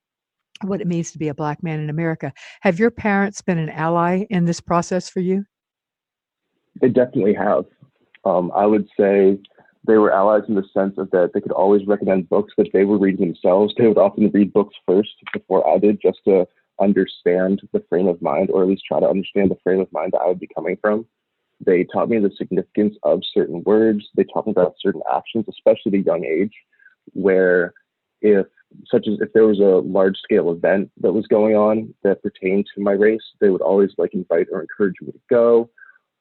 what 0.63 0.81
it 0.81 0.87
means 0.87 1.11
to 1.13 1.19
be 1.19 1.29
a 1.29 1.35
black 1.35 1.63
man 1.63 1.81
in 1.81 1.91
America. 1.91 2.33
Have 2.61 2.79
your 2.79 2.91
parents 2.91 3.41
been 3.41 3.59
an 3.59 3.71
ally 3.71 4.27
in 4.31 4.45
this 4.45 4.61
process 4.61 5.09
for 5.09 5.21
you? 5.21 5.45
They 6.81 6.89
definitely 6.89 7.35
have. 7.35 7.65
Um, 8.25 8.53
I 8.55 8.67
would 8.67 8.89
say 8.99 9.39
they 9.87 9.97
were 9.97 10.13
allies 10.13 10.43
in 10.49 10.55
the 10.55 10.65
sense 10.75 10.95
of 10.99 11.11
that 11.11 11.31
they 11.33 11.41
could 11.41 11.53
always 11.53 11.87
recommend 11.87 12.29
books 12.29 12.53
that 12.59 12.69
they 12.73 12.85
were 12.85 12.99
reading 12.99 13.27
themselves. 13.27 13.75
They 13.77 13.87
would 13.89 13.99
often 13.99 14.31
read 14.31 14.53
books 14.53 14.77
first 14.87 15.11
before 15.33 15.67
I 15.67 15.79
did, 15.79 16.01
just 16.03 16.19
to 16.27 16.47
understand 16.81 17.63
the 17.73 17.85
frame 17.89 18.07
of 18.07 18.21
mind, 18.21 18.51
or 18.51 18.63
at 18.63 18.69
least 18.69 18.85
try 18.87 19.01
to 19.01 19.09
understand 19.09 19.51
the 19.51 19.59
frame 19.63 19.81
of 19.81 19.93
mind 19.93 20.13
that 20.13 20.21
I 20.21 20.29
would 20.29 20.41
be 20.41 20.49
coming 20.55 20.77
from. 20.81 21.07
They 21.65 21.85
taught 21.85 22.09
me 22.09 22.19
the 22.19 22.31
significance 22.37 22.97
of 23.03 23.21
certain 23.35 23.63
words. 23.65 24.09
They 24.17 24.25
taught 24.25 24.47
me 24.47 24.53
about 24.53 24.77
certain 24.81 25.03
actions, 25.13 25.45
especially 25.49 25.99
at 25.99 26.03
a 26.03 26.05
young 26.05 26.25
age, 26.25 26.55
where 27.13 27.75
if 28.23 28.47
such 28.87 29.07
as 29.09 29.19
if 29.21 29.33
there 29.33 29.47
was 29.47 29.61
a 29.61 29.87
large 29.87 30.17
scale 30.19 30.51
event 30.51 30.91
that 31.01 31.13
was 31.13 31.27
going 31.27 31.57
on 31.57 31.95
that 32.03 32.23
pertained 32.23 32.67
to 32.75 32.83
my 32.83 32.93
race, 32.93 33.23
they 33.41 33.51
would 33.51 33.63
always 33.63 33.91
like 33.99 34.15
invite 34.15 34.47
or 34.53 34.61
encourage 34.61 34.97
me 35.01 35.13
to 35.13 35.21
go. 35.29 35.71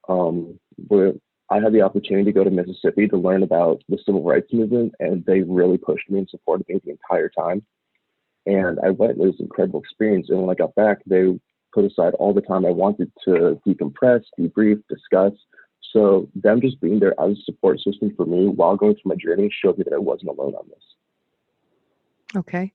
Um, 0.07 0.59
where 0.87 1.13
I 1.51 1.59
had 1.59 1.73
the 1.73 1.81
opportunity 1.81 2.25
to 2.25 2.31
go 2.31 2.43
to 2.43 2.49
Mississippi 2.49 3.07
to 3.07 3.17
learn 3.17 3.43
about 3.43 3.83
the 3.89 3.97
civil 4.05 4.23
rights 4.23 4.53
movement, 4.53 4.93
and 4.99 5.25
they 5.25 5.41
really 5.41 5.77
pushed 5.77 6.09
me 6.09 6.19
and 6.19 6.29
supported 6.29 6.67
me 6.69 6.79
the 6.83 6.91
entire 6.91 7.29
time. 7.29 7.63
And 8.45 8.79
I 8.83 8.89
went; 8.91 9.13
it 9.13 9.17
was 9.17 9.35
an 9.39 9.45
incredible 9.45 9.79
experience. 9.79 10.29
And 10.29 10.41
when 10.41 10.49
I 10.49 10.55
got 10.55 10.75
back, 10.75 10.99
they 11.05 11.39
put 11.73 11.85
aside 11.85 12.13
all 12.15 12.33
the 12.33 12.41
time 12.41 12.65
I 12.65 12.71
wanted 12.71 13.11
to 13.25 13.59
decompress, 13.67 14.23
debrief, 14.39 14.81
discuss. 14.89 15.33
So 15.93 16.29
them 16.35 16.61
just 16.61 16.79
being 16.81 16.99
there 16.99 17.19
as 17.19 17.31
a 17.31 17.41
support 17.43 17.79
system 17.79 18.13
for 18.15 18.25
me 18.25 18.47
while 18.47 18.75
going 18.75 18.93
through 18.93 19.09
my 19.09 19.15
journey 19.15 19.49
showed 19.51 19.77
me 19.77 19.83
that 19.85 19.93
I 19.93 19.99
wasn't 19.99 20.29
alone 20.29 20.53
on 20.55 20.67
this. 20.69 20.83
Okay. 22.35 22.73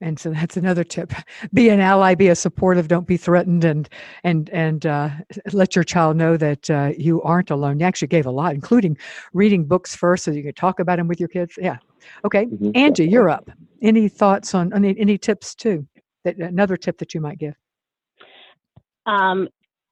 And 0.00 0.18
so 0.18 0.30
that's 0.30 0.56
another 0.56 0.84
tip. 0.84 1.12
Be 1.52 1.68
an 1.70 1.80
ally, 1.80 2.14
be 2.14 2.28
a 2.28 2.36
supportive, 2.36 2.86
don't 2.88 3.06
be 3.06 3.16
threatened 3.16 3.64
and 3.64 3.88
and 4.22 4.48
and 4.50 4.86
uh, 4.86 5.10
let 5.52 5.74
your 5.74 5.82
child 5.82 6.16
know 6.16 6.36
that 6.36 6.70
uh, 6.70 6.92
you 6.96 7.20
aren't 7.22 7.50
alone. 7.50 7.80
You 7.80 7.86
actually 7.86 8.08
gave 8.08 8.26
a 8.26 8.30
lot, 8.30 8.54
including 8.54 8.96
reading 9.32 9.64
books 9.64 9.96
first 9.96 10.24
so 10.24 10.30
you 10.30 10.44
could 10.44 10.56
talk 10.56 10.78
about 10.78 10.98
them 10.98 11.08
with 11.08 11.18
your 11.18 11.28
kids. 11.28 11.58
Yeah. 11.60 11.78
Okay. 12.24 12.46
Mm-hmm. 12.46 12.70
Angie, 12.76 13.08
you're 13.08 13.28
up. 13.28 13.50
Any 13.82 14.08
thoughts 14.08 14.54
on 14.54 14.72
any 14.72 14.96
any 14.98 15.18
tips 15.18 15.54
too? 15.54 15.86
That 16.24 16.36
another 16.36 16.76
tip 16.76 16.98
that 16.98 17.12
you 17.12 17.20
might 17.20 17.38
give? 17.38 17.54
Um, 19.06 19.48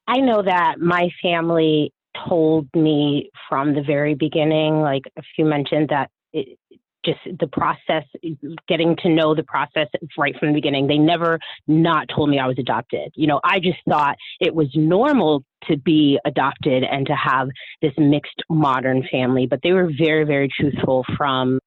I 0.07 0.19
know 0.19 0.43
that 0.43 0.79
my 0.79 1.09
family 1.21 1.93
told 2.29 2.69
me 2.75 3.31
from 3.49 3.75
the 3.75 3.83
very 3.83 4.15
beginning, 4.15 4.81
like 4.81 5.03
if 5.17 5.25
you 5.37 5.45
mentioned 5.45 5.89
that 5.89 6.11
it, 6.33 6.59
just 7.07 7.39
the 7.39 7.47
process, 7.47 8.05
getting 8.69 8.97
to 8.97 9.09
know 9.09 9.35
the 9.35 9.45
process 9.45 9.89
right 10.19 10.35
from 10.39 10.49
the 10.49 10.55
beginning. 10.55 10.87
They 10.87 10.99
never 10.99 11.39
not 11.67 12.09
told 12.15 12.29
me 12.29 12.39
I 12.39 12.47
was 12.47 12.59
adopted. 12.59 13.13
You 13.15 13.29
know, 13.29 13.41
I 13.45 13.61
just 13.61 13.79
thought 13.89 14.17
it 14.41 14.55
was 14.55 14.69
normal 14.75 15.45
to 15.69 15.77
be 15.77 16.19
adopted 16.25 16.85
and 16.85 17.07
to 17.07 17.15
have 17.15 17.49
this 17.81 17.93
mixed 17.97 18.43
modern 18.51 19.07
family, 19.11 19.47
but 19.47 19.61
they 19.63 19.73
were 19.73 19.91
very, 19.97 20.25
very 20.25 20.49
truthful 20.49 21.05
from 21.17 21.59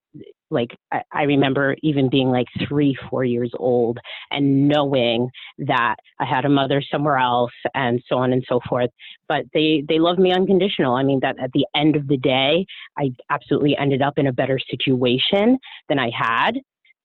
like 0.51 0.75
I, 0.91 1.01
I 1.11 1.23
remember 1.23 1.75
even 1.83 2.09
being 2.09 2.29
like 2.29 2.47
three, 2.67 2.97
four 3.09 3.23
years 3.23 3.51
old 3.57 3.99
and 4.31 4.67
knowing 4.67 5.29
that 5.59 5.95
I 6.19 6.25
had 6.25 6.45
a 6.45 6.49
mother 6.49 6.81
somewhere 6.81 7.17
else 7.17 7.51
and 7.73 8.01
so 8.07 8.17
on 8.17 8.33
and 8.33 8.43
so 8.47 8.59
forth. 8.67 8.89
But 9.27 9.45
they 9.53 9.83
they 9.87 9.99
loved 9.99 10.19
me 10.19 10.31
unconditional. 10.31 10.95
I 10.95 11.03
mean 11.03 11.19
that 11.21 11.39
at 11.39 11.51
the 11.53 11.65
end 11.75 11.95
of 11.95 12.07
the 12.07 12.17
day, 12.17 12.65
I 12.97 13.11
absolutely 13.29 13.77
ended 13.77 14.01
up 14.01 14.17
in 14.17 14.27
a 14.27 14.33
better 14.33 14.59
situation 14.69 15.57
than 15.87 15.99
I 15.99 16.11
had. 16.13 16.57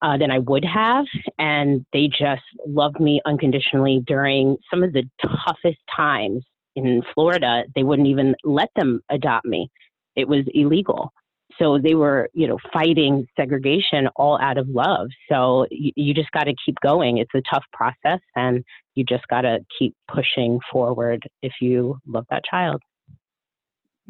Uh, 0.03 0.19
than 0.19 0.31
I 0.31 0.39
would 0.41 0.65
have, 0.67 1.07
and 1.39 1.87
they 1.95 2.09
just 2.09 2.43
loved 2.67 3.01
me 3.01 3.23
unconditionally 3.25 4.03
during 4.07 4.59
some 4.71 4.83
of 4.83 4.93
the 4.93 5.05
toughest 5.23 5.79
times 5.97 6.45
in 6.77 7.01
Florida. 7.15 7.63
They 7.75 7.85
wouldn't 7.85 8.09
even 8.09 8.35
let 8.45 8.69
them 8.77 9.01
adopt 9.09 9.47
me; 9.47 9.71
it 10.15 10.29
was 10.29 10.45
illegal 10.53 11.11
so 11.59 11.79
they 11.79 11.95
were 11.95 12.29
you 12.33 12.47
know 12.47 12.59
fighting 12.73 13.27
segregation 13.37 14.09
all 14.17 14.41
out 14.41 14.59
of 14.59 14.69
love. 14.69 15.09
So 15.31 15.67
you, 15.71 15.93
you 15.97 16.15
just 16.15 16.31
got 16.33 16.45
to 16.45 16.55
keep 16.65 16.77
going. 16.81 17.19
It's 17.19 17.35
a 17.35 17.43
tough 17.53 17.65
process 17.73 18.21
and 18.37 18.65
you 18.95 19.05
just 19.05 19.27
got 19.29 19.43
to 19.43 19.59
keep 19.79 19.95
pushing 20.13 20.61
forward 20.71 21.23
if 21.43 21.53
you 21.61 21.99
love 22.07 22.27
that 22.31 22.43
child. 22.45 22.83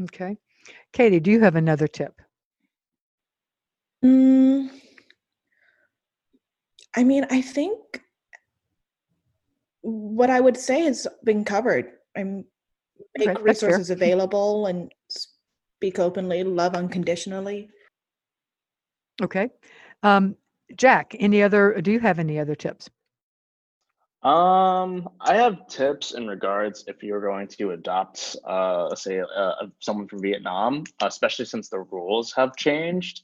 Okay. 0.02 0.36
Katie 0.92 1.20
do 1.20 1.30
you 1.30 1.40
have 1.40 1.56
another 1.56 1.86
tip? 1.86 2.20
Mm, 4.04 4.68
i 6.94 7.02
mean 7.02 7.26
i 7.30 7.40
think 7.40 8.02
what 9.80 10.28
i 10.28 10.38
would 10.38 10.58
say 10.58 10.82
has 10.82 11.06
been 11.24 11.42
covered. 11.42 11.86
And 12.14 12.44
make 13.18 13.28
okay, 13.28 13.42
resources 13.42 13.90
available 13.90 14.66
and 14.66 14.92
speak 15.84 15.98
openly, 15.98 16.42
love 16.42 16.74
unconditionally. 16.74 17.68
Okay. 19.20 19.50
Um, 20.02 20.34
Jack, 20.76 21.14
any 21.20 21.42
other, 21.42 21.78
do 21.82 21.92
you 21.92 22.00
have 22.00 22.18
any 22.18 22.38
other 22.38 22.54
tips? 22.54 22.88
Um, 24.22 25.10
I 25.20 25.34
have 25.34 25.68
tips 25.68 26.12
in 26.12 26.26
regards 26.26 26.84
if 26.86 27.02
you're 27.02 27.20
going 27.20 27.48
to 27.58 27.72
adopt, 27.72 28.34
uh, 28.46 28.94
say, 28.94 29.20
uh, 29.20 29.66
someone 29.80 30.08
from 30.08 30.22
Vietnam, 30.22 30.84
especially 31.02 31.44
since 31.44 31.68
the 31.68 31.80
rules 31.80 32.32
have 32.32 32.56
changed. 32.56 33.20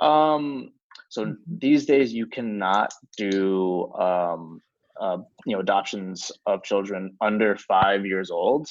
Um, 0.00 0.70
so 1.10 1.26
mm-hmm. 1.26 1.58
these 1.58 1.84
days 1.84 2.14
you 2.14 2.26
cannot 2.26 2.94
do, 3.18 3.92
um, 3.92 4.62
uh, 4.98 5.18
you 5.44 5.54
know, 5.54 5.60
adoptions 5.60 6.32
of 6.46 6.64
children 6.64 7.18
under 7.20 7.54
five 7.56 8.06
years 8.06 8.30
old. 8.30 8.66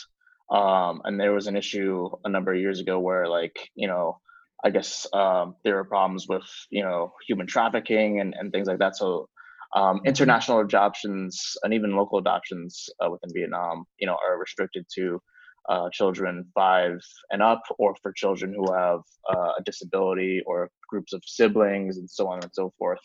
Um, 0.50 1.02
and 1.04 1.20
there 1.20 1.34
was 1.34 1.48
an 1.48 1.58
issue 1.58 2.10
a 2.24 2.30
number 2.30 2.54
of 2.54 2.60
years 2.60 2.80
ago 2.80 3.00
where, 3.00 3.28
like, 3.28 3.70
you 3.76 3.88
know, 3.88 4.20
I 4.64 4.70
guess 4.70 5.06
um, 5.14 5.56
there 5.64 5.76
were 5.76 5.84
problems 5.84 6.28
with, 6.28 6.48
you 6.70 6.84
know, 6.84 7.14
human 7.28 7.48
trafficking 7.48 8.22
and, 8.22 8.34
and 8.38 8.52
things 8.52 8.68
like 8.68 8.80
that. 8.80 8.96
So 8.96 9.30
um, 9.76 9.98
mm-hmm. 9.98 10.08
international 10.08 10.60
adoptions 10.60 11.58
and 11.64 11.74
even 11.74 11.96
local 11.96 12.18
adoptions 12.18 12.90
uh, 13.04 13.10
within 13.10 13.30
Vietnam, 13.34 13.86
you 14.00 14.08
know, 14.08 14.18
are 14.26 14.40
restricted 14.40 14.86
to 14.96 15.22
uh, 15.70 15.90
children 15.92 16.46
five 16.56 17.00
and 17.30 17.44
up, 17.44 17.62
or 17.78 17.94
for 18.02 18.14
children 18.14 18.54
who 18.56 18.74
have 18.74 19.02
uh, 19.30 19.52
a 19.60 19.64
disability 19.66 20.42
or 20.46 20.70
groups 20.90 21.12
of 21.12 21.22
siblings, 21.26 21.98
and 21.98 22.10
so 22.10 22.28
on 22.30 22.40
and 22.42 22.52
so 22.54 22.72
forth. 22.80 23.00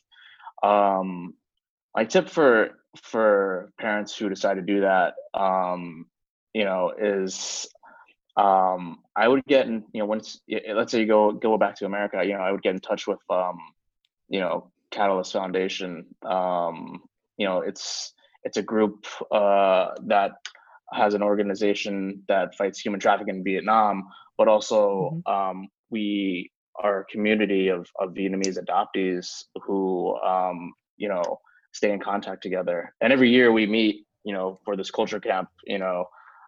Um, 0.63 1.35
my 1.95 2.05
tip 2.05 2.29
for 2.29 2.71
for 3.03 3.73
parents 3.81 4.17
who 4.17 4.29
decide 4.29 4.55
to 4.55 4.63
do 4.63 4.83
that 4.83 5.15
um, 5.35 6.07
you 6.55 6.65
know, 6.65 6.93
is 6.97 7.67
um, 8.37 9.01
I 9.15 9.29
would 9.29 9.45
get 9.45 9.67
in, 9.67 9.85
you 9.93 10.01
know, 10.01 10.07
once 10.07 10.41
let's 10.75 10.93
say 10.93 11.01
you 11.01 11.07
go 11.07 11.33
go 11.33 11.59
back 11.59 11.77
to 11.77 11.87
America, 11.87 12.23
you 12.25 12.33
know, 12.33 12.41
I 12.41 12.53
would 12.53 12.63
get 12.63 12.75
in 12.75 12.81
touch 12.81 13.07
with, 13.07 13.21
um, 13.31 13.59
you 14.29 14.41
know, 14.41 14.71
Catalyst 14.91 15.33
Foundation. 15.33 16.07
Um, 16.25 17.03
you 17.37 17.47
know, 17.47 17.61
it's 17.61 18.13
it's 18.45 18.57
a 18.57 18.63
group 18.63 19.07
uh, 19.31 19.91
that 20.07 20.33
has 20.93 21.15
an 21.15 21.23
organization 21.23 22.23
that 22.29 22.55
fights 22.55 22.79
human 22.79 23.01
trafficking 23.01 23.37
in 23.37 23.45
Vietnam, 23.45 24.05
but 24.37 24.49
also 24.49 25.23
mm-hmm. 25.27 25.33
um, 25.33 25.69
we 25.91 26.51
are 26.77 27.01
a 27.01 27.05
community 27.07 27.69
of, 27.69 27.87
of 27.99 28.11
Vietnamese 28.11 28.59
adoptees 28.59 29.45
who, 29.63 30.17
um, 30.17 30.73
you 30.97 31.09
know, 31.09 31.41
stay 31.73 31.93
in 31.93 32.01
contact 32.01 32.43
together. 32.43 32.95
And 33.01 33.13
every 33.13 33.31
year 33.31 33.53
we 33.53 33.67
meet, 33.67 34.07
you 34.25 34.35
know, 34.35 34.61
for 34.65 34.77
this 34.77 34.91
culture 34.91 35.21
camp, 35.21 35.49
you 35.65 35.79
know, 35.79 36.07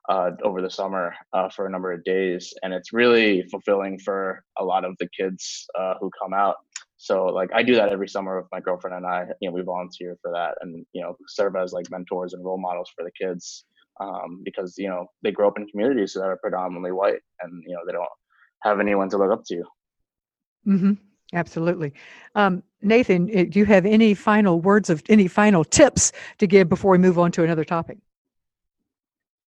uh, 0.08 0.30
over 0.42 0.60
the 0.60 0.70
summer 0.70 1.14
uh, 1.32 1.48
for 1.48 1.66
a 1.66 1.70
number 1.70 1.92
of 1.92 2.04
days, 2.04 2.52
and 2.62 2.72
it's 2.72 2.92
really 2.92 3.42
fulfilling 3.50 3.98
for 3.98 4.42
a 4.58 4.64
lot 4.64 4.84
of 4.84 4.94
the 4.98 5.08
kids 5.18 5.66
uh, 5.78 5.94
who 6.00 6.10
come 6.20 6.34
out. 6.34 6.56
So 6.96 7.26
like 7.26 7.50
I 7.54 7.62
do 7.62 7.74
that 7.74 7.90
every 7.90 8.08
summer 8.08 8.40
with 8.40 8.48
my 8.52 8.60
girlfriend 8.60 8.96
and 8.96 9.06
I. 9.06 9.26
You 9.40 9.50
know, 9.50 9.54
we 9.54 9.62
volunteer 9.62 10.16
for 10.22 10.30
that, 10.32 10.56
and 10.60 10.84
you 10.92 11.02
know, 11.02 11.16
serve 11.28 11.56
as 11.56 11.72
like 11.72 11.90
mentors 11.90 12.32
and 12.34 12.44
role 12.44 12.60
models 12.60 12.90
for 12.94 13.04
the 13.04 13.10
kids 13.12 13.64
um, 14.00 14.42
because 14.44 14.76
you 14.78 14.88
know 14.88 15.06
they 15.22 15.30
grow 15.30 15.48
up 15.48 15.58
in 15.58 15.66
communities 15.66 16.14
that 16.14 16.22
are 16.22 16.36
predominantly 16.36 16.92
white, 16.92 17.20
and 17.40 17.62
you 17.66 17.74
know 17.74 17.80
they 17.86 17.92
don't 17.92 18.08
have 18.62 18.80
anyone 18.80 19.08
to 19.10 19.18
look 19.18 19.32
up 19.32 19.44
to. 19.46 19.62
Mm-hmm. 20.66 20.92
Absolutely. 21.32 21.92
Um, 22.34 22.62
Nathan, 22.82 23.28
eh, 23.30 23.44
do 23.44 23.58
you 23.58 23.64
have 23.64 23.86
any 23.86 24.14
final 24.14 24.60
words 24.60 24.88
of 24.88 25.02
any 25.08 25.26
final 25.26 25.64
tips 25.64 26.12
to 26.38 26.46
give 26.46 26.68
before 26.68 26.92
we 26.92 26.98
move 26.98 27.18
on 27.18 27.32
to 27.32 27.42
another 27.42 27.64
topic? 27.64 27.98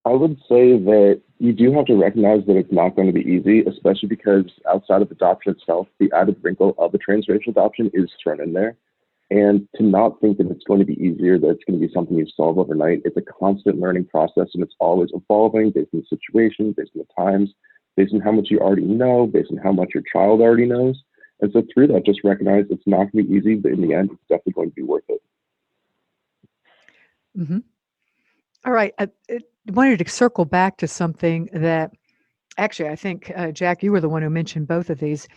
I 0.07 0.13
would 0.13 0.37
say 0.47 0.77
that 0.77 1.21
you 1.37 1.51
do 1.51 1.73
have 1.73 1.85
to 1.87 1.95
recognize 1.95 2.45
that 2.47 2.55
it's 2.55 2.71
not 2.71 2.95
going 2.95 3.07
to 3.07 3.13
be 3.13 3.29
easy, 3.29 3.59
especially 3.65 4.07
because 4.07 4.45
outside 4.65 5.01
of 5.01 5.11
adoption 5.11 5.51
itself, 5.51 5.87
the 5.99 6.09
added 6.15 6.37
wrinkle 6.41 6.75
of 6.77 6.93
a 6.93 6.97
transracial 6.97 7.49
adoption 7.49 7.91
is 7.93 8.09
thrown 8.23 8.41
in 8.41 8.53
there. 8.53 8.77
And 9.29 9.67
to 9.75 9.83
not 9.83 10.21
think 10.21 10.37
that 10.37 10.49
it's 10.49 10.63
going 10.63 10.79
to 10.79 10.85
be 10.85 10.93
easier, 10.93 11.37
that 11.37 11.49
it's 11.49 11.63
going 11.65 11.77
to 11.77 11.85
be 11.85 11.93
something 11.93 12.17
you 12.17 12.25
solve 12.37 12.57
overnight, 12.57 13.01
it's 13.03 13.17
a 13.17 13.21
constant 13.21 13.81
learning 13.81 14.05
process 14.05 14.47
and 14.53 14.63
it's 14.63 14.75
always 14.79 15.09
evolving 15.13 15.71
based 15.71 15.89
on 15.93 15.99
the 15.99 16.17
situation, 16.17 16.73
based 16.77 16.91
on 16.95 17.03
the 17.05 17.21
times, 17.21 17.49
based 17.97 18.13
on 18.13 18.21
how 18.21 18.31
much 18.31 18.47
you 18.49 18.59
already 18.59 18.83
know, 18.83 19.27
based 19.27 19.51
on 19.51 19.57
how 19.57 19.73
much 19.73 19.89
your 19.93 20.03
child 20.13 20.39
already 20.39 20.65
knows. 20.65 21.03
And 21.41 21.51
so 21.51 21.63
through 21.73 21.87
that, 21.87 22.05
just 22.05 22.21
recognize 22.23 22.63
it's 22.69 22.87
not 22.87 23.11
going 23.11 23.25
to 23.25 23.29
be 23.29 23.35
easy, 23.35 23.55
but 23.55 23.73
in 23.73 23.81
the 23.81 23.93
end, 23.93 24.11
it's 24.11 24.21
definitely 24.29 24.53
going 24.53 24.69
to 24.69 24.75
be 24.75 24.83
worth 24.83 25.03
it. 25.09 25.21
Mm-hmm. 27.37 27.59
All 28.65 28.73
right. 28.73 28.93
I, 28.97 29.09
I 29.29 29.39
wanted 29.71 29.99
to 29.99 30.09
circle 30.09 30.45
back 30.45 30.77
to 30.77 30.87
something 30.87 31.49
that 31.53 31.91
actually 32.57 32.89
I 32.89 32.95
think, 32.95 33.31
uh, 33.35 33.51
Jack, 33.51 33.83
you 33.83 33.91
were 33.91 34.01
the 34.01 34.09
one 34.09 34.21
who 34.21 34.29
mentioned 34.29 34.67
both 34.67 34.89
of 34.89 34.99
these 34.99 35.27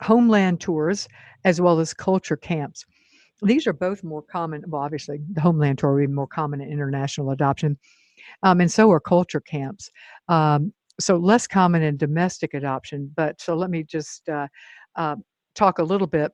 homeland 0.00 0.60
tours 0.60 1.08
as 1.44 1.60
well 1.60 1.80
as 1.80 1.94
culture 1.94 2.36
camps. 2.36 2.84
These 3.42 3.66
are 3.66 3.72
both 3.72 4.02
more 4.02 4.22
common. 4.22 4.64
Well, 4.66 4.82
obviously, 4.82 5.20
the 5.32 5.40
homeland 5.40 5.78
tour 5.78 5.94
would 5.94 6.00
be 6.00 6.06
more 6.12 6.26
common 6.26 6.60
in 6.60 6.72
international 6.72 7.30
adoption, 7.30 7.78
um, 8.42 8.60
and 8.60 8.70
so 8.70 8.90
are 8.90 9.00
culture 9.00 9.40
camps. 9.40 9.90
Um, 10.28 10.72
so 11.00 11.16
less 11.16 11.46
common 11.46 11.82
in 11.82 11.96
domestic 11.96 12.54
adoption. 12.54 13.12
But 13.14 13.40
so 13.40 13.54
let 13.54 13.70
me 13.70 13.84
just 13.84 14.28
uh, 14.28 14.48
uh, 14.96 15.16
talk 15.54 15.78
a 15.78 15.84
little 15.84 16.08
bit 16.08 16.32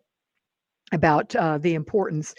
about 0.92 1.34
uh, 1.36 1.58
the 1.58 1.74
importance. 1.74 2.34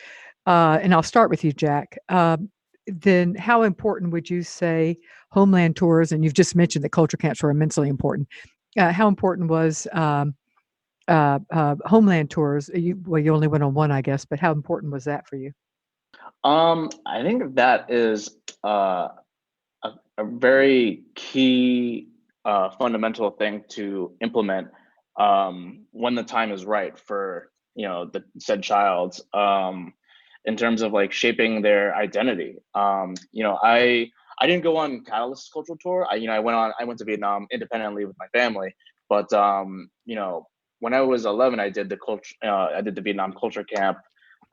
Uh, 0.47 0.79
and 0.81 0.93
I'll 0.93 1.03
start 1.03 1.29
with 1.29 1.43
you, 1.43 1.51
Jack. 1.51 1.97
Um, 2.09 2.49
then 2.87 3.35
how 3.35 3.63
important 3.63 4.11
would 4.11 4.29
you 4.29 4.43
say 4.43 4.97
homeland 5.31 5.75
tours 5.75 6.11
and 6.11 6.23
you've 6.23 6.33
just 6.33 6.55
mentioned 6.55 6.83
that 6.83 6.91
culture 6.91 7.17
camps 7.17 7.41
were 7.41 7.49
immensely 7.49 7.89
important 7.89 8.27
uh, 8.77 8.91
how 8.91 9.07
important 9.07 9.49
was 9.49 9.87
um, 9.93 10.35
uh, 11.07 11.39
uh, 11.51 11.75
homeland 11.85 12.29
tours? 12.29 12.69
You, 12.73 12.99
well 13.05 13.21
you 13.21 13.33
only 13.33 13.47
went 13.47 13.63
on 13.63 13.73
one 13.73 13.91
i 13.91 14.01
guess 14.01 14.25
but 14.25 14.39
how 14.39 14.51
important 14.51 14.91
was 14.91 15.05
that 15.05 15.27
for 15.27 15.35
you? 15.35 15.51
Um, 16.43 16.89
i 17.05 17.21
think 17.21 17.55
that 17.55 17.89
is 17.89 18.37
uh, 18.63 19.09
a, 19.83 19.89
a, 20.17 20.25
very 20.25 21.03
key 21.15 22.09
uh, 22.45 22.69
fundamental 22.69 23.31
thing 23.31 23.63
to 23.69 24.15
implement 24.21 24.67
um, 25.19 25.85
when 25.91 26.15
the 26.15 26.23
time 26.23 26.51
is 26.51 26.65
right 26.65 26.97
for 26.99 27.49
you 27.75 27.87
know 27.87 28.05
the 28.05 28.23
said 28.39 28.63
child. 28.63 29.19
Um, 29.33 29.93
in 30.45 30.55
terms 30.55 30.81
of 30.81 30.93
like 30.93 31.11
shaping 31.11 31.61
their 31.61 31.95
identity. 31.95 32.57
Um, 32.73 33.15
you 33.31 33.43
know, 33.43 33.57
I 33.63 34.09
I 34.39 34.47
didn't 34.47 34.63
go 34.63 34.77
on 34.77 35.03
Catalyst 35.03 35.51
cultural 35.53 35.77
tour. 35.81 36.07
I 36.09 36.15
you 36.15 36.27
know 36.27 36.33
I 36.33 36.39
went 36.39 36.55
on 36.57 36.73
I 36.79 36.83
went 36.83 36.99
to 36.99 37.05
Vietnam 37.05 37.47
independently 37.51 38.05
with 38.05 38.15
my 38.19 38.27
family, 38.27 38.73
but 39.09 39.31
um, 39.33 39.89
you 40.05 40.15
know 40.15 40.47
when 40.79 40.93
I 40.93 41.01
was 41.01 41.25
11, 41.25 41.59
I 41.59 41.69
did 41.69 41.89
the 41.89 41.97
culture 41.97 42.35
uh, 42.43 42.67
I 42.75 42.81
did 42.81 42.95
the 42.95 43.01
Vietnam 43.01 43.33
culture 43.33 43.63
camp 43.63 43.97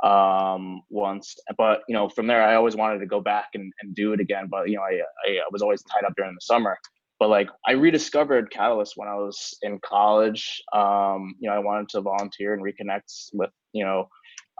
um 0.02 0.82
once. 0.90 1.36
But 1.56 1.82
you 1.88 1.94
know 1.94 2.08
from 2.08 2.26
there 2.26 2.42
i 2.42 2.56
always 2.56 2.74
wanted 2.76 2.98
to 2.98 3.06
go 3.06 3.20
back 3.20 3.50
and, 3.54 3.72
and 3.80 3.94
do 3.94 4.12
it 4.12 4.20
again. 4.20 4.46
But 4.50 4.68
you 4.68 4.76
know 4.76 4.82
I, 4.82 5.00
I 5.28 5.40
was 5.50 5.62
always 5.62 5.82
tied 5.84 6.04
up 6.04 6.14
during 6.16 6.34
the 6.34 6.40
summer. 6.40 6.76
But 7.18 7.28
like 7.28 7.48
i 7.66 7.72
rediscovered 7.72 8.50
catalyst 8.50 8.94
when 8.96 9.08
i 9.08 9.14
was 9.14 9.56
in 9.62 9.78
college. 9.84 10.60
Um 10.72 11.34
you 11.38 11.48
know 11.48 11.54
i 11.54 11.60
wanted 11.60 11.88
to 11.90 12.00
volunteer 12.00 12.54
and 12.54 12.62
reconnect 12.62 13.30
with 13.32 13.50
you 13.72 13.84
know 13.84 14.08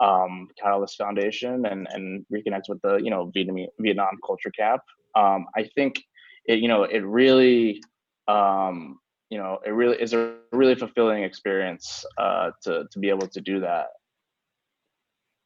um, 0.03 0.49
Catalyst 0.61 0.99
Foundation 0.99 1.67
and 1.67 1.87
and 1.93 2.27
reconnect 2.33 2.69
with 2.69 2.81
the 2.83 2.97
you 2.97 3.11
know 3.11 3.31
Vietnam 3.35 3.67
Vietnam 3.81 4.19
Culture 4.27 4.51
Camp. 4.51 4.83
Um, 5.15 5.47
I 5.57 5.69
think 5.75 6.03
it 6.47 6.59
you 6.59 6.69
know 6.69 6.85
it 6.85 7.01
really 7.01 7.83
um, 8.29 8.99
you 9.31 9.39
know 9.39 9.59
it 9.65 9.71
really 9.71 9.97
is 10.03 10.13
a 10.13 10.37
really 10.53 10.75
fulfilling 10.75 11.23
experience 11.23 12.05
uh, 12.19 12.51
to 12.65 12.85
to 12.91 12.99
be 12.99 13.09
able 13.09 13.29
to 13.29 13.41
do 13.41 13.61
that. 13.61 13.87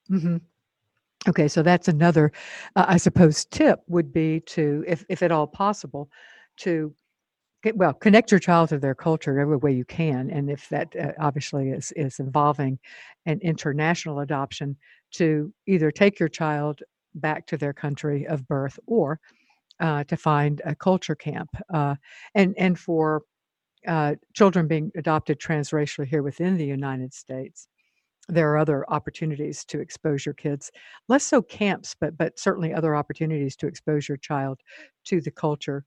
hmm 0.09 0.36
Okay, 1.28 1.48
so 1.48 1.62
that's 1.62 1.88
another, 1.88 2.30
uh, 2.76 2.84
I 2.88 2.98
suppose, 2.98 3.44
tip 3.46 3.80
would 3.88 4.12
be 4.12 4.40
to, 4.46 4.84
if 4.86 5.04
if 5.09 5.22
at 5.22 5.32
all 5.32 5.46
possible, 5.46 6.09
to 6.59 6.94
well 7.75 7.93
connect 7.95 8.31
your 8.31 8.41
child 8.41 8.69
to 8.71 8.79
their 8.79 8.95
culture 8.95 9.39
every 9.39 9.57
way 9.57 9.73
you 9.73 9.85
can, 9.85 10.31
and 10.31 10.51
if 10.51 10.69
that 10.69 10.95
uh, 10.97 11.12
obviously 11.19 11.71
is 11.71 11.93
is 11.93 12.19
involving 12.19 12.79
an 13.27 13.41
international 13.43 14.21
adoption, 14.21 14.77
to 15.12 15.53
either 15.67 15.91
take 15.91 16.19
your 16.21 16.29
child 16.29 16.81
back 17.14 17.47
to 17.47 17.57
their 17.57 17.73
country 17.73 18.27
of 18.27 18.47
birth 18.47 18.79
or 18.87 19.19
uh, 19.81 20.05
to 20.05 20.17
find 20.17 20.62
a 20.64 20.75
culture 20.75 21.14
camp, 21.17 21.51
uh, 21.73 21.95
and 22.35 22.55
and 22.59 22.79
for 22.79 23.23
uh, 23.87 24.14
children 24.35 24.67
being 24.69 24.91
adopted 24.97 25.41
transracially 25.41 26.07
here 26.07 26.23
within 26.23 26.57
the 26.57 26.67
United 26.67 27.14
States 27.14 27.69
there 28.29 28.51
are 28.51 28.59
other 28.59 28.85
opportunities 28.91 29.64
to 29.64 29.81
expose 29.81 30.27
your 30.27 30.35
kids 30.35 30.71
less 31.09 31.25
so 31.25 31.41
camps 31.41 31.95
but 32.01 32.17
but 32.19 32.39
certainly 32.39 32.75
other 32.75 32.97
opportunities 32.97 33.57
to 33.57 33.67
expose 33.67 34.09
your 34.09 34.19
child 34.19 34.59
to 35.05 35.21
the 35.21 35.31
culture 35.31 35.85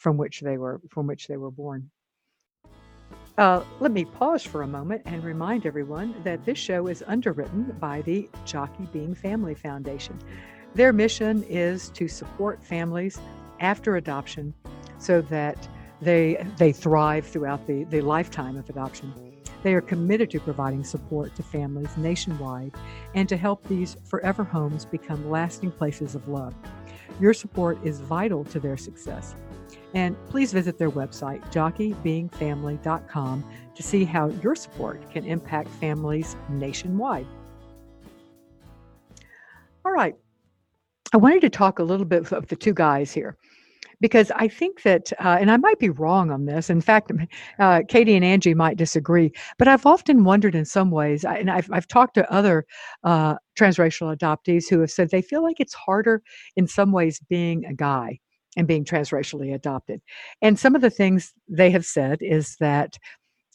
from 0.00 0.16
which 0.16 0.40
they 0.40 0.58
were 0.58 0.80
from 0.90 1.06
which 1.06 1.28
they 1.28 1.36
were 1.36 1.50
born 1.50 1.90
uh, 3.38 3.64
let 3.78 3.90
me 3.90 4.04
pause 4.04 4.42
for 4.42 4.62
a 4.62 4.66
moment 4.66 5.00
and 5.06 5.24
remind 5.24 5.64
everyone 5.64 6.14
that 6.24 6.44
this 6.44 6.58
show 6.58 6.88
is 6.88 7.02
underwritten 7.06 7.74
by 7.80 8.02
the 8.02 8.28
Jockey 8.44 8.86
Being 8.92 9.14
Family 9.14 9.54
Foundation. 9.54 10.18
Their 10.74 10.92
mission 10.92 11.42
is 11.44 11.88
to 11.90 12.06
support 12.06 12.62
families 12.62 13.18
after 13.60 13.96
adoption 13.96 14.52
so 14.98 15.22
that 15.22 15.68
they 16.02 16.46
they 16.58 16.72
thrive 16.72 17.26
throughout 17.26 17.66
the, 17.66 17.84
the 17.84 18.02
lifetime 18.02 18.58
of 18.58 18.68
adoption. 18.68 19.14
They 19.62 19.72
are 19.74 19.80
committed 19.80 20.30
to 20.32 20.40
providing 20.40 20.84
support 20.84 21.34
to 21.36 21.42
families 21.42 21.96
nationwide 21.96 22.74
and 23.14 23.26
to 23.28 23.36
help 23.36 23.66
these 23.68 23.96
forever 24.04 24.44
homes 24.44 24.84
become 24.84 25.30
lasting 25.30 25.72
places 25.72 26.14
of 26.14 26.28
love. 26.28 26.54
Your 27.20 27.32
support 27.32 27.78
is 27.84 28.00
vital 28.00 28.44
to 28.44 28.60
their 28.60 28.76
success. 28.76 29.34
And 29.94 30.16
please 30.28 30.52
visit 30.52 30.78
their 30.78 30.90
website, 30.90 31.40
jockeybeingfamily.com, 31.52 33.44
to 33.74 33.82
see 33.82 34.04
how 34.04 34.28
your 34.28 34.54
support 34.54 35.10
can 35.10 35.24
impact 35.24 35.68
families 35.68 36.36
nationwide. 36.48 37.26
All 39.84 39.92
right. 39.92 40.14
I 41.12 41.16
wanted 41.16 41.40
to 41.40 41.50
talk 41.50 41.80
a 41.80 41.82
little 41.82 42.06
bit 42.06 42.32
of 42.32 42.46
the 42.46 42.54
two 42.54 42.72
guys 42.72 43.12
here 43.12 43.36
because 44.00 44.30
I 44.36 44.46
think 44.46 44.82
that, 44.82 45.12
uh, 45.18 45.38
and 45.40 45.50
I 45.50 45.56
might 45.56 45.78
be 45.78 45.90
wrong 45.90 46.30
on 46.30 46.46
this. 46.46 46.70
In 46.70 46.80
fact, 46.80 47.10
uh, 47.58 47.82
Katie 47.88 48.14
and 48.14 48.24
Angie 48.24 48.54
might 48.54 48.76
disagree, 48.76 49.32
but 49.58 49.66
I've 49.66 49.86
often 49.86 50.22
wondered 50.22 50.54
in 50.54 50.64
some 50.64 50.90
ways, 50.92 51.24
and 51.24 51.50
I've, 51.50 51.68
I've 51.72 51.88
talked 51.88 52.14
to 52.14 52.32
other 52.32 52.64
uh, 53.02 53.36
transracial 53.58 54.16
adoptees 54.16 54.70
who 54.70 54.80
have 54.80 54.90
said 54.90 55.10
they 55.10 55.22
feel 55.22 55.42
like 55.42 55.58
it's 55.58 55.74
harder 55.74 56.22
in 56.56 56.68
some 56.68 56.92
ways 56.92 57.20
being 57.28 57.64
a 57.66 57.74
guy 57.74 58.20
and 58.56 58.66
being 58.66 58.84
transracially 58.84 59.54
adopted. 59.54 60.00
And 60.42 60.58
some 60.58 60.74
of 60.74 60.80
the 60.80 60.90
things 60.90 61.32
they 61.48 61.70
have 61.70 61.84
said 61.84 62.18
is 62.20 62.56
that 62.60 62.98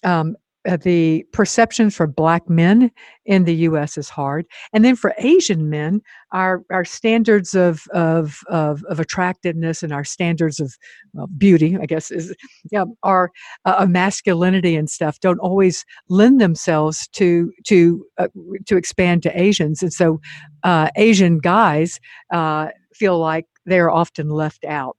um, 0.03 0.35
uh, 0.67 0.77
the 0.77 1.23
perception 1.31 1.89
for 1.89 2.07
black 2.07 2.49
men 2.49 2.89
in 3.25 3.43
the 3.43 3.55
U.S. 3.55 3.97
is 3.97 4.09
hard, 4.09 4.45
and 4.73 4.83
then 4.83 4.95
for 4.95 5.13
Asian 5.19 5.69
men, 5.69 6.01
our 6.31 6.63
our 6.71 6.83
standards 6.83 7.53
of 7.53 7.83
of 7.93 8.39
of, 8.47 8.83
of 8.85 8.99
attractiveness 8.99 9.83
and 9.83 9.93
our 9.93 10.03
standards 10.03 10.59
of 10.59 10.75
well, 11.13 11.27
beauty, 11.37 11.77
I 11.79 11.85
guess, 11.85 12.09
is 12.09 12.35
yeah, 12.71 12.85
our 13.03 13.31
uh, 13.65 13.85
masculinity 13.87 14.75
and 14.75 14.89
stuff 14.89 15.19
don't 15.19 15.39
always 15.39 15.85
lend 16.09 16.41
themselves 16.41 17.07
to 17.09 17.51
to 17.65 18.05
uh, 18.17 18.27
to 18.65 18.75
expand 18.75 19.21
to 19.23 19.39
Asians, 19.39 19.83
and 19.83 19.93
so 19.93 20.19
uh, 20.63 20.89
Asian 20.95 21.37
guys 21.37 21.99
uh, 22.33 22.69
feel 22.93 23.19
like 23.19 23.45
they're 23.65 23.91
often 23.91 24.29
left 24.29 24.65
out. 24.65 24.97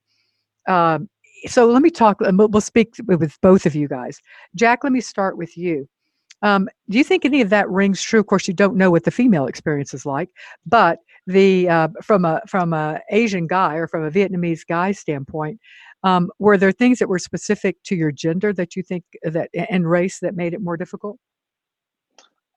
Um, 0.69 1.09
so 1.47 1.67
let 1.67 1.83
me 1.83 1.91
talk 1.91 2.19
we'll 2.21 2.61
speak 2.61 2.95
with 3.07 3.39
both 3.41 3.67
of 3.67 3.75
you 3.75 3.89
guys. 3.89 4.21
Jack 4.55 4.85
let 4.85 4.93
me 4.93 5.01
start 5.01 5.37
with 5.37 5.57
you. 5.57 5.89
Um, 6.43 6.69
do 6.91 6.99
you 6.99 7.05
think 7.05 7.25
any 7.25 7.41
of 7.41 7.51
that 7.51 7.69
rings 7.71 8.03
true? 8.03 8.21
Of 8.21 8.27
course 8.27 8.47
you 8.47 8.55
don't 8.55 8.77
know 8.77 8.91
what 8.91 9.05
the 9.05 9.11
female 9.11 9.47
experience 9.47 9.95
is 9.95 10.05
like 10.05 10.29
but 10.67 10.99
the 11.27 11.69
uh, 11.69 11.89
from 12.03 12.25
a 12.25 12.41
from 12.47 12.73
a 12.73 13.01
asian 13.11 13.47
guy 13.47 13.77
or 13.77 13.89
from 13.89 14.05
a 14.05 14.11
vietnamese 14.11 14.67
guy 14.67 14.93
standpoint 14.93 15.59
um, 16.03 16.31
were 16.39 16.57
there 16.57 16.73
things 16.73 16.99
that 16.99 17.09
were 17.09 17.19
specific 17.19 17.83
to 17.85 17.97
your 17.97 18.13
gender 18.13 18.53
that 18.53 18.77
you 18.77 18.83
think 18.83 19.03
that 19.23 19.51
and 19.55 19.91
race 19.91 20.21
that 20.21 20.37
made 20.37 20.55
it 20.55 20.61
more 20.61 20.77
difficult? 20.77 21.19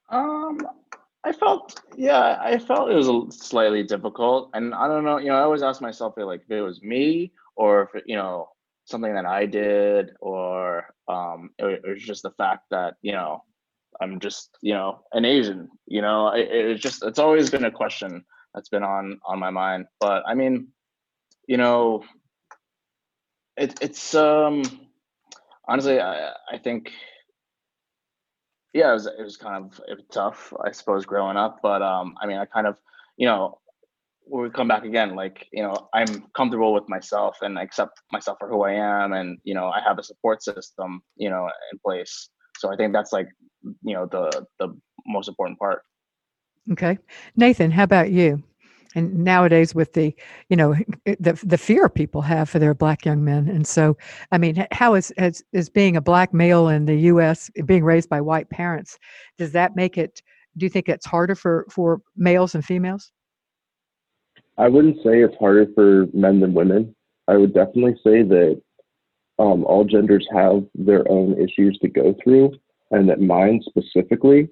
Um 0.10 0.60
I 1.24 1.34
felt, 1.34 1.82
yeah, 1.98 2.38
I 2.42 2.58
felt 2.58 2.92
it 2.92 2.96
was 2.96 3.38
slightly 3.38 3.84
difficult, 3.84 4.52
and 4.54 4.74
I 4.74 4.88
don't 4.88 5.04
know, 5.04 5.18
you 5.18 5.28
know, 5.28 5.36
I 5.36 5.42
always 5.42 5.64
ask 5.64 5.82
myself, 5.82 6.14
like, 6.18 6.42
if 6.44 6.52
it 6.52 6.62
was 6.62 6.82
me 6.82 7.34
or 7.56 7.90
if, 7.94 8.04
you 8.06 8.16
know, 8.16 8.50
something 8.90 9.14
that 9.14 9.26
I 9.26 9.46
did, 9.46 10.12
or 10.20 10.86
um, 11.08 11.52
it, 11.60 11.82
it 11.86 11.90
was 11.90 12.04
just 12.04 12.24
the 12.24 12.32
fact 12.32 12.66
that 12.72 12.96
you 13.02 13.12
know 13.12 13.44
I'm 14.02 14.20
just 14.20 14.58
you 14.62 14.74
know 14.74 15.02
an 15.14 15.26
Asian. 15.26 15.70
You 15.88 16.02
know, 16.02 16.30
it, 16.30 16.50
it's 16.52 16.82
just 16.82 17.04
it's 17.04 17.20
always 17.20 17.50
been 17.50 17.66
a 17.66 17.72
question 17.72 18.26
that's 18.54 18.70
been 18.70 18.84
on 18.84 19.20
on 19.26 19.40
my 19.40 19.50
mind. 19.50 19.86
But 20.00 20.24
I 20.28 20.34
mean, 20.34 20.70
you 21.48 21.58
know, 21.58 22.04
it, 23.58 23.78
it's 23.82 24.16
um 24.16 24.64
honestly 25.68 26.00
I 26.00 26.32
I 26.52 26.58
think 26.58 26.92
yeah 28.74 28.90
it 28.90 28.94
was 28.94 29.06
it 29.08 29.22
was 29.24 29.38
kind 29.38 29.64
of 29.64 29.80
was 29.88 30.04
tough 30.12 30.54
I 30.64 30.72
suppose 30.72 31.06
growing 31.06 31.38
up. 31.38 31.60
But 31.62 31.82
um 31.82 32.16
I 32.22 32.28
mean 32.28 32.38
I 32.38 32.46
kind 32.46 32.68
of 32.68 32.78
you 33.18 33.28
know 33.28 33.60
we 34.32 34.50
come 34.50 34.68
back 34.68 34.84
again 34.86 35.16
like 35.16 35.48
you 35.52 35.64
know 35.64 35.90
i'm 35.94 36.24
comfortable 36.38 36.72
with 36.72 36.88
myself 36.88 37.38
and 37.42 37.58
I 37.58 37.64
accept 37.64 38.00
myself 38.12 38.38
for 38.40 38.48
who 38.48 38.62
i 38.64 38.74
am 38.74 39.14
and 39.14 39.40
you 39.44 39.56
know 39.56 39.70
i 39.70 39.82
have 39.82 39.98
a 39.98 40.04
support 40.04 40.44
system 40.44 41.02
you 41.18 41.30
know 41.30 41.50
in 41.72 41.80
place. 41.84 42.30
So 42.58 42.72
i 42.72 42.76
think 42.76 42.94
that's 42.94 43.12
like 43.12 43.28
you 43.84 43.94
know 43.94 44.06
the 44.06 44.46
the 44.60 44.70
most 45.08 45.28
important 45.28 45.58
part. 45.60 45.82
Okay. 46.72 47.00
Nathan 47.36 47.72
how 47.72 47.84
about 47.84 48.12
you 48.12 48.44
and 48.96 49.14
nowadays 49.16 49.76
with 49.76 49.94
the 49.94 50.14
you 50.50 50.58
know 50.58 50.76
the 51.06 51.40
the 51.44 51.58
fear 51.58 51.90
people 51.90 52.22
have 52.22 52.50
for 52.50 52.60
their 52.60 52.74
black 52.74 53.06
young 53.06 53.24
men 53.24 53.48
and 53.48 53.68
so 53.68 53.96
i 54.32 54.38
mean 54.38 54.66
how 54.72 54.96
is 54.96 55.12
as 55.12 55.44
is 55.54 55.70
being 55.70 55.96
a 55.96 56.02
black 56.02 56.34
male 56.34 56.68
in 56.68 56.86
the 56.86 56.96
us 56.96 57.50
being 57.66 57.84
raised 57.84 58.10
by 58.10 58.20
white 58.20 58.50
parents 58.50 58.98
does 59.38 59.52
that 59.52 59.76
make 59.76 59.98
it 59.98 60.22
do 60.58 60.66
you 60.66 60.70
think 60.70 60.90
it's 60.90 61.06
harder 61.06 61.36
for 61.36 61.66
for 61.70 62.02
males 62.16 62.56
and 62.56 62.66
females 62.66 63.12
I 64.60 64.68
wouldn't 64.68 64.98
say 64.98 65.22
it's 65.24 65.38
harder 65.40 65.68
for 65.74 66.08
men 66.14 66.42
than 66.42 66.54
women. 66.54 66.94
I 67.30 67.38
would 67.38 67.54
definitely 67.54 67.96
say 68.04 68.24
that 68.24 68.62
um, 69.40 69.64
all 69.64 69.86
genders 69.86 70.28
have 70.36 70.66
their 70.76 71.10
own 71.10 71.42
issues 71.42 71.80
to 71.82 71.88
go 71.88 72.14
through, 72.22 72.52
and 72.92 73.08
that 73.10 73.22
mine 73.22 73.62
specifically, 73.66 74.50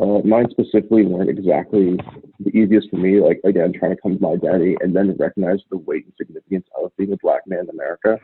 uh, 0.00 0.18
mine 0.24 0.46
specifically 0.50 1.06
weren't 1.06 1.30
exactly 1.30 1.98
the 2.40 2.50
easiest 2.50 2.90
for 2.90 2.96
me. 2.96 3.20
Like 3.20 3.40
again, 3.44 3.72
trying 3.72 3.94
to 3.94 4.02
come 4.02 4.16
to 4.16 4.22
my 4.22 4.36
daddy 4.36 4.76
and 4.80 4.94
then 4.94 5.16
recognize 5.18 5.60
the 5.70 5.78
weight 5.78 6.04
and 6.04 6.14
significance 6.16 6.66
of 6.82 6.96
being 6.96 7.12
a 7.12 7.16
black 7.18 7.42
man 7.46 7.60
in 7.60 7.70
America. 7.70 8.18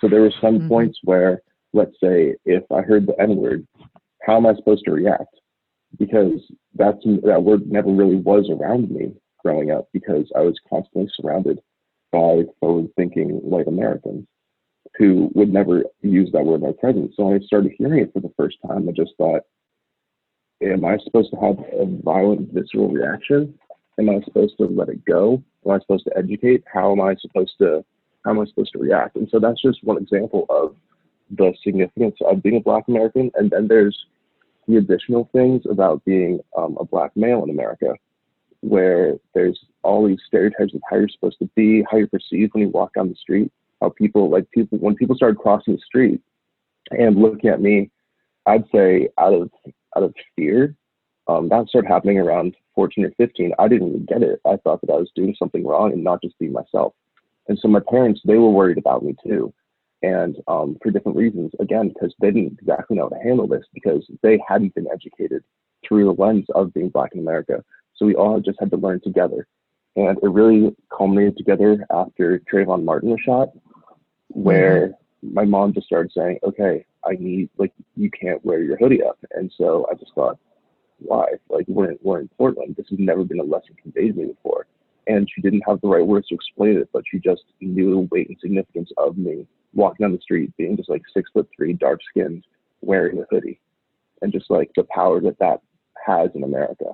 So 0.00 0.08
there 0.08 0.22
were 0.22 0.32
some 0.40 0.58
mm-hmm. 0.58 0.68
points 0.68 0.98
where, 1.04 1.42
let's 1.72 1.96
say, 2.02 2.34
if 2.44 2.64
I 2.72 2.82
heard 2.82 3.06
the 3.06 3.20
N 3.20 3.36
word, 3.36 3.66
how 4.22 4.36
am 4.36 4.46
I 4.46 4.54
supposed 4.54 4.84
to 4.86 4.92
react? 4.92 5.34
Because 5.98 6.40
that's 6.74 6.98
that 7.04 7.42
word 7.42 7.70
never 7.70 7.90
really 7.90 8.16
was 8.16 8.48
around 8.50 8.90
me 8.90 9.12
growing 9.42 9.70
up 9.70 9.88
because 9.92 10.30
I 10.36 10.40
was 10.40 10.58
constantly 10.68 11.10
surrounded 11.14 11.60
by 12.10 12.42
forward 12.60 12.88
thinking 12.96 13.28
white 13.42 13.66
Americans 13.66 14.26
who 14.96 15.30
would 15.34 15.52
never 15.52 15.84
use 16.02 16.30
that 16.32 16.44
word 16.44 16.56
in 16.56 16.66
my 16.66 16.72
presence. 16.78 17.14
So 17.16 17.24
when 17.24 17.40
I 17.40 17.44
started 17.44 17.72
hearing 17.76 18.00
it 18.02 18.12
for 18.12 18.20
the 18.20 18.32
first 18.36 18.58
time, 18.66 18.88
I 18.88 18.92
just 18.92 19.12
thought, 19.16 19.42
am 20.62 20.84
I 20.84 20.98
supposed 20.98 21.30
to 21.30 21.36
have 21.36 21.58
a 21.72 21.86
violent 22.02 22.52
visceral 22.52 22.88
reaction? 22.88 23.58
Am 23.98 24.08
I 24.08 24.20
supposed 24.24 24.56
to 24.58 24.64
let 24.66 24.88
it 24.88 25.04
go? 25.04 25.42
Am 25.66 25.72
I 25.72 25.78
supposed 25.80 26.04
to 26.04 26.16
educate? 26.16 26.64
How 26.72 26.92
am 26.92 27.00
I 27.00 27.14
supposed 27.16 27.52
to 27.58 27.84
how 28.24 28.30
am 28.30 28.40
I 28.40 28.44
supposed 28.46 28.72
to 28.72 28.78
react? 28.78 29.16
And 29.16 29.28
so 29.30 29.40
that's 29.40 29.60
just 29.60 29.82
one 29.82 29.98
example 29.98 30.46
of 30.48 30.76
the 31.30 31.52
significance 31.64 32.14
of 32.24 32.42
being 32.42 32.56
a 32.56 32.60
black 32.60 32.84
American. 32.86 33.32
And 33.34 33.50
then 33.50 33.66
there's 33.66 33.98
the 34.68 34.76
additional 34.76 35.28
things 35.32 35.62
about 35.68 36.04
being 36.04 36.38
um, 36.56 36.76
a 36.78 36.84
black 36.84 37.10
male 37.16 37.42
in 37.42 37.50
America 37.50 37.94
where 38.60 39.16
there's 39.34 39.58
all 39.82 40.06
these 40.06 40.20
stereotypes 40.26 40.72
of 40.72 40.80
how 40.88 40.96
you're 40.96 41.08
supposed 41.08 41.38
to 41.40 41.50
be, 41.56 41.84
how 41.90 41.96
you're 41.96 42.06
perceived 42.06 42.54
when 42.54 42.62
you 42.62 42.68
walk 42.68 42.94
down 42.94 43.08
the 43.08 43.14
street, 43.16 43.50
how 43.80 43.88
people 43.88 44.30
like 44.30 44.48
people 44.52 44.78
when 44.78 44.94
people 44.94 45.16
started 45.16 45.38
crossing 45.38 45.74
the 45.74 45.82
street 45.84 46.20
and 46.90 47.16
looking 47.16 47.50
at 47.50 47.60
me, 47.60 47.90
I'd 48.46 48.64
say 48.72 49.08
out 49.18 49.34
of 49.34 49.50
out 49.96 50.02
of 50.02 50.14
fear. 50.36 50.74
Um, 51.28 51.48
that 51.48 51.68
started 51.68 51.88
happening 51.88 52.18
around 52.18 52.56
14 52.74 53.04
or 53.04 53.12
15. 53.16 53.52
I 53.58 53.68
didn't 53.68 53.88
even 53.88 54.06
get 54.06 54.22
it. 54.22 54.40
I 54.44 54.56
thought 54.56 54.80
that 54.80 54.92
I 54.92 54.96
was 54.96 55.10
doing 55.14 55.34
something 55.38 55.66
wrong 55.66 55.92
and 55.92 56.02
not 56.02 56.22
just 56.22 56.38
being 56.38 56.52
myself. 56.52 56.94
And 57.48 57.58
so 57.58 57.68
my 57.68 57.80
parents, 57.90 58.20
they 58.24 58.36
were 58.36 58.50
worried 58.50 58.78
about 58.78 59.04
me 59.04 59.14
too. 59.24 59.52
And 60.02 60.36
um, 60.48 60.76
for 60.82 60.90
different 60.90 61.16
reasons, 61.16 61.52
again, 61.60 61.88
because 61.88 62.14
they 62.20 62.32
didn't 62.32 62.58
exactly 62.60 62.96
know 62.96 63.04
how 63.04 63.16
to 63.16 63.22
handle 63.22 63.46
this 63.46 63.64
because 63.72 64.04
they 64.22 64.40
hadn't 64.46 64.74
been 64.74 64.88
educated 64.92 65.44
through 65.86 66.04
the 66.04 66.22
lens 66.22 66.46
of 66.54 66.74
being 66.74 66.88
Black 66.88 67.12
in 67.14 67.20
America. 67.20 67.62
So 67.94 68.06
we 68.06 68.16
all 68.16 68.40
just 68.40 68.58
had 68.58 68.70
to 68.70 68.76
learn 68.76 69.00
together. 69.00 69.46
And 69.94 70.18
it 70.22 70.28
really 70.28 70.74
culminated 70.96 71.36
together 71.36 71.86
after 71.92 72.40
Trayvon 72.52 72.84
Martin 72.84 73.10
was 73.10 73.20
shot, 73.20 73.50
where 74.28 74.88
mm-hmm. 74.88 75.34
my 75.34 75.44
mom 75.44 75.72
just 75.72 75.86
started 75.86 76.10
saying, 76.12 76.38
okay, 76.42 76.84
I 77.04 77.16
need, 77.18 77.50
like, 77.58 77.72
you 77.96 78.10
can't 78.10 78.44
wear 78.44 78.62
your 78.62 78.76
hoodie 78.76 79.02
up. 79.02 79.18
And 79.32 79.52
so 79.56 79.86
I 79.90 79.94
just 79.94 80.14
thought, 80.14 80.38
why? 80.98 81.26
Like, 81.48 81.66
we're 81.68 81.90
in, 81.90 81.98
we're 82.02 82.20
in 82.20 82.28
Portland. 82.38 82.76
This 82.76 82.86
has 82.90 82.98
never 82.98 83.24
been 83.24 83.40
a 83.40 83.44
lesson 83.44 83.74
conveyed 83.82 84.14
to 84.14 84.20
me 84.20 84.26
before. 84.26 84.66
And 85.08 85.28
she 85.34 85.40
didn't 85.40 85.64
have 85.66 85.80
the 85.80 85.88
right 85.88 86.06
words 86.06 86.28
to 86.28 86.34
explain 86.34 86.76
it, 86.76 86.88
but 86.92 87.02
she 87.10 87.18
just 87.18 87.42
knew 87.60 87.90
the 87.90 88.08
weight 88.14 88.28
and 88.28 88.38
significance 88.40 88.90
of 88.98 89.18
me 89.18 89.46
walking 89.74 90.04
down 90.04 90.12
the 90.12 90.20
street, 90.20 90.56
being 90.56 90.76
just 90.76 90.88
like 90.88 91.02
six 91.12 91.30
foot 91.32 91.48
three, 91.54 91.72
dark 91.72 92.00
skinned, 92.10 92.44
wearing 92.82 93.18
a 93.18 93.24
hoodie, 93.30 93.60
and 94.20 94.32
just 94.32 94.50
like 94.50 94.70
the 94.76 94.84
power 94.94 95.20
that 95.20 95.38
that 95.38 95.60
has 96.06 96.30
in 96.34 96.44
America. 96.44 96.84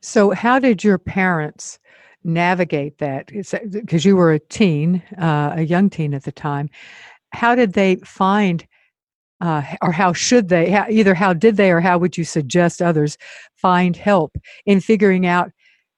So, 0.00 0.30
how 0.30 0.58
did 0.58 0.84
your 0.84 0.98
parents 0.98 1.78
navigate 2.22 2.98
that? 2.98 3.26
Because 3.26 4.04
you 4.04 4.16
were 4.16 4.32
a 4.32 4.38
teen, 4.38 5.02
uh, 5.18 5.54
a 5.56 5.62
young 5.62 5.90
teen 5.90 6.14
at 6.14 6.24
the 6.24 6.32
time. 6.32 6.70
How 7.34 7.54
did 7.54 7.74
they 7.74 7.96
find, 7.96 8.66
uh, 9.40 9.62
or 9.82 9.92
how 9.92 10.12
should 10.12 10.48
they, 10.48 10.70
how, 10.70 10.86
either 10.88 11.14
how 11.14 11.32
did 11.34 11.56
they 11.56 11.70
or 11.70 11.80
how 11.80 11.98
would 11.98 12.16
you 12.16 12.24
suggest 12.24 12.80
others 12.80 13.18
find 13.56 13.96
help 13.96 14.36
in 14.66 14.80
figuring 14.80 15.26
out 15.26 15.50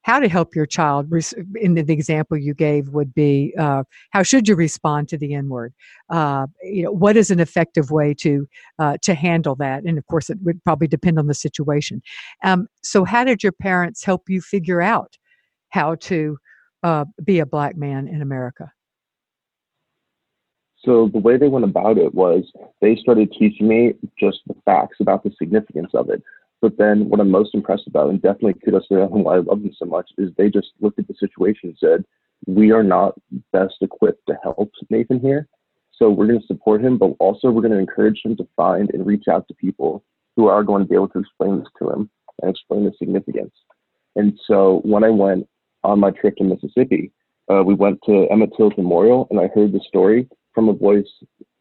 how 0.03 0.19
to 0.21 0.29
help 0.29 0.55
your 0.55 0.67
child? 0.67 1.13
In 1.57 1.75
the 1.75 1.93
example 1.93 2.37
you 2.39 2.55
gave 2.55 2.89
would 2.91 3.13
be 3.13 3.55
uh, 3.59 3.83
how 4.11 4.23
should 4.23 4.49
you 4.49 4.55
respond 4.55 5.09
to 5.09 5.19
the 5.19 5.35
n 5.35 5.49
word 5.49 5.75
uh, 6.11 6.47
you 6.63 6.85
know 6.85 6.93
what 6.93 7.17
is 7.17 7.31
an 7.31 7.41
effective 7.41 7.91
way 7.91 8.15
to 8.15 8.47
uh, 8.79 8.97
to 9.03 9.15
handle 9.15 9.57
that? 9.57 9.85
And 9.85 9.99
of 9.99 10.07
course 10.07 10.31
it 10.31 10.39
would 10.43 10.63
probably 10.65 10.87
depend 10.89 11.19
on 11.19 11.27
the 11.27 11.35
situation. 11.35 12.03
Um, 12.45 12.69
so 12.83 13.05
how 13.05 13.25
did 13.25 13.43
your 13.43 13.53
parents 13.53 14.05
help 14.05 14.29
you 14.29 14.41
figure 14.41 14.81
out 14.81 15.19
how 15.71 15.97
to 15.97 16.39
uh, 16.83 17.05
be 17.25 17.41
a 17.41 17.47
black 17.47 17.77
man 17.77 18.07
in 18.07 18.23
america 18.23 18.71
so 20.87 21.11
the 21.13 21.19
way 21.19 21.37
they 21.37 21.49
went 21.49 21.67
about 21.67 21.99
it 21.99 22.15
was 22.15 22.51
they 22.81 22.97
started 22.97 23.31
teaching 23.39 23.69
me 23.69 23.93
just 24.19 24.39
the 24.47 24.55
facts 24.65 24.97
about 25.01 25.23
the 25.23 25.33
significance 25.39 25.91
of 25.93 26.09
it 26.09 26.23
but 26.63 26.79
then 26.79 27.09
what 27.09 27.21
I'm 27.21 27.31
most 27.31 27.55
impressed 27.55 27.87
about, 27.87 28.11
and 28.11 28.21
definitely 28.21 28.55
kudos 28.55 28.89
to 28.89 28.97
them 28.97 29.13
and 29.13 29.25
why 29.25 29.37
I 29.37 29.39
love 29.39 29.63
them 29.63 29.75
so 29.77 29.85
much, 29.85 30.11
is 30.19 30.31
they 30.37 30.51
just 30.51 30.69
looked 30.81 30.99
at 30.99 31.09
the 31.09 31.15
situation 31.15 31.71
and 31.71 31.79
said, 31.79 32.05
we 32.47 32.71
are 32.71 32.83
not 32.83 33.15
best 33.53 33.77
equipped 33.81 34.27
to 34.29 34.37
help 34.43 34.71
Nathan 34.91 35.21
here. 35.21 35.49
So 35.93 36.11
we're 36.11 36.27
going 36.27 36.41
to 36.41 36.47
support 36.47 36.85
him, 36.85 36.99
but 36.99 37.15
also 37.19 37.51
we're 37.51 37.63
going 37.63 37.73
to 37.73 37.79
encourage 37.79 38.21
him 38.25 38.37
to 38.37 38.49
find 38.57 38.91
and 38.93 39.07
reach 39.07 39.29
out 39.31 39.49
to 39.49 39.55
people 39.55 40.05
who 40.37 40.47
are 40.47 40.63
going 40.63 40.83
to 40.83 40.89
be 40.89 40.95
able 40.95 41.09
to 41.09 41.21
explain 41.21 41.59
this 41.59 41.69
to 41.79 41.91
him 41.91 42.11
and 42.43 42.51
explain 42.51 42.85
the 42.85 42.93
significance. 42.99 43.55
And 44.15 44.39
so 44.47 44.81
when 44.85 45.05
I 45.05 45.11
went 45.11 45.49
on 45.85 46.01
my 46.01 46.11
trip 46.11 46.37
to 46.37 46.45
Mississippi, 46.45 47.13
uh, 47.51 47.63
we 47.63 47.75
went 47.75 48.01
to 48.05 48.27
Emmett 48.31 48.51
Till's 48.57 48.77
memorial, 48.77 49.27
and 49.31 49.41
I 49.41 49.49
heard 49.55 49.73
the 49.73 49.81
story 49.87 50.29
from 50.57 50.71
a 50.71 50.73
voice 50.73 51.07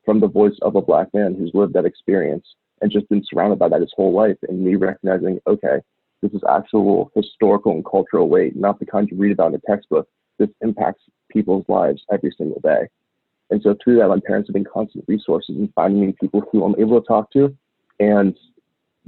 from 0.05 0.19
the 0.19 0.27
voice 0.27 0.57
of 0.61 0.75
a 0.75 0.81
black 0.81 1.13
man 1.13 1.35
who's 1.35 1.51
lived 1.53 1.73
that 1.73 1.85
experience 1.85 2.45
and 2.81 2.91
just 2.91 3.09
been 3.09 3.23
surrounded 3.29 3.59
by 3.59 3.67
that 3.67 3.81
his 3.81 3.91
whole 3.95 4.13
life. 4.13 4.37
And 4.47 4.63
me 4.63 4.75
recognizing, 4.75 5.39
okay, 5.47 5.79
this 6.21 6.31
is 6.31 6.41
actual 6.49 7.11
historical 7.15 7.71
and 7.73 7.83
cultural 7.83 8.29
weight, 8.29 8.55
not 8.55 8.79
the 8.79 8.85
kind 8.85 9.09
you 9.09 9.17
read 9.17 9.31
about 9.31 9.53
in 9.53 9.55
a 9.55 9.71
textbook. 9.71 10.07
This 10.37 10.49
impacts 10.61 11.01
people's 11.31 11.65
lives 11.67 12.03
every 12.11 12.33
single 12.37 12.61
day. 12.61 12.87
And 13.49 13.61
so 13.61 13.75
through 13.83 13.97
that, 13.97 14.07
my 14.07 14.19
parents 14.25 14.47
have 14.47 14.53
been 14.53 14.65
constant 14.71 15.05
resources 15.07 15.55
in 15.57 15.71
finding 15.75 16.05
me 16.05 16.15
people 16.19 16.43
who 16.51 16.63
I'm 16.63 16.79
able 16.79 17.01
to 17.01 17.07
talk 17.07 17.31
to 17.33 17.55
and 17.99 18.37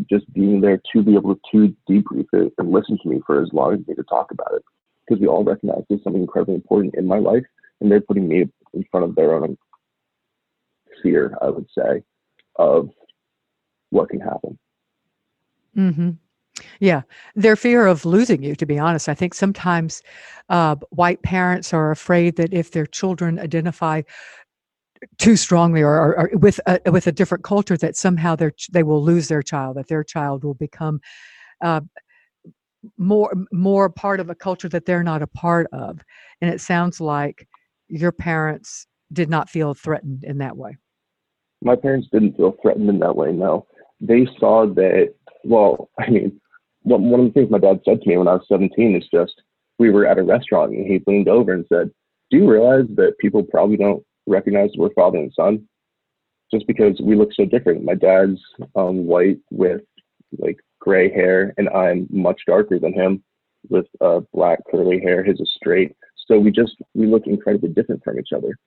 just 0.10 0.32
being 0.34 0.62
there 0.62 0.82
to 0.94 1.04
be 1.04 1.16
able 1.16 1.36
to 1.52 1.76
debrief 1.90 2.28
it 2.34 2.54
and 2.58 2.72
listen 2.72 2.98
to 3.04 3.10
me 3.10 3.22
for 3.26 3.42
as 3.42 3.50
long 3.54 3.76
as 3.76 3.80
they 3.88 3.94
to 3.94 4.04
talk 4.04 4.32
about 4.32 4.54
it. 4.54 4.64
Because 5.06 5.22
we 5.22 5.28
all 5.28 5.44
recognize 5.44 5.84
there's 5.88 6.04
something 6.04 6.22
incredibly 6.22 6.56
important 6.56 6.96
in 6.96 7.06
my 7.06 7.20
life 7.20 7.46
and 7.82 7.92
they're 7.92 8.02
putting 8.02 8.28
me 8.28 8.46
in 8.74 8.86
front 8.92 9.06
of 9.06 9.16
their 9.16 9.34
own 9.34 9.58
fear, 11.02 11.38
I 11.42 11.50
would 11.50 11.68
say, 11.78 12.04
of 12.56 12.90
what 13.90 14.10
can 14.10 14.20
happen. 14.20 14.58
Mm-hmm. 15.76 16.10
Yeah, 16.80 17.04
their 17.36 17.56
fear 17.56 17.86
of 17.86 18.06
losing 18.06 18.42
you, 18.42 18.56
to 18.56 18.66
be 18.66 18.80
honest. 18.80 19.08
I 19.08 19.14
think 19.14 19.34
sometimes 19.34 20.02
uh, 20.50 20.76
white 20.90 21.22
parents 21.22 21.74
are 21.74 21.92
afraid 21.92 22.36
that 22.38 22.54
if 22.54 22.72
their 22.72 22.88
children 22.88 23.40
identify 23.40 24.02
too 25.20 25.36
strongly 25.36 25.84
or, 25.84 25.94
or, 25.94 26.20
or 26.20 26.30
with 26.38 26.60
a, 26.66 26.80
with 26.92 27.06
a 27.06 27.12
different 27.12 27.44
culture, 27.44 27.78
that 27.78 27.96
somehow 27.96 28.36
they 28.72 28.84
will 28.84 29.04
lose 29.04 29.28
their 29.28 29.44
child, 29.44 29.78
that 29.78 29.88
their 29.88 30.04
child 30.04 30.44
will 30.44 30.56
become 30.56 31.00
uh, 31.64 31.82
more 32.98 33.34
more 33.52 33.90
part 33.90 34.20
of 34.20 34.30
a 34.30 34.36
culture 34.36 34.70
that 34.70 34.86
they're 34.86 35.04
not 35.04 35.22
a 35.22 35.28
part 35.28 35.68
of. 35.72 36.00
And 36.42 36.52
it 36.52 36.62
sounds 36.62 37.02
like 37.02 37.48
your 37.88 38.12
parents 38.12 38.88
did 39.14 39.30
not 39.30 39.50
feel 39.50 39.74
threatened 39.74 40.24
in 40.24 40.40
that 40.40 40.58
way. 40.58 40.78
My 41.62 41.76
parents 41.76 42.08
didn't 42.12 42.38
feel 42.38 42.56
threatened 42.62 42.90
in 42.90 43.00
that 43.00 43.16
way. 43.16 43.32
No, 43.32 43.66
they 44.00 44.28
saw 44.40 44.66
that, 44.74 45.14
well, 45.44 45.90
I 46.00 46.10
mean, 46.10 46.40
one 46.84 47.20
of 47.20 47.26
the 47.26 47.32
things 47.34 47.52
my 47.52 47.60
dad 47.60 47.82
said 47.84 48.02
to 48.02 48.10
me 48.10 48.18
when 48.18 48.28
I 48.28 48.34
was 48.34 48.46
17 48.48 48.96
is 48.96 49.08
just, 49.14 49.42
we 49.80 49.90
were 49.90 50.06
at 50.06 50.18
a 50.18 50.24
restaurant 50.24 50.72
and 50.72 50.88
he 50.88 51.02
leaned 51.06 51.28
over 51.28 51.54
and 51.54 51.66
said, 51.68 51.92
Do 52.32 52.38
you 52.38 52.50
realize 52.50 52.86
that 52.96 53.18
people 53.20 53.44
probably 53.44 53.78
don't 53.78 54.04
recognize 54.26 54.70
we're 54.76 54.94
father 54.94 55.18
and 55.18 55.32
son? 55.36 55.68
Just 56.52 56.66
because 56.66 57.00
we 57.02 57.16
look 57.16 57.30
so 57.34 57.46
different. 57.46 57.84
My 57.84 57.94
dad's 57.94 58.40
um, 58.76 59.06
white 59.06 59.40
with 59.52 59.82
like 60.40 60.58
gray 60.80 61.12
hair, 61.12 61.54
and 61.58 61.68
I'm 61.70 62.08
much 62.10 62.42
darker 62.48 62.80
than 62.80 62.94
him 62.94 63.22
with 63.70 63.86
uh, 64.00 64.22
black 64.34 64.60
curly 64.72 65.02
hair. 65.02 65.24
His 65.24 65.40
is 65.42 65.52
straight. 65.58 65.96
So 66.28 66.40
we 66.40 66.52
just, 66.52 66.76
we 66.94 67.06
look 67.06 67.28
incredibly 67.28 67.70
different 67.70 68.04
from 68.04 68.20
each 68.20 68.32
other. 68.36 68.58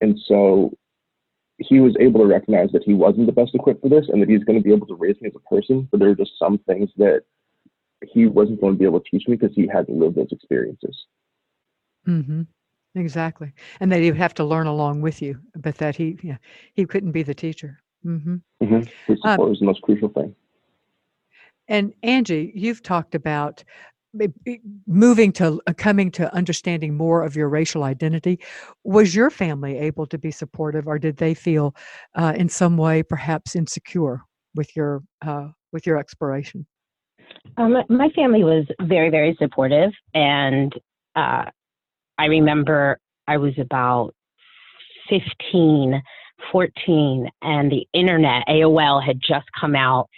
And 0.00 0.18
so 0.26 0.72
he 1.58 1.80
was 1.80 1.96
able 2.00 2.20
to 2.20 2.26
recognize 2.26 2.70
that 2.72 2.82
he 2.82 2.94
wasn't 2.94 3.26
the 3.26 3.32
best 3.32 3.54
equipped 3.54 3.82
for 3.82 3.88
this 3.88 4.06
and 4.08 4.20
that 4.20 4.28
he's 4.28 4.44
going 4.44 4.58
to 4.58 4.62
be 4.62 4.72
able 4.72 4.86
to 4.86 4.94
raise 4.94 5.20
me 5.20 5.28
as 5.28 5.34
a 5.36 5.48
person, 5.48 5.88
but 5.90 6.00
there 6.00 6.10
are 6.10 6.14
just 6.14 6.38
some 6.38 6.58
things 6.58 6.90
that 6.96 7.22
he 8.02 8.26
wasn't 8.26 8.60
going 8.60 8.74
to 8.74 8.78
be 8.78 8.84
able 8.84 9.00
to 9.00 9.10
teach 9.10 9.28
me 9.28 9.36
because 9.36 9.54
he 9.54 9.66
hadn't 9.66 9.98
lived 9.98 10.16
those 10.16 10.32
experiences. 10.32 11.06
Mm-hmm. 12.06 12.42
Exactly. 12.96 13.52
And 13.80 13.90
that 13.90 14.00
he 14.00 14.10
would 14.10 14.18
have 14.18 14.34
to 14.34 14.44
learn 14.44 14.66
along 14.66 15.00
with 15.00 15.20
you, 15.20 15.40
but 15.56 15.76
that 15.78 15.96
he 15.96 16.18
yeah, 16.22 16.36
he 16.74 16.86
couldn't 16.86 17.12
be 17.12 17.22
the 17.22 17.34
teacher. 17.34 17.80
Mm-hmm. 18.04 18.36
Mm-hmm. 18.62 18.80
His 19.06 19.18
support 19.20 19.40
um, 19.40 19.48
was 19.50 19.58
the 19.58 19.66
most 19.66 19.82
crucial 19.82 20.08
thing. 20.08 20.34
And 21.66 21.94
Angie, 22.02 22.52
you've 22.54 22.82
talked 22.82 23.14
about 23.14 23.64
moving 24.86 25.32
to 25.32 25.60
uh, 25.66 25.72
coming 25.76 26.10
to 26.12 26.32
understanding 26.34 26.94
more 26.94 27.22
of 27.22 27.36
your 27.36 27.48
racial 27.48 27.84
identity. 27.84 28.38
Was 28.84 29.14
your 29.14 29.30
family 29.30 29.78
able 29.78 30.06
to 30.06 30.18
be 30.18 30.30
supportive 30.30 30.86
or 30.86 30.98
did 30.98 31.16
they 31.16 31.34
feel 31.34 31.74
uh, 32.14 32.34
in 32.36 32.48
some 32.48 32.76
way 32.76 33.02
perhaps 33.02 33.56
insecure 33.56 34.22
with 34.54 34.74
your 34.76 35.02
uh, 35.26 35.48
with 35.72 35.86
your 35.86 35.98
exploration? 35.98 36.66
Um, 37.56 37.76
my 37.88 38.08
family 38.10 38.44
was 38.44 38.64
very 38.82 39.10
very 39.10 39.36
supportive 39.38 39.90
and 40.14 40.72
uh, 41.16 41.44
i 42.18 42.26
remember 42.26 42.98
i 43.28 43.36
was 43.36 43.52
about 43.58 44.14
15 45.08 46.02
14 46.52 47.30
and 47.42 47.70
the 47.70 47.86
internet 47.92 48.44
aol 48.48 49.04
had 49.04 49.20
just 49.20 49.46
come 49.58 49.76
out 49.76 50.08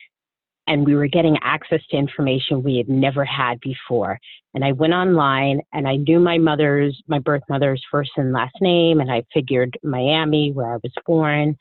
and 0.66 0.84
we 0.84 0.94
were 0.94 1.06
getting 1.06 1.38
access 1.42 1.80
to 1.90 1.96
information 1.96 2.62
we 2.62 2.76
had 2.76 2.88
never 2.88 3.24
had 3.24 3.60
before. 3.60 4.18
And 4.54 4.64
I 4.64 4.72
went 4.72 4.94
online 4.94 5.60
and 5.72 5.86
I 5.86 5.96
knew 5.96 6.18
my 6.18 6.38
mother's, 6.38 7.00
my 7.06 7.18
birth 7.18 7.42
mother's 7.48 7.82
first 7.90 8.10
and 8.16 8.32
last 8.32 8.56
name, 8.60 9.00
and 9.00 9.10
I 9.10 9.22
figured 9.32 9.78
Miami, 9.82 10.52
where 10.52 10.74
I 10.74 10.78
was 10.82 10.92
born, 11.06 11.56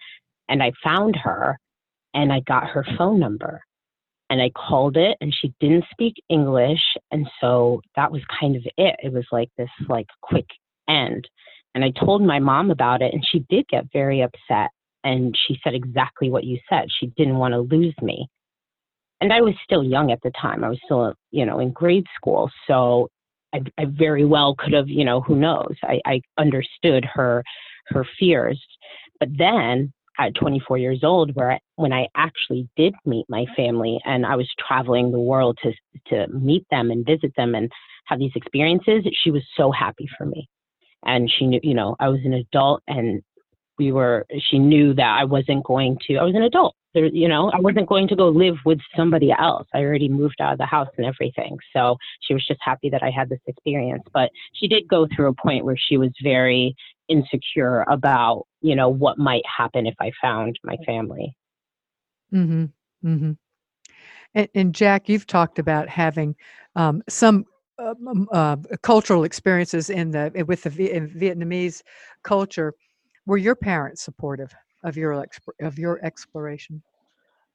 and 0.50 0.64
I 0.64 0.72
found 0.84 1.16
her 1.18 1.60
and 2.14 2.32
I 2.32 2.40
got 2.42 2.68
her 2.68 2.86
phone 2.98 3.20
number. 3.20 3.62
And 4.30 4.42
I 4.42 4.50
called 4.50 4.98
it 4.98 5.18
and 5.22 5.34
she 5.40 5.54
didn't 5.60 5.86
speak 5.92 6.16
English. 6.30 6.80
And 7.12 7.28
so 7.40 7.82
that 7.96 8.12
was 8.12 8.22
kind 8.40 8.56
of 8.56 8.64
it. 8.78 8.96
It 9.04 9.14
was 9.14 9.26
like 9.32 9.50
this 9.56 9.70
like 9.88 10.08
quick 10.22 10.48
end. 10.90 11.28
And 11.76 11.84
I 11.84 11.92
told 11.92 12.24
my 12.24 12.40
mom 12.40 12.72
about 12.72 13.04
it 13.04 13.14
and 13.14 13.24
she 13.24 13.46
did 13.50 13.68
get 13.68 13.86
very 13.94 14.22
upset. 14.22 14.72
And 15.04 15.38
she 15.48 15.60
said 15.64 15.76
exactly 15.76 16.32
what 16.32 16.44
you 16.44 16.58
said. 16.68 16.86
She 17.00 17.08
didn't 17.16 17.38
want 17.38 17.54
to 17.54 17.60
lose 17.60 17.94
me 18.02 18.28
and 19.22 19.32
I 19.32 19.42
was 19.42 19.54
still 19.64 19.84
young 19.84 20.12
at 20.12 20.22
the 20.24 20.32
time. 20.40 20.64
I 20.64 20.70
was 20.70 20.80
still, 20.86 21.14
you 21.32 21.46
know, 21.46 21.60
in 21.60 21.72
grade 21.72 22.06
school. 22.16 22.50
So 22.68 23.10
I, 23.54 23.62
I 23.78 23.86
very 23.86 24.26
well 24.26 24.56
could 24.58 24.74
have, 24.74 24.90
you 24.90 25.06
know, 25.06 25.22
who 25.22 25.36
knows? 25.36 25.76
I, 25.84 26.00
I 26.06 26.22
understood 26.38 27.06
her 27.06 27.44
her 27.88 28.06
fears. 28.20 28.62
But 29.20 29.30
then 29.38 29.94
at 30.20 30.36
24 30.36 30.78
years 30.78 31.04
old, 31.04 31.36
where 31.36 31.52
I, 31.52 31.60
when 31.76 31.94
I 31.94 32.08
actually 32.16 32.68
did 32.76 32.94
meet 33.06 33.26
my 33.30 33.46
family, 33.56 34.00
and 34.06 34.26
I 34.26 34.36
was 34.36 34.50
traveling 34.68 35.12
the 35.12 35.20
world 35.20 35.58
to 35.64 35.72
to 36.08 36.28
meet 36.34 36.66
them 36.72 36.92
and 36.92 37.06
visit 37.06 37.34
them 37.38 37.56
and 37.56 37.72
have 38.06 38.20
these 38.20 38.32
experiences, 38.36 39.04
she 39.24 39.32
was 39.32 39.44
so 39.56 39.72
happy 39.72 40.08
for 40.18 40.26
me, 40.26 40.48
and 41.06 41.32
she 41.32 41.48
knew, 41.48 41.60
you 41.64 41.74
know, 41.74 41.96
I 42.00 42.10
was 42.10 42.20
an 42.26 42.34
adult, 42.34 42.82
and 42.88 43.22
we 43.78 43.92
were. 43.92 44.26
She 44.50 44.60
knew 44.60 44.94
that 44.96 45.18
I 45.20 45.24
wasn't 45.24 45.64
going 45.64 45.98
to. 46.08 46.18
I 46.18 46.24
was 46.24 46.36
an 46.36 46.44
adult, 46.44 46.76
There, 46.96 47.06
you 47.06 47.28
know, 47.28 47.52
I 47.52 47.60
wasn't 47.60 47.88
going 47.88 48.08
to 48.08 48.16
go 48.16 48.30
live 48.30 48.56
with 48.66 48.80
somebody 48.96 49.32
else. 49.32 49.68
I 49.74 49.80
already 49.80 50.10
moved 50.10 50.40
out 50.40 50.54
of 50.54 50.58
the 50.58 50.66
house 50.66 50.88
and 50.98 51.06
everything. 51.06 51.58
So 51.74 51.98
she 52.22 52.34
was 52.34 52.44
just 52.48 52.60
happy 52.64 52.90
that 52.90 53.04
I 53.04 53.12
had 53.12 53.30
this 53.30 53.42
experience. 53.46 54.04
But 54.14 54.32
she 54.54 54.68
did 54.68 54.88
go 54.88 55.06
through 55.14 55.28
a 55.28 55.34
point 55.34 55.66
where 55.66 55.78
she 55.78 55.98
was 55.98 56.10
very 56.24 56.74
insecure 57.08 57.86
about, 57.90 58.48
you 58.62 58.76
know, 58.76 58.90
what 58.90 59.20
might 59.20 59.44
happen 59.46 59.86
if 59.86 59.96
I 60.00 60.12
found 60.22 60.58
my 60.64 60.78
family. 60.86 61.36
Mm-hmm. 62.34 62.66
Mm-hmm. 63.06 63.32
And, 64.34 64.50
and 64.56 64.74
Jack, 64.74 65.10
you've 65.10 65.28
talked 65.28 65.60
about 65.60 65.88
having 65.90 66.36
um, 66.76 67.04
some 67.08 67.46
uh, 67.78 67.94
uh, 68.32 68.56
cultural 68.82 69.26
experiences 69.26 69.90
in 69.90 70.12
the 70.12 70.46
with 70.48 70.64
the 70.64 70.70
Vietnamese 70.70 71.82
culture. 72.24 72.74
Were 73.26 73.38
your 73.38 73.56
parents 73.56 74.02
supportive? 74.02 74.56
Of 74.86 74.98
your 74.98 75.14
exp- 75.14 75.66
of 75.68 75.78
your 75.80 76.00
exploration? 76.06 76.82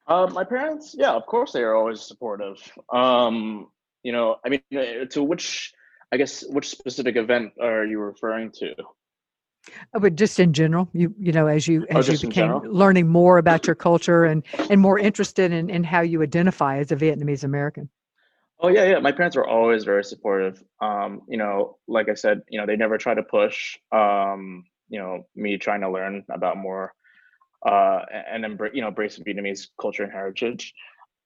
Uh, 0.07 0.27
my 0.33 0.43
parents, 0.43 0.95
yeah, 0.97 1.11
of 1.11 1.25
course, 1.25 1.51
they 1.53 1.63
are 1.63 1.75
always 1.75 2.01
supportive. 2.01 2.57
Um, 2.91 3.67
you 4.03 4.11
know, 4.11 4.37
I 4.45 4.49
mean, 4.49 4.61
uh, 4.75 5.05
to 5.11 5.23
which, 5.23 5.73
I 6.11 6.17
guess, 6.17 6.43
which 6.47 6.69
specific 6.69 7.15
event 7.15 7.53
are 7.61 7.85
you 7.85 7.99
referring 7.99 8.51
to? 8.59 8.73
Uh, 9.93 9.99
but 9.99 10.15
just 10.15 10.39
in 10.39 10.53
general, 10.53 10.89
you 10.93 11.13
you 11.19 11.31
know, 11.31 11.47
as 11.47 11.67
you 11.67 11.85
Oh, 11.91 11.99
as 11.99 12.09
you 12.09 12.17
became 12.17 12.59
learning 12.63 13.07
more 13.07 13.37
about 13.37 13.67
your 13.67 13.75
culture 13.75 14.25
and 14.25 14.43
and 14.69 14.81
more 14.81 14.99
interested 14.99 15.51
in 15.51 15.69
in 15.69 15.83
how 15.83 16.01
you 16.01 16.21
identify 16.23 16.79
as 16.79 16.91
a 16.91 16.95
Vietnamese 16.95 17.43
American. 17.43 17.89
Oh 18.59 18.69
yeah, 18.69 18.85
yeah. 18.85 18.99
My 18.99 19.11
parents 19.11 19.35
were 19.35 19.47
always 19.47 19.83
very 19.83 20.03
supportive. 20.03 20.63
Um, 20.81 21.21
you 21.27 21.37
know, 21.37 21.77
like 21.87 22.09
I 22.09 22.15
said, 22.15 22.41
you 22.49 22.59
know, 22.59 22.65
they 22.65 22.75
never 22.75 22.97
try 22.97 23.13
to 23.13 23.23
push. 23.23 23.77
Um, 23.91 24.65
you 24.89 24.99
know, 24.99 25.25
me 25.35 25.57
trying 25.57 25.81
to 25.81 25.89
learn 25.89 26.25
about 26.29 26.57
more 26.57 26.93
uh, 27.67 28.01
and 28.31 28.45
embrace 28.45 28.71
you 28.73 28.81
know 28.81 28.89
embrace 28.89 29.19
Vietnamese 29.19 29.67
culture 29.79 30.03
and 30.03 30.11
heritage. 30.11 30.73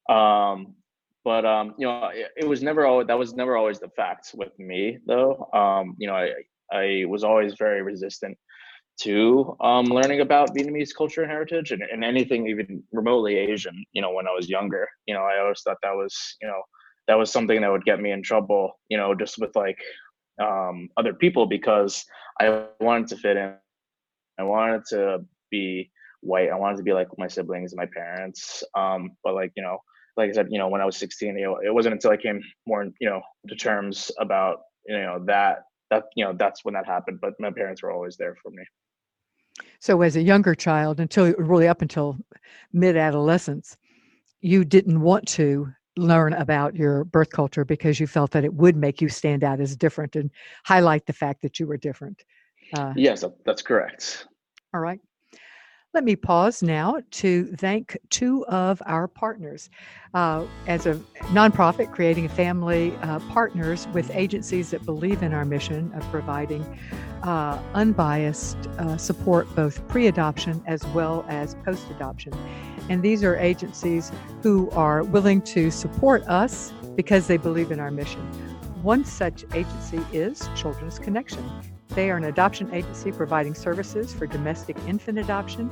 Um, 0.10 0.76
but 1.24 1.44
um, 1.44 1.74
you 1.78 1.88
know, 1.88 2.10
it, 2.14 2.28
it 2.38 2.48
was 2.48 2.62
never 2.62 2.86
always 2.86 3.08
that 3.08 3.18
was 3.18 3.34
never 3.34 3.58
always 3.58 3.80
the 3.80 3.90
fact 3.90 4.32
with 4.36 4.58
me 4.60 5.00
though. 5.06 5.50
Um, 5.54 5.96
you 5.98 6.08
know, 6.08 6.16
I 6.16 6.32
I 6.72 7.06
was 7.08 7.24
always 7.24 7.56
very 7.58 7.82
resistant 7.82 8.38
to 9.02 9.58
um, 9.60 9.86
learning 9.88 10.22
about 10.22 10.56
Vietnamese 10.56 10.96
culture 10.96 11.22
and 11.22 11.32
heritage 11.32 11.72
and, 11.72 11.82
and 11.82 12.04
anything 12.04 12.48
even 12.48 12.82
remotely 12.94 13.38
Asian. 13.38 13.84
You 13.92 14.02
know, 14.02 14.14
when 14.14 14.28
I 14.28 14.32
was 14.32 14.48
younger, 14.48 14.88
you 15.06 15.14
know, 15.14 15.24
I 15.24 15.40
always 15.40 15.62
thought 15.62 15.78
that 15.84 15.96
was 15.96 16.16
you 16.42 16.48
know 16.48 16.62
that 17.08 17.16
was 17.16 17.32
something 17.32 17.60
that 17.62 17.72
would 17.72 17.86
get 17.86 18.00
me 18.00 18.12
in 18.12 18.22
trouble. 18.22 18.80
You 18.90 18.98
know, 18.98 19.16
just 19.16 19.40
with 19.40 19.56
like 19.56 19.80
um, 20.40 20.90
other 20.96 21.14
people 21.14 21.48
because 21.48 22.06
I 22.40 22.66
wanted 22.80 23.08
to 23.08 23.18
fit 23.18 23.38
in. 23.38 23.56
I 24.38 24.44
wanted 24.44 24.84
to 24.90 25.26
be 25.50 25.92
white. 26.26 26.50
I 26.50 26.56
wanted 26.56 26.78
to 26.78 26.84
be 26.84 26.94
like 26.94 27.08
my 27.18 27.28
siblings 27.28 27.72
and 27.72 27.78
my 27.78 27.86
parents. 27.86 28.64
Um, 28.76 29.12
but 29.24 29.36
like, 29.36 29.52
you 29.56 29.64
know, 29.64 29.80
like 30.18 30.30
I 30.30 30.34
said, 30.34 30.48
you 30.50 30.60
know, 30.60 30.68
when 30.68 30.82
I 30.82 30.86
was 30.86 30.98
16, 30.98 31.38
you 31.38 31.46
know, 31.46 31.58
it 31.58 31.74
wasn't 31.74 31.94
until 31.94 32.12
I 32.12 32.18
came 32.18 32.42
more, 32.66 32.86
you 33.00 33.10
know, 33.10 33.22
to 33.48 33.56
terms 33.56 34.12
about, 34.20 34.60
you 34.88 34.98
know, 34.98 35.24
that, 35.26 35.64
that, 35.92 36.06
you 36.16 36.24
know, 36.24 36.34
that's 36.34 36.64
when 36.64 36.74
that 36.74 36.86
happened. 36.86 37.20
But 37.22 37.34
my 37.40 37.52
parents 37.52 37.84
were 37.84 37.92
always 37.92 38.18
there 38.18 38.36
for 38.42 38.52
me. 38.52 38.64
So 39.80 40.02
as 40.02 40.16
a 40.16 40.22
younger 40.22 40.56
child, 40.56 41.00
until 41.00 41.34
really 41.34 41.68
up 41.68 41.82
until 41.82 42.18
mid 42.74 42.98
adolescence, 42.98 43.78
you 44.42 44.64
didn't 44.66 45.02
want 45.02 45.28
to 45.30 45.68
learn 45.98 46.34
about 46.34 46.76
your 46.76 47.06
birth 47.06 47.30
culture 47.30 47.64
because 47.64 48.00
you 48.00 48.08
felt 48.08 48.32
that 48.32 48.44
it 48.44 48.54
would 48.54 48.76
make 48.76 49.02
you 49.02 49.10
stand 49.10 49.44
out 49.44 49.62
as 49.62 49.76
different 49.76 50.16
and 50.16 50.30
highlight 50.66 51.06
the 51.06 51.14
fact 51.14 51.42
that 51.42 51.60
you 51.60 51.68
were 51.68 51.78
different. 51.78 52.24
Uh, 52.74 52.94
yes, 52.96 53.24
that's 53.46 53.62
correct. 53.62 54.28
All 54.74 54.82
right. 54.82 55.00
Let 55.96 56.04
me 56.04 56.18
pause 56.18 56.62
now 56.62 57.00
to 57.12 57.46
thank 57.56 57.98
two 58.10 58.46
of 58.48 58.82
our 58.86 59.08
partners. 59.08 59.70
Uh, 60.14 60.46
as 60.68 60.86
a 60.86 60.96
nonprofit, 61.32 61.94
creating 61.94 62.26
a 62.26 62.30
family 62.30 62.94
uh, 63.02 63.20
partners 63.30 63.88
with 63.94 64.12
agencies 64.12 64.72
that 64.72 64.84
believe 64.84 65.24
in 65.24 65.34
our 65.34 65.46
mission 65.46 65.94
of 65.94 66.04
providing 66.12 66.64
uh, 67.24 67.58
unbiased 67.74 68.58
uh, 68.78 68.98
support 68.98 69.48
both 69.56 69.88
pre 69.88 70.08
adoption 70.08 70.62
as 70.68 70.86
well 70.88 71.24
as 71.30 71.56
post 71.64 71.90
adoption. 71.90 72.34
And 72.90 73.02
these 73.02 73.24
are 73.24 73.38
agencies 73.38 74.12
who 74.44 74.70
are 74.72 75.02
willing 75.02 75.42
to 75.44 75.72
support 75.72 76.24
us 76.24 76.74
because 76.98 77.28
they 77.28 77.38
believe 77.38 77.72
in 77.72 77.80
our 77.80 77.90
mission. 77.90 78.20
One 78.84 79.06
such 79.06 79.46
agency 79.54 80.02
is 80.12 80.50
Children's 80.58 81.00
Connection. 81.00 81.50
They 81.90 82.10
are 82.12 82.18
an 82.18 82.26
adoption 82.26 82.74
agency 82.74 83.12
providing 83.12 83.54
services 83.54 84.14
for 84.14 84.28
domestic 84.28 84.78
infant 84.88 85.20
adoption 85.20 85.70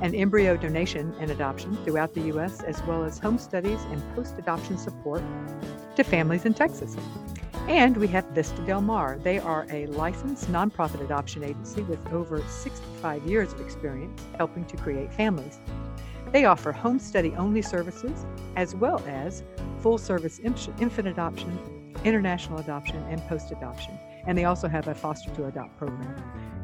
and 0.00 0.14
embryo 0.14 0.56
donation 0.56 1.14
and 1.20 1.30
adoption 1.30 1.76
throughout 1.84 2.14
the 2.14 2.22
U.S., 2.22 2.62
as 2.62 2.82
well 2.84 3.04
as 3.04 3.18
home 3.18 3.38
studies 3.38 3.80
and 3.90 4.02
post 4.14 4.38
adoption 4.38 4.78
support 4.78 5.22
to 5.96 6.04
families 6.04 6.46
in 6.46 6.54
Texas. 6.54 6.96
And 7.68 7.96
we 7.98 8.06
have 8.08 8.24
Vista 8.30 8.62
Del 8.62 8.80
Mar. 8.80 9.18
They 9.22 9.38
are 9.38 9.66
a 9.70 9.86
licensed 9.88 10.50
nonprofit 10.50 11.02
adoption 11.02 11.44
agency 11.44 11.82
with 11.82 12.04
over 12.12 12.42
65 12.42 13.26
years 13.26 13.52
of 13.52 13.60
experience 13.60 14.22
helping 14.38 14.64
to 14.64 14.76
create 14.76 15.12
families. 15.12 15.58
They 16.32 16.46
offer 16.46 16.72
home 16.72 16.98
study 16.98 17.34
only 17.36 17.60
services 17.60 18.24
as 18.56 18.74
well 18.74 19.02
as 19.06 19.42
full 19.80 19.98
service 19.98 20.38
infant 20.38 21.08
adoption, 21.08 21.92
international 22.04 22.58
adoption, 22.58 22.96
and 23.10 23.20
post 23.28 23.50
adoption. 23.50 23.98
And 24.26 24.36
they 24.36 24.44
also 24.44 24.68
have 24.68 24.88
a 24.88 24.94
foster 24.94 25.30
to 25.30 25.46
adopt 25.46 25.76
program. 25.78 26.14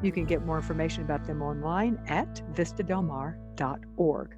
You 0.02 0.12
can 0.12 0.24
get 0.24 0.44
more 0.44 0.56
information 0.56 1.02
about 1.02 1.24
them 1.26 1.42
online 1.42 1.98
at 2.08 2.42
vistadelmar.org. 2.54 4.36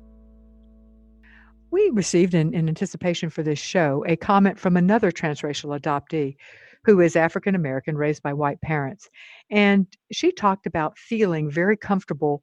We 1.70 1.90
received, 1.92 2.34
in, 2.34 2.54
in, 2.54 2.68
anticipation 2.68 3.28
for 3.28 3.42
this 3.42 3.58
show, 3.58 4.04
a 4.06 4.16
comment 4.16 4.58
from 4.58 4.76
another 4.76 5.10
transracial 5.12 5.78
adoptee 5.78 6.36
who 6.84 7.00
is 7.00 7.16
African 7.16 7.54
American, 7.54 7.96
raised 7.96 8.22
by 8.22 8.32
white 8.32 8.60
parents. 8.62 9.10
And 9.50 9.86
she 10.10 10.32
talked 10.32 10.66
about 10.66 10.96
feeling 10.96 11.50
very 11.50 11.76
comfortable 11.76 12.42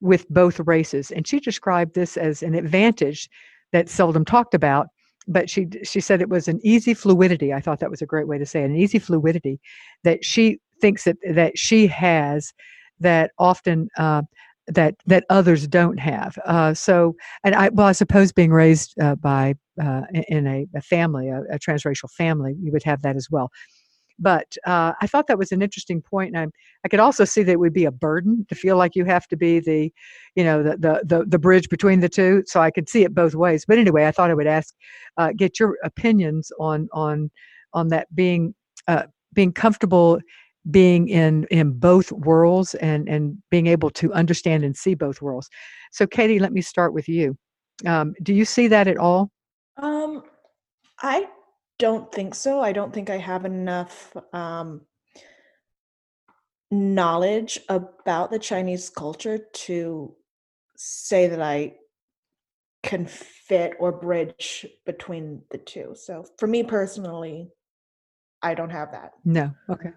with 0.00 0.28
both 0.28 0.60
races. 0.60 1.10
And 1.10 1.26
she 1.26 1.40
described 1.40 1.94
this 1.94 2.16
as 2.16 2.42
an 2.42 2.54
advantage 2.54 3.28
that's 3.72 3.92
seldom 3.92 4.24
talked 4.24 4.54
about 4.54 4.88
but 5.30 5.48
she 5.48 5.68
she 5.84 6.00
said 6.00 6.20
it 6.20 6.28
was 6.28 6.48
an 6.48 6.60
easy 6.62 6.92
fluidity. 6.92 7.54
I 7.54 7.60
thought 7.60 7.80
that 7.80 7.90
was 7.90 8.02
a 8.02 8.06
great 8.06 8.28
way 8.28 8.36
to 8.36 8.44
say 8.44 8.62
it, 8.62 8.66
an 8.66 8.76
easy 8.76 8.98
fluidity 8.98 9.60
that 10.04 10.24
she 10.24 10.58
thinks 10.80 11.04
that 11.04 11.16
that 11.30 11.56
she 11.56 11.86
has 11.86 12.52
that 12.98 13.30
often 13.38 13.88
uh, 13.96 14.22
that 14.66 14.96
that 15.06 15.24
others 15.30 15.66
don't 15.66 15.98
have. 15.98 16.36
Uh, 16.44 16.74
so, 16.74 17.16
and 17.44 17.54
I 17.54 17.68
well, 17.70 17.86
I 17.86 17.92
suppose 17.92 18.32
being 18.32 18.50
raised 18.50 18.94
uh, 19.00 19.14
by 19.14 19.54
uh, 19.80 20.02
in 20.28 20.46
a, 20.46 20.66
a 20.74 20.82
family, 20.82 21.28
a, 21.28 21.42
a, 21.50 21.58
transracial 21.58 22.10
family, 22.10 22.54
you 22.60 22.70
would 22.72 22.82
have 22.82 23.02
that 23.02 23.16
as 23.16 23.28
well. 23.30 23.50
But 24.20 24.56
uh, 24.66 24.92
I 25.00 25.06
thought 25.06 25.26
that 25.28 25.38
was 25.38 25.50
an 25.50 25.62
interesting 25.62 26.02
point, 26.02 26.36
and 26.36 26.38
I, 26.38 26.46
I 26.84 26.88
could 26.88 27.00
also 27.00 27.24
see 27.24 27.42
that 27.42 27.52
it 27.52 27.60
would 27.60 27.72
be 27.72 27.86
a 27.86 27.90
burden 27.90 28.46
to 28.48 28.54
feel 28.54 28.76
like 28.76 28.94
you 28.94 29.04
have 29.06 29.26
to 29.28 29.36
be 29.36 29.60
the, 29.60 29.92
you 30.36 30.44
know, 30.44 30.62
the 30.62 30.76
the 30.76 31.02
the, 31.04 31.24
the 31.26 31.38
bridge 31.38 31.68
between 31.68 32.00
the 32.00 32.08
two. 32.08 32.44
So 32.46 32.60
I 32.60 32.70
could 32.70 32.88
see 32.88 33.02
it 33.02 33.14
both 33.14 33.34
ways. 33.34 33.64
But 33.66 33.78
anyway, 33.78 34.06
I 34.06 34.10
thought 34.10 34.30
I 34.30 34.34
would 34.34 34.46
ask, 34.46 34.74
uh, 35.16 35.32
get 35.36 35.58
your 35.58 35.76
opinions 35.82 36.52
on 36.58 36.88
on 36.92 37.30
on 37.72 37.88
that 37.88 38.14
being 38.14 38.54
being 39.34 39.52
comfortable 39.52 40.20
being 40.70 41.08
in 41.08 41.44
in 41.50 41.72
both 41.72 42.12
worlds 42.12 42.74
and 42.76 43.08
and 43.08 43.38
being 43.50 43.66
able 43.66 43.90
to 43.90 44.12
understand 44.12 44.62
and 44.62 44.76
see 44.76 44.94
both 44.94 45.22
worlds 45.22 45.48
so 45.90 46.06
katie 46.06 46.38
let 46.38 46.52
me 46.52 46.60
start 46.60 46.92
with 46.92 47.08
you 47.08 47.36
um, 47.86 48.12
do 48.22 48.34
you 48.34 48.44
see 48.44 48.68
that 48.68 48.86
at 48.86 48.98
all 48.98 49.30
um 49.78 50.22
i 51.00 51.26
don't 51.80 52.12
think 52.12 52.34
so 52.34 52.60
i 52.60 52.72
don't 52.72 52.94
think 52.94 53.10
i 53.10 53.16
have 53.16 53.44
enough 53.44 54.16
um 54.32 54.82
knowledge 56.70 57.58
about 57.68 58.30
the 58.30 58.38
chinese 58.38 58.88
culture 58.90 59.38
to 59.52 60.14
say 60.76 61.26
that 61.26 61.42
i 61.42 61.74
can 62.82 63.04
fit 63.06 63.72
or 63.80 63.92
bridge 63.92 64.66
between 64.86 65.42
the 65.50 65.58
two 65.58 65.92
so 65.94 66.24
for 66.38 66.46
me 66.46 66.62
personally 66.62 67.48
i 68.42 68.54
don't 68.54 68.70
have 68.70 68.92
that 68.92 69.12
no 69.24 69.52
okay 69.68 69.90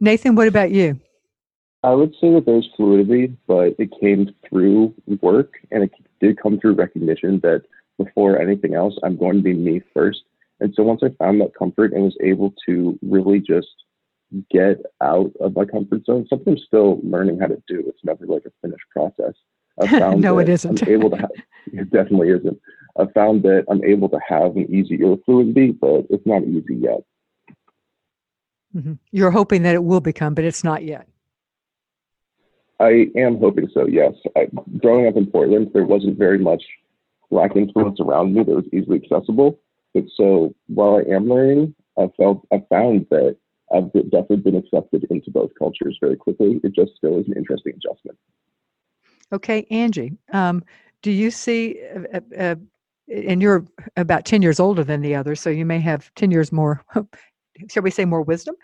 Nathan, 0.00 0.34
what 0.34 0.48
about 0.48 0.70
you? 0.70 1.00
I 1.82 1.94
would 1.94 2.12
say 2.20 2.32
that 2.34 2.44
there's 2.46 2.68
fluidity, 2.76 3.36
but 3.46 3.74
it 3.78 3.90
came 4.00 4.34
through 4.48 4.94
work 5.20 5.54
and 5.70 5.84
it 5.84 5.92
did 6.20 6.40
come 6.40 6.58
through 6.58 6.74
recognition 6.74 7.38
that 7.42 7.62
before 7.98 8.40
anything 8.40 8.74
else, 8.74 8.94
I'm 9.02 9.16
going 9.16 9.36
to 9.36 9.42
be 9.42 9.54
me 9.54 9.82
first. 9.94 10.22
And 10.60 10.74
so 10.74 10.82
once 10.82 11.02
I 11.04 11.10
found 11.18 11.40
that 11.40 11.54
comfort 11.56 11.92
and 11.92 12.04
was 12.04 12.16
able 12.22 12.52
to 12.66 12.98
really 13.02 13.40
just 13.40 13.68
get 14.50 14.78
out 15.02 15.32
of 15.40 15.54
my 15.54 15.64
comfort 15.64 16.04
zone, 16.04 16.26
something 16.28 16.54
I'm 16.54 16.58
still 16.58 17.00
learning 17.02 17.38
how 17.38 17.46
to 17.46 17.62
do. 17.66 17.84
It's 17.86 18.04
never 18.04 18.26
like 18.26 18.42
a 18.46 18.50
finished 18.60 18.84
process. 18.90 19.34
I 19.80 19.86
found 19.98 20.20
no, 20.20 20.38
it 20.38 20.48
isn't. 20.48 20.82
I'm 20.82 20.88
able 20.88 21.10
to 21.10 21.16
have, 21.16 21.30
it 21.66 21.90
definitely 21.90 22.30
isn't. 22.30 22.60
I 22.98 23.06
found 23.14 23.42
that 23.44 23.64
I'm 23.70 23.84
able 23.84 24.08
to 24.08 24.18
have 24.28 24.56
an 24.56 24.66
easy 24.74 24.94
easier 24.94 25.16
fluency, 25.24 25.72
but 25.72 26.06
it's 26.10 26.26
not 26.26 26.42
easy 26.42 26.74
yet. 26.74 27.00
Mm-hmm. 28.74 28.94
You're 29.12 29.30
hoping 29.30 29.62
that 29.62 29.74
it 29.74 29.84
will 29.84 30.00
become, 30.00 30.34
but 30.34 30.44
it's 30.44 30.64
not 30.64 30.84
yet. 30.84 31.08
I 32.80 33.08
am 33.16 33.38
hoping 33.38 33.68
so. 33.72 33.86
Yes. 33.86 34.12
I, 34.36 34.48
growing 34.78 35.06
up 35.06 35.16
in 35.16 35.26
Portland, 35.26 35.70
there 35.72 35.84
wasn't 35.84 36.18
very 36.18 36.38
much 36.38 36.62
black 37.30 37.56
influence 37.56 38.00
around 38.00 38.34
me 38.34 38.42
that 38.44 38.54
was 38.54 38.64
easily 38.72 39.00
accessible. 39.02 39.58
But 39.98 40.10
so 40.14 40.54
while 40.68 41.02
I 41.04 41.12
am 41.12 41.28
learning, 41.28 41.74
I 41.98 42.08
felt 42.16 42.46
I 42.52 42.62
found 42.68 43.06
that 43.10 43.36
I've 43.74 43.92
definitely 43.92 44.36
been 44.36 44.54
accepted 44.54 45.04
into 45.10 45.32
both 45.32 45.50
cultures 45.58 45.98
very 46.00 46.16
quickly. 46.16 46.60
It 46.62 46.72
just 46.72 46.92
still 46.96 47.18
is 47.18 47.26
an 47.26 47.34
interesting 47.36 47.72
adjustment. 47.74 48.16
Okay, 49.32 49.66
Angie, 49.70 50.12
um, 50.32 50.62
do 51.02 51.10
you 51.10 51.32
see, 51.32 51.80
uh, 51.94 52.20
uh, 52.36 52.40
uh 52.40 52.54
and 53.12 53.42
you're 53.42 53.64
about 53.96 54.24
10 54.24 54.40
years 54.42 54.60
older 54.60 54.84
than 54.84 55.00
the 55.00 55.16
others, 55.16 55.40
so 55.40 55.50
you 55.50 55.66
may 55.66 55.80
have 55.80 56.14
10 56.14 56.30
years 56.30 56.52
more, 56.52 56.84
shall 57.68 57.82
we 57.82 57.90
say, 57.90 58.04
more 58.04 58.22
wisdom 58.22 58.54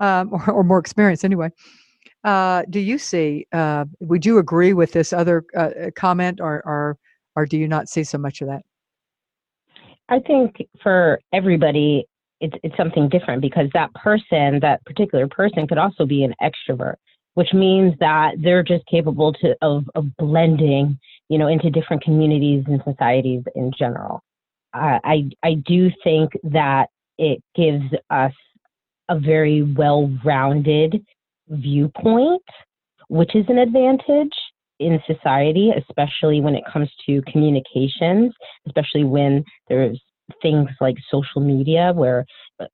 um, 0.00 0.30
or, 0.32 0.50
or, 0.50 0.64
more 0.64 0.78
experience 0.78 1.22
anyway. 1.22 1.50
Uh, 2.24 2.62
do 2.68 2.80
you 2.80 2.98
see, 2.98 3.46
uh, 3.52 3.84
would 4.00 4.26
you 4.26 4.38
agree 4.38 4.72
with 4.72 4.92
this 4.92 5.12
other 5.12 5.44
uh, 5.56 5.90
comment 5.94 6.40
or, 6.40 6.62
or, 6.66 6.98
or 7.36 7.46
do 7.46 7.56
you 7.56 7.68
not 7.68 7.88
see 7.88 8.02
so 8.02 8.18
much 8.18 8.40
of 8.40 8.48
that? 8.48 8.64
I 10.10 10.18
think 10.18 10.56
for 10.82 11.20
everybody, 11.32 12.04
it's, 12.40 12.56
it's 12.62 12.76
something 12.76 13.08
different 13.08 13.40
because 13.40 13.68
that 13.74 13.94
person, 13.94 14.58
that 14.60 14.84
particular 14.84 15.28
person 15.28 15.66
could 15.68 15.78
also 15.78 16.04
be 16.04 16.24
an 16.24 16.34
extrovert, 16.42 16.96
which 17.34 17.52
means 17.52 17.94
that 18.00 18.32
they're 18.38 18.64
just 18.64 18.84
capable 18.86 19.32
to, 19.34 19.54
of, 19.62 19.84
of 19.94 20.04
blending, 20.16 20.98
you 21.28 21.38
know, 21.38 21.46
into 21.46 21.70
different 21.70 22.02
communities 22.02 22.64
and 22.66 22.82
societies 22.84 23.42
in 23.54 23.70
general. 23.78 24.20
I, 24.72 25.28
I 25.42 25.54
do 25.66 25.90
think 26.04 26.32
that 26.44 26.86
it 27.18 27.42
gives 27.54 27.84
us 28.10 28.32
a 29.08 29.18
very 29.18 29.62
well-rounded 29.62 31.04
viewpoint, 31.48 32.42
which 33.08 33.34
is 33.34 33.44
an 33.48 33.58
advantage 33.58 34.32
in 34.80 35.00
society, 35.06 35.70
especially 35.76 36.40
when 36.40 36.54
it 36.54 36.64
comes 36.70 36.90
to 37.06 37.22
communications, 37.30 38.34
especially 38.66 39.04
when 39.04 39.44
there's 39.68 40.00
things 40.42 40.68
like 40.80 40.96
social 41.10 41.40
media 41.40 41.92
where 41.94 42.24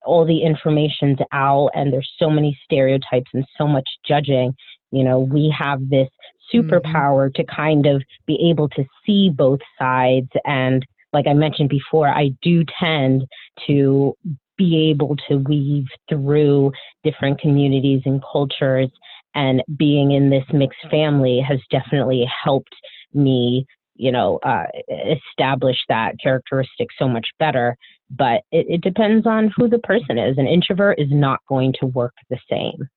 all 0.04 0.24
the 0.24 0.42
information's 0.42 1.18
out 1.32 1.70
and 1.74 1.92
there's 1.92 2.11
so 2.18 2.30
many 2.30 2.59
stereotypes 2.64 3.30
and 3.34 3.44
so 3.59 3.66
much 3.66 3.88
judging. 4.07 4.54
You 4.92 5.04
know, 5.04 5.20
we 5.20 5.52
have 5.59 5.88
this 5.88 6.09
superpower 6.54 7.28
mm-hmm. 7.28 7.42
to 7.42 7.54
kind 7.54 7.86
of 7.86 8.02
be 8.26 8.50
able 8.50 8.68
to 8.70 8.84
see 9.04 9.30
both 9.30 9.61
sides. 9.78 10.28
And 10.44 10.84
like 11.12 11.26
I 11.26 11.34
mentioned 11.34 11.68
before, 11.68 12.09
I 12.09 12.30
do 12.42 12.64
tend 12.80 13.26
to 13.66 14.14
be 14.57 14.90
able 14.90 15.16
to 15.28 15.36
weave 15.36 15.86
through 16.09 16.72
different 17.04 17.40
communities 17.40 18.02
and 18.07 18.22
cultures 18.22 18.90
and 19.37 19.62
being 19.76 20.11
in 20.11 20.30
this 20.30 20.45
mixed 20.53 20.84
family 20.91 21.41
has 21.47 21.61
definitely 21.70 22.26
helped 22.45 22.74
me 23.14 23.66
you 23.95 24.12
know 24.12 24.39
uh, 24.43 24.64
establish 24.89 25.76
that 25.89 26.14
characteristic 26.22 26.89
so 26.99 27.09
much 27.09 27.26
better. 27.39 27.76
But 28.11 28.43
it, 28.53 28.66
it 28.68 28.80
depends 28.82 29.26
on 29.26 29.53
who 29.57 29.68
the 29.68 29.80
person 29.80 30.18
is. 30.18 30.39
An 30.39 30.47
introvert 30.47 30.99
is 30.99 31.09
not 31.11 31.41
going 31.49 31.74
to 31.80 31.87
work 31.87 32.14
the 32.30 32.39
same. 32.49 32.89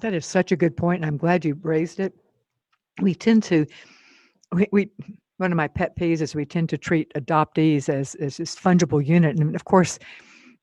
That 0.00 0.14
is 0.14 0.26
such 0.26 0.52
a 0.52 0.56
good 0.56 0.76
point 0.76 1.02
and 1.02 1.06
i'm 1.06 1.18
glad 1.18 1.44
you 1.44 1.58
raised 1.62 2.00
it. 2.00 2.14
We 3.00 3.14
tend 3.14 3.42
to 3.44 3.66
we, 4.52 4.66
we 4.72 4.90
one 5.38 5.52
of 5.52 5.56
my 5.56 5.68
pet 5.68 5.96
peeves 5.96 6.20
is 6.20 6.34
we 6.34 6.44
tend 6.44 6.68
to 6.68 6.78
treat 6.78 7.12
adoptees 7.14 7.88
as, 7.88 8.14
as 8.16 8.36
this 8.36 8.54
fungible 8.54 9.04
unit. 9.04 9.38
And 9.38 9.54
of 9.54 9.64
course 9.64 9.98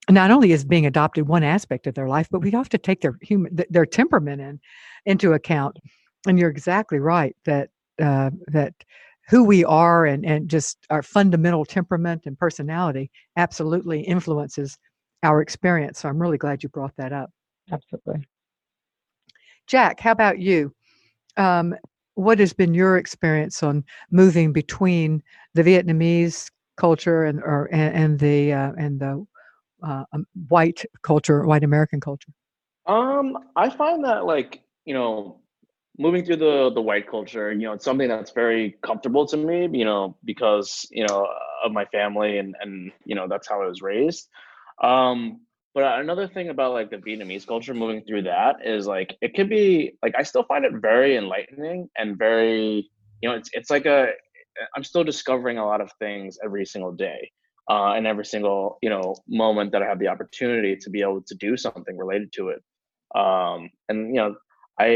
not 0.10 0.32
only 0.32 0.52
is 0.52 0.66
being 0.66 0.86
adopted 0.86 1.28
one 1.28 1.44
aspect 1.44 1.88
of 1.88 1.96
their 1.96 2.08
life, 2.08 2.28
but 2.32 2.42
we 2.42 2.52
have 2.52 2.70
to 2.70 2.78
take 2.78 3.02
their 3.02 3.18
human 3.22 3.58
their 3.70 3.86
temperament 3.86 4.42
in 4.42 4.60
into 5.06 5.34
account. 5.34 5.78
And 6.28 6.38
you're 6.40 6.50
exactly 6.50 7.00
right 7.00 7.36
that 7.46 7.70
uh, 8.02 8.32
that 8.48 8.74
who 9.30 9.44
we 9.44 9.64
are 9.66 10.06
and 10.06 10.26
and 10.26 10.50
just 10.50 10.78
our 10.90 11.04
fundamental 11.04 11.66
temperament 11.66 12.24
and 12.26 12.38
personality 12.38 13.12
absolutely 13.38 14.02
influences 14.02 14.78
our 15.24 15.42
experience. 15.42 16.00
So 16.00 16.10
I'm 16.10 16.22
really 16.22 16.38
glad 16.38 16.64
you 16.64 16.70
brought 16.70 16.96
that 16.98 17.14
up. 17.14 17.32
Absolutely. 17.72 18.28
Jack, 19.68 20.00
how 20.00 20.12
about 20.12 20.40
you? 20.40 20.74
Um, 21.38 21.76
what 22.16 22.40
has 22.40 22.54
been 22.54 22.74
your 22.74 22.98
experience 22.98 23.62
on 23.64 23.84
moving 24.12 24.52
between 24.52 25.22
the 25.54 25.64
Vietnamese 25.64 26.50
culture 26.76 27.24
and 27.26 27.40
or 27.42 27.70
and, 27.72 27.96
and 27.96 28.20
the 28.20 28.52
uh, 28.52 28.72
and 28.78 29.00
the 29.00 29.26
uh, 29.84 30.04
um, 30.14 30.26
white 30.48 30.86
culture, 31.02 31.46
white 31.46 31.64
American 31.64 32.00
culture? 32.00 32.32
Um, 32.86 33.38
I 33.56 33.70
find 33.70 34.04
that 34.06 34.26
like 34.26 34.62
you 34.86 34.94
know, 34.94 35.40
moving 35.98 36.26
through 36.26 36.38
the 36.38 36.72
the 36.74 36.82
white 36.82 37.10
culture, 37.10 37.52
you 37.52 37.60
know, 37.60 37.74
it's 37.74 37.86
something 37.86 38.08
that's 38.08 38.32
very 38.32 38.78
comfortable 38.82 39.26
to 39.28 39.38
me. 39.38 39.70
You 39.72 39.86
know, 39.86 40.18
because 40.26 40.88
you 40.92 41.06
know 41.08 41.28
of 41.64 41.72
my 41.72 41.86
family 41.86 42.38
and 42.38 42.56
and 42.62 42.92
you 43.06 43.16
know 43.16 43.28
that's 43.28 43.48
how 43.48 43.62
I 43.62 43.68
was 43.68 43.82
raised. 43.82 44.28
Um, 44.82 45.42
but 45.76 46.00
another 46.00 46.28
thing 46.28 46.50
about 46.50 46.74
like 46.74 46.90
the 46.90 46.98
Vietnamese 46.98 47.46
culture, 47.46 47.74
moving 47.74 48.04
through 48.04 48.24
that 48.24 48.58
is 48.66 48.88
like 48.88 49.16
it 49.22 49.36
could 49.36 49.50
be 49.50 49.94
like 50.02 50.16
I 50.18 50.24
still 50.24 50.44
find 50.44 50.66
it 50.66 50.74
very 50.82 51.16
enlightening 51.16 51.90
and 51.98 52.18
very 52.18 52.90
you 53.22 53.30
know 53.30 53.36
it's 53.36 53.50
it's 53.54 53.70
like 53.70 53.86
a 53.86 54.08
I'm 54.76 54.84
still 54.84 55.04
discovering 55.04 55.58
a 55.58 55.66
lot 55.66 55.80
of 55.82 55.92
things 56.00 56.38
every 56.44 56.66
single 56.66 56.92
day 56.92 57.32
uh, 57.70 57.94
and 57.94 58.08
every 58.08 58.26
single 58.26 58.78
you 58.82 58.90
know 58.90 59.16
moment 59.28 59.72
that 59.72 59.84
I 59.84 59.86
have 59.86 60.00
the 60.00 60.08
opportunity 60.08 60.76
to 60.76 60.90
be 60.90 61.02
able 61.02 61.22
to 61.22 61.36
do 61.36 61.56
something 61.56 61.98
related 61.98 62.34
to 62.34 62.50
it. 62.50 62.62
Um, 63.16 63.70
and 63.88 64.16
you 64.16 64.22
know, 64.22 64.36
I 64.80 64.88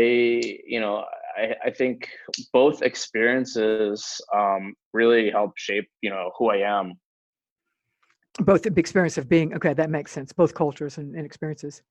you 0.66 0.80
know 0.80 1.06
I, 1.38 1.56
I 1.66 1.70
think 1.70 2.10
both 2.52 2.82
experiences 2.82 4.20
um, 4.34 4.74
really 4.94 5.30
help 5.30 5.52
shape 5.58 5.88
you 6.02 6.10
know 6.10 6.32
who 6.38 6.50
I 6.50 6.58
am. 6.58 6.94
Both 8.40 8.64
the 8.64 8.74
experience 8.76 9.18
of 9.20 9.30
being 9.30 9.54
okay, 9.56 9.74
that 9.74 9.90
makes 9.90 10.12
sense. 10.12 10.34
Both 10.34 10.56
cultures 10.56 10.98
and, 10.98 11.16
and 11.16 11.26
experiences. 11.26 11.84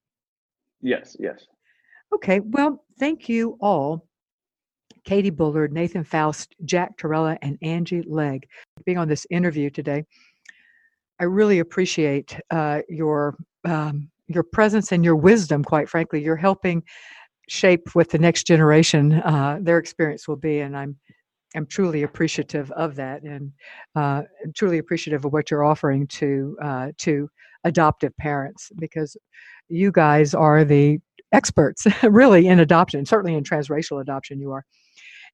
Yes. 0.81 1.17
Yes. 1.21 1.47
Okay. 2.13 2.41
Well, 2.41 2.85
thank 2.99 3.29
you 3.29 3.57
all. 3.61 4.07
Katie 5.05 5.31
Bullard, 5.31 5.73
Nathan 5.73 6.05
Faust, 6.05 6.55
Jack 6.65 6.97
Torella, 6.97 7.37
and 7.43 7.59
Angie 7.63 8.03
Legg 8.03 8.47
being 8.85 8.99
on 8.99 9.09
this 9.09 9.27
interview 9.31 9.71
today. 9.71 10.05
I 11.21 11.25
really 11.25 11.59
appreciate 11.59 12.39
uh, 12.51 12.81
your 12.89 13.37
um, 13.65 14.11
your 14.29 14.43
presence 14.43 14.93
and 14.93 15.05
your 15.05 15.17
wisdom. 15.17 15.63
Quite 15.63 15.89
frankly, 15.89 16.23
you're 16.23 16.37
helping 16.37 16.83
shape 17.49 17.95
what 17.95 18.11
the 18.11 18.19
next 18.19 18.47
generation 18.47 19.15
uh, 19.15 19.59
their 19.61 19.79
experience 19.79 20.27
will 20.27 20.37
be, 20.37 20.61
and 20.61 20.77
I'm 20.77 20.97
I'm 21.55 21.67
truly 21.67 22.03
appreciative 22.03 22.71
of 22.73 22.97
that, 22.97 23.23
and 23.23 23.53
uh, 23.95 24.23
truly 24.55 24.79
appreciative 24.79 25.25
of 25.25 25.33
what 25.33 25.51
you're 25.51 25.65
offering 25.65 26.07
to 26.09 26.57
uh, 26.63 26.89
to 26.99 27.29
adoptive 27.65 28.17
parents 28.17 28.71
because 28.79 29.17
you 29.69 29.93
guys 29.93 30.35
are 30.35 30.65
the 30.65 30.99
experts, 31.33 31.87
really, 32.03 32.47
in 32.49 32.61
adoption. 32.61 33.07
Certainly 33.07 33.35
in 33.35 33.45
transracial 33.45 34.01
adoption, 34.01 34.41
you 34.41 34.53
are, 34.53 34.65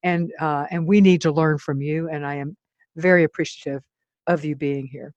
and 0.02 0.32
uh, 0.40 0.66
and 0.70 0.86
we 0.86 1.00
need 1.00 1.20
to 1.22 1.32
learn 1.32 1.58
from 1.58 1.80
you. 1.80 2.08
And 2.08 2.26
I 2.26 2.36
am 2.36 2.56
very 2.96 3.24
appreciative 3.24 3.82
of 4.26 4.44
you 4.44 4.56
being 4.56 4.86
here. 4.86 5.14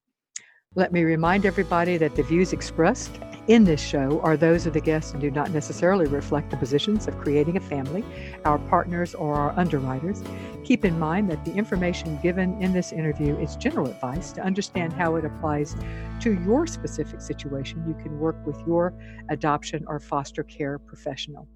Let 0.73 0.93
me 0.93 1.03
remind 1.03 1.45
everybody 1.45 1.97
that 1.97 2.15
the 2.15 2.23
views 2.23 2.53
expressed 2.53 3.19
in 3.49 3.65
this 3.65 3.81
show 3.81 4.21
are 4.21 4.37
those 4.37 4.65
of 4.65 4.71
the 4.71 4.79
guests 4.79 5.11
and 5.11 5.19
do 5.19 5.29
not 5.29 5.51
necessarily 5.51 6.05
reflect 6.05 6.49
the 6.49 6.55
positions 6.55 7.09
of 7.09 7.17
creating 7.17 7.57
a 7.57 7.59
family, 7.59 8.05
our 8.45 8.57
partners, 8.57 9.13
or 9.13 9.35
our 9.35 9.51
underwriters. 9.59 10.23
Keep 10.63 10.85
in 10.85 10.97
mind 10.97 11.29
that 11.29 11.43
the 11.43 11.53
information 11.53 12.17
given 12.23 12.53
in 12.61 12.71
this 12.71 12.93
interview 12.93 13.37
is 13.37 13.57
general 13.57 13.87
advice 13.87 14.31
to 14.31 14.41
understand 14.41 14.93
how 14.93 15.17
it 15.17 15.25
applies 15.25 15.75
to 16.21 16.41
your 16.45 16.65
specific 16.65 17.19
situation. 17.19 17.83
You 17.85 17.95
can 18.01 18.17
work 18.17 18.37
with 18.45 18.57
your 18.65 18.93
adoption 19.27 19.83
or 19.87 19.99
foster 19.99 20.43
care 20.43 20.79
professional. 20.79 21.49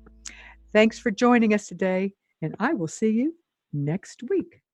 Thanks 0.73 0.99
for 0.99 1.09
joining 1.09 1.53
us 1.53 1.67
today, 1.67 2.15
and 2.41 2.53
I 2.59 2.73
will 2.73 2.89
see 2.89 3.11
you 3.11 3.33
next 3.71 4.23
week. 4.29 4.64